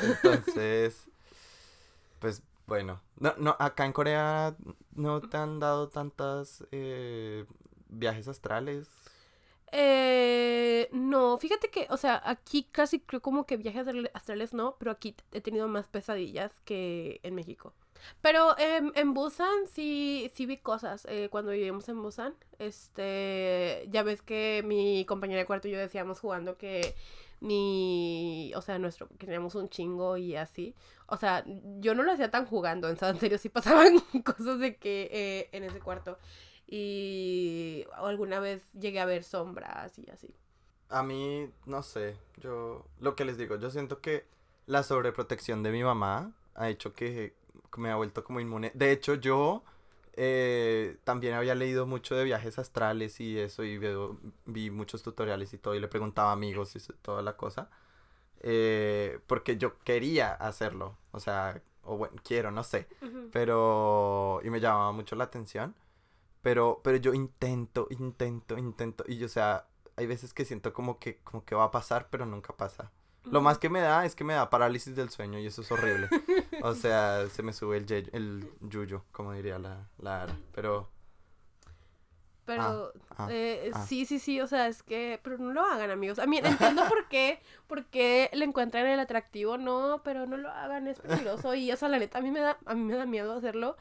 Entonces, 0.03 1.08
pues 2.19 2.43
bueno, 2.66 3.01
no, 3.19 3.35
no, 3.39 3.57
acá 3.59 3.87
en 3.87 3.93
Corea 3.93 4.55
no 4.95 5.21
te 5.23 5.37
han 5.37 5.59
dado 5.59 5.89
tantas 5.89 6.64
eh, 6.71 7.47
viajes 7.89 8.29
astrales. 8.29 8.89
Eh, 9.73 10.89
no, 10.93 11.39
fíjate 11.39 11.71
que, 11.71 11.87
o 11.91 11.97
sea, 11.97 12.23
aquí 12.25 12.69
casi 12.71 13.01
creo 13.01 13.21
como 13.21 13.47
que 13.47 13.57
viajes 13.57 13.87
astrales 14.14 14.55
no, 14.55 14.77
pero 14.79 14.91
aquí 14.91 15.14
he 15.33 15.41
tenido 15.41 15.69
más 15.69 15.89
pesadillas 15.89 16.61
que 16.64 17.21
en 17.23 17.35
México. 17.35 17.75
Pero 18.21 18.55
en 18.59 19.12
Busan 19.14 19.66
sí, 19.66 20.31
sí 20.35 20.47
vi 20.47 20.57
cosas 20.57 21.07
eh, 21.09 21.29
cuando 21.31 21.53
vivimos 21.53 21.89
en 21.89 22.03
Busan. 22.03 22.35
Este, 22.59 23.87
ya 23.91 24.03
ves 24.03 24.23
que 24.23 24.62
mi 24.64 25.05
compañera 25.07 25.41
de 25.41 25.47
cuarto 25.47 25.69
y 25.69 25.73
yo 25.73 25.79
decíamos 25.79 26.21
jugando 26.21 26.57
que 26.57 26.95
mi, 27.41 28.53
o 28.55 28.61
sea, 28.61 28.78
nuestro, 28.78 29.09
teníamos 29.18 29.55
un 29.55 29.68
chingo 29.68 30.16
y 30.16 30.36
así. 30.36 30.74
O 31.07 31.16
sea, 31.16 31.45
yo 31.78 31.95
no 31.95 32.03
lo 32.03 32.12
hacía 32.12 32.30
tan 32.30 32.47
jugando, 32.47 32.89
en 32.89 32.97
serio 32.97 33.39
sí 33.39 33.49
pasaban 33.49 34.01
cosas 34.24 34.59
de 34.59 34.76
que 34.76 35.09
eh, 35.12 35.49
en 35.53 35.64
ese 35.64 35.80
cuarto. 35.80 36.18
Y 36.66 37.86
alguna 37.95 38.41
vez 38.41 38.62
llegué 38.72 39.01
a 39.01 39.07
ver 39.07 39.24
sombras 39.24 39.99
y 39.99 40.11
así. 40.11 40.34
A 40.91 41.03
mí, 41.03 41.51
no 41.66 41.82
sé, 41.82 42.16
yo, 42.39 42.86
lo 42.99 43.14
que 43.14 43.24
les 43.24 43.39
digo, 43.39 43.57
yo 43.57 43.70
siento 43.70 44.01
que 44.01 44.26
la 44.66 44.82
sobreprotección 44.82 45.62
de 45.62 45.70
mi 45.70 45.82
mamá 45.82 46.32
ha 46.55 46.68
hecho 46.68 46.93
que 46.93 47.34
me 47.76 47.91
ha 47.91 47.97
vuelto 47.97 48.24
como 48.24 48.41
inmune. 48.41 48.72
De 48.74 48.93
hecho, 48.93 49.14
yo 49.14 49.62
eh, 50.21 50.99
también 51.05 51.35
había 51.35 51.55
leído 51.55 51.87
mucho 51.87 52.16
de 52.16 52.25
viajes 52.25 52.59
astrales 52.59 53.21
y 53.21 53.39
eso, 53.39 53.62
y 53.64 53.79
vi 54.47 54.71
muchos 54.71 55.03
tutoriales 55.03 55.53
y 55.55 55.59
todo, 55.59 55.75
y 55.77 55.81
le 55.81 55.89
preguntaba 55.89 56.31
a 56.31 56.33
amigos 56.33 56.75
y 56.77 56.81
toda 57.03 57.23
la 57.23 57.37
cosa. 57.37 57.71
Eh, 58.41 59.21
porque 59.29 59.57
yo 59.59 59.79
quería 59.81 60.35
hacerlo, 60.35 60.97
o 61.12 61.21
sea, 61.21 61.62
o 61.83 61.97
bueno, 61.97 62.16
quiero, 62.25 62.51
no 62.51 62.64
sé, 62.64 62.89
pero, 63.33 64.41
y 64.45 64.51
me 64.51 64.61
llamaba 64.61 64.93
mucho 64.93 65.16
la 65.16 65.25
atención. 65.25 65.75
Pero, 66.43 66.81
pero 66.85 66.97
yo 66.99 67.14
intento, 67.14 67.89
intento, 67.91 68.59
intento. 68.59 69.05
Y, 69.09 69.23
o 69.25 69.29
sea, 69.29 69.66
hay 69.97 70.07
veces 70.07 70.33
que 70.35 70.45
siento 70.45 70.73
como 70.73 70.99
que, 70.99 71.19
como 71.25 71.45
que 71.45 71.55
va 71.55 71.64
a 71.64 71.71
pasar, 71.71 72.09
pero 72.11 72.27
nunca 72.27 72.57
pasa. 72.57 72.93
Lo 73.25 73.41
más 73.41 73.59
que 73.59 73.69
me 73.69 73.81
da 73.81 74.05
es 74.05 74.14
que 74.14 74.25
me 74.25 74.35
da 74.35 74.51
parálisis 74.51 74.97
del 74.97 75.11
sueño 75.11 75.39
y 75.39 75.47
eso 75.47 75.62
es 75.62 75.71
horrible. 75.71 76.09
o 76.62 76.75
sea, 76.75 77.27
se 77.33 77.43
me 77.43 77.53
sube 77.53 77.77
el, 77.77 78.11
el 78.12 78.51
yuyo, 78.61 79.05
como 79.12 79.33
diría 79.33 79.59
la, 79.59 79.89
la 79.99 80.23
Ara. 80.23 80.37
Pero... 80.55 80.89
Pero, 82.45 82.95
ah, 83.11 83.16
ah, 83.19 83.29
eh, 83.31 83.71
ah. 83.75 83.85
sí, 83.87 84.07
sí, 84.07 84.19
sí, 84.19 84.41
o 84.41 84.47
sea, 84.47 84.69
es 84.69 84.83
que, 84.83 85.21
pero 85.23 85.37
no 85.37 85.53
lo 85.53 85.62
hagan, 85.62 85.91
amigos. 85.91 86.19
A 86.19 86.27
mí 86.27 86.39
entiendo 86.39 86.83
por 86.89 87.07
qué, 87.09 87.43
por 87.66 87.85
qué 87.85 88.31
le 88.33 88.47
encuentran 88.47 88.87
el 88.87 88.99
atractivo, 88.99 89.59
no, 89.59 90.01
pero 90.03 90.25
no 90.25 90.39
lo 90.39 90.49
hagan, 90.49 90.89
es 90.89 90.99
peligroso. 90.99 91.55
Y, 91.55 91.71
o 91.71 91.77
sea, 91.77 91.91
la 91.91 91.99
neta, 91.99 92.19
a 92.19 92.23
mí 92.23 92.31
me 92.31 92.41
da, 92.41 92.57
a 92.64 92.75
mí 92.75 92.83
me 92.85 92.97
da 92.97 93.05
miedo 93.05 93.35
hacerlo. 93.35 93.77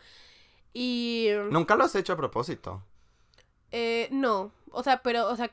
Y... 0.74 1.30
¿Nunca 1.50 1.78
lo 1.78 1.86
has 1.86 1.96
hecho 1.96 2.12
a 2.12 2.18
propósito? 2.18 2.84
Eh, 3.72 4.10
no, 4.12 4.52
o 4.72 4.84
sea, 4.84 5.02
pero, 5.02 5.30
o 5.30 5.36
sea, 5.38 5.50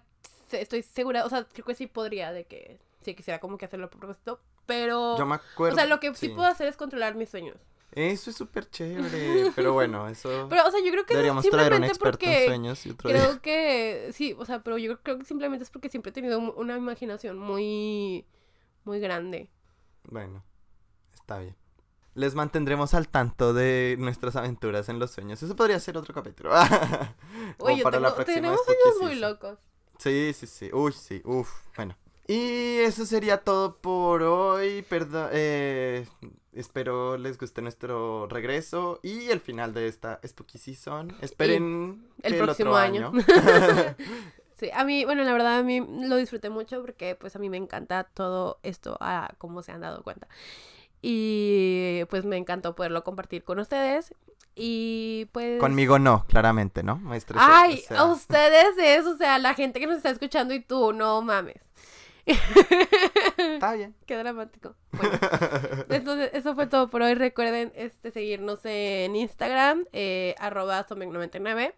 estoy 0.51 0.83
segura, 0.83 1.25
o 1.25 1.29
sea, 1.29 1.45
creo 1.45 1.65
que 1.65 1.75
sí 1.75 1.87
podría 1.87 2.33
de 2.33 2.47
que 2.47 2.81
sí 3.05 3.15
quisiera 3.15 3.39
como 3.41 3.59
que 3.59 3.65
hacerlo 3.67 3.87
a 3.87 3.91
propósito, 3.91 4.41
pero... 4.67 5.17
Yo 5.19 5.27
me 5.27 5.37
acuerdo. 5.37 5.75
O 5.75 5.79
sea, 5.79 5.87
lo 5.87 6.01
que 6.01 6.15
sí, 6.15 6.29
puedo 6.31 6.49
hacer 6.49 6.69
es 6.69 6.77
controlar 6.77 7.15
mis 7.15 7.29
sueños. 7.29 7.57
Eso 7.93 8.31
es 8.31 8.37
súper 8.37 8.69
chévere, 8.69 9.53
pero 9.55 9.73
bueno, 9.73 10.09
eso... 10.09 10.47
Pero, 10.49 10.67
o 10.67 10.71
sea, 10.71 10.81
yo 10.85 10.91
creo 10.91 11.07
que 11.07 11.15
Deberíamos 11.15 11.49
traer 11.49 11.75
un 11.75 11.85
experto 11.85 12.27
en 12.27 12.47
sueños 12.47 12.87
y 12.87 12.91
otro 12.91 13.11
Creo 13.11 13.41
que, 13.41 14.11
sí, 14.13 14.35
o 14.39 14.45
sea, 14.45 14.63
pero 14.63 14.79
yo 14.79 15.01
creo 15.01 15.19
que 15.19 15.25
simplemente 15.25 15.63
es 15.63 15.71
porque 15.71 15.89
siempre 15.89 16.11
he 16.11 16.13
tenido 16.13 16.39
una 16.39 16.77
imaginación 16.77 17.39
muy, 17.39 18.27
muy 18.85 18.99
grande. 18.99 19.51
Bueno, 20.09 20.45
está 21.15 21.39
bien 21.39 21.57
les 22.15 22.35
mantendremos 22.35 22.95
al 22.95 23.09
tanto 23.09 23.53
de 23.53 23.97
nuestras 23.99 24.37
aventuras 24.37 24.89
en 24.89 24.99
los 24.99 25.11
sueños. 25.11 25.43
Eso 25.43 25.57
podría 25.57 25.79
ser 25.81 25.97
otro 25.99 26.15
capítulo. 26.15 26.53
Oye, 27.59 27.83
para 27.83 28.01
la 28.01 28.15
próxima 28.15 28.37
tenemos 28.37 28.61
sueños 28.65 29.03
muy 29.03 29.15
locos. 29.17 29.59
Sí, 29.99 30.33
sí, 30.35 30.47
sí. 30.47 30.71
Uy, 30.73 30.93
sí. 30.93 31.21
Uf. 31.25 31.51
Bueno. 31.77 31.97
Y 32.27 32.79
eso 32.79 33.05
sería 33.07 33.39
todo 33.39 33.77
por 33.77 34.23
hoy. 34.23 34.83
Perdón. 34.83 35.31
Eh, 35.33 36.07
espero 36.55 37.17
les 37.17 37.39
guste 37.39 37.63
nuestro 37.63 38.27
regreso 38.29 39.01
y 39.03 39.29
el 39.31 39.41
final 39.41 39.75
de 39.75 39.89
esta 39.89 40.21
Spooky 40.27 40.59
Season. 40.59 41.15
Esperen 41.21 42.07
el 42.23 42.37
próximo 42.37 42.77
año. 42.77 43.13
sí, 44.55 44.71
a 44.73 44.85
mí, 44.85 45.05
bueno, 45.05 45.25
la 45.25 45.33
verdad 45.33 45.59
a 45.59 45.63
mí 45.63 45.81
lo 45.81 46.17
disfruté 46.17 46.51
mucho 46.51 46.81
porque 46.81 47.15
pues 47.15 47.37
a 47.37 47.39
mí 47.39 47.51
me 47.51 47.57
encanta 47.57 48.05
todo 48.05 48.59
esto, 48.63 48.97
a 49.01 49.35
como 49.39 49.63
se 49.63 49.73
han 49.73 49.81
dado 49.81 50.03
cuenta. 50.03 50.29
Y 51.03 52.05
pues 52.09 52.25
me 52.25 52.37
encantó 52.39 52.75
poderlo 52.75 53.05
compartir 53.05 53.45
con 53.45 53.59
ustedes. 53.59 54.15
Y 54.57 55.29
pues. 55.33 55.61
Conmigo 55.61 55.99
no, 55.99 56.25
claramente, 56.29 56.83
¿no? 56.83 57.03
Ay, 57.35 57.83
a 57.91 58.05
ustedes 58.05 58.79
es, 58.79 59.05
o 59.05 59.17
sea, 59.17 59.39
la 59.39 59.55
gente 59.55 59.81
que 59.81 59.87
nos 59.87 59.97
está 59.97 60.11
escuchando 60.11 60.55
y 60.55 60.61
tú, 60.61 60.93
no 60.93 61.21
mames. 61.21 61.61
Está 62.27 63.75
bien. 63.75 63.95
Qué 64.07 64.17
dramático. 64.17 64.75
Bueno, 64.93 65.19
entonces, 65.91 66.31
eso 66.33 66.55
fue 66.55 66.67
todo 66.67 66.89
por 66.89 67.03
hoy. 67.03 67.15
Recuerden 67.15 67.73
este, 67.75 68.11
seguirnos 68.11 68.61
en 68.65 69.17
Instagram, 69.17 69.85
eh, 69.93 70.35
arroba 70.39 70.87
99 70.89 71.75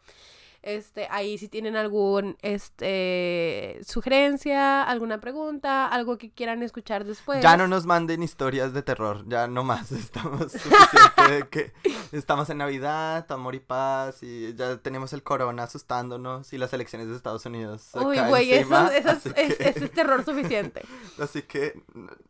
este, 0.67 1.07
ahí 1.11 1.39
si 1.39 1.49
tienen 1.49 1.77
algún 1.77 2.37
este 2.43 3.79
sugerencia, 3.87 4.83
alguna 4.83 5.21
pregunta, 5.21 5.87
algo 5.87 6.19
que 6.19 6.31
quieran 6.31 6.63
escuchar 6.65 7.05
después. 7.05 7.41
Ya 7.41 7.57
no 7.57 7.69
nos 7.69 7.87
manden 7.87 8.23
historias 8.23 8.73
de 8.75 8.83
terror, 8.83 9.25
ya 9.29 9.47
no 9.47 9.63
más, 9.63 9.93
estamos 9.93 10.51
suficiente 10.51 11.49
que 11.51 11.73
estamos 12.11 12.51
en 12.51 12.59
Navidad, 12.59 13.31
amor 13.31 13.55
y 13.55 13.61
paz 13.61 14.25
y 14.25 14.55
ya 14.55 14.77
tenemos 14.79 15.13
el 15.13 15.23
corona 15.23 15.63
asustándonos 15.63 16.53
y 16.53 16.59
las 16.59 16.73
elecciones 16.73 17.09
de 17.09 17.15
Estados 17.15 17.47
Unidos. 17.47 17.91
Uy, 17.95 18.19
güey, 18.19 18.53
eso, 18.53 18.89
es, 19.37 19.93
terror 19.93 20.25
suficiente. 20.25 20.83
Así 21.21 21.43
que 21.43 21.81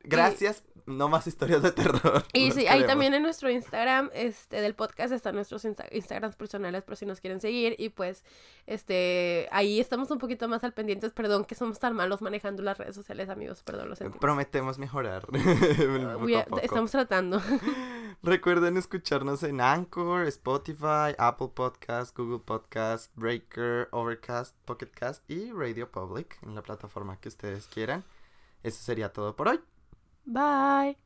gracias 0.05 0.63
no 0.87 1.09
más 1.09 1.27
historias 1.27 1.63
de 1.63 1.73
terror. 1.73 2.25
Y 2.33 2.53
sí, 2.53 2.67
ahí 2.67 2.85
también 2.87 3.15
en 3.15 3.23
nuestro 3.23 3.51
Instagram 3.51 4.11
este, 4.15 4.61
del 4.61 4.75
podcast 4.75 5.13
están 5.13 5.35
nuestros 5.35 5.65
Instagrams 5.65 6.37
personales 6.37 6.83
por 6.85 6.97
si 6.97 7.07
nos 7.07 7.21
quieren 7.21 7.41
seguir. 7.41 7.75
Y 7.79 7.91
pues, 7.91 8.25
este, 8.67 9.49
ahí 9.51 9.81
estamos 9.81 10.11
un 10.11 10.19
poquito 10.19 10.49
más 10.49 10.65
al 10.65 10.73
pendientes. 10.73 11.13
Perdón 11.13 11.45
que 11.45 11.55
somos 11.55 11.79
tan 11.79 11.95
malos 11.95 12.23
manejando 12.23 12.63
las 12.63 12.79
redes 12.79 12.95
sociales, 12.95 13.29
amigos. 13.29 13.63
Perdón, 13.63 13.89
lo 13.89 13.97
sentimos. 13.97 14.21
Prometemos 14.21 14.79
mejorar. 14.79 15.27
Estamos 16.63 16.91
tratando. 16.91 17.43
Recuerden 18.23 18.77
escucharnos 18.77 19.43
en 19.43 19.61
Anchor, 19.61 20.27
Spotify, 20.27 21.15
Apple 21.19 21.51
Podcast, 21.55 22.17
Google 22.17 22.41
Podcast, 22.41 23.13
Breaker, 23.15 23.89
Overcast, 23.93 24.57
Pocketcast 24.65 25.29
y 25.31 25.53
Radio 25.53 25.91
Public 25.91 26.39
en 26.43 26.55
la 26.55 26.63
plataforma 26.63 27.21
que 27.21 27.29
ustedes 27.29 27.67
quieran. 27.67 28.05
Eso 28.63 28.83
sería 28.83 29.13
todo 29.13 29.37
por 29.37 29.49
hoy. 29.49 29.61
Bye. 30.27 30.97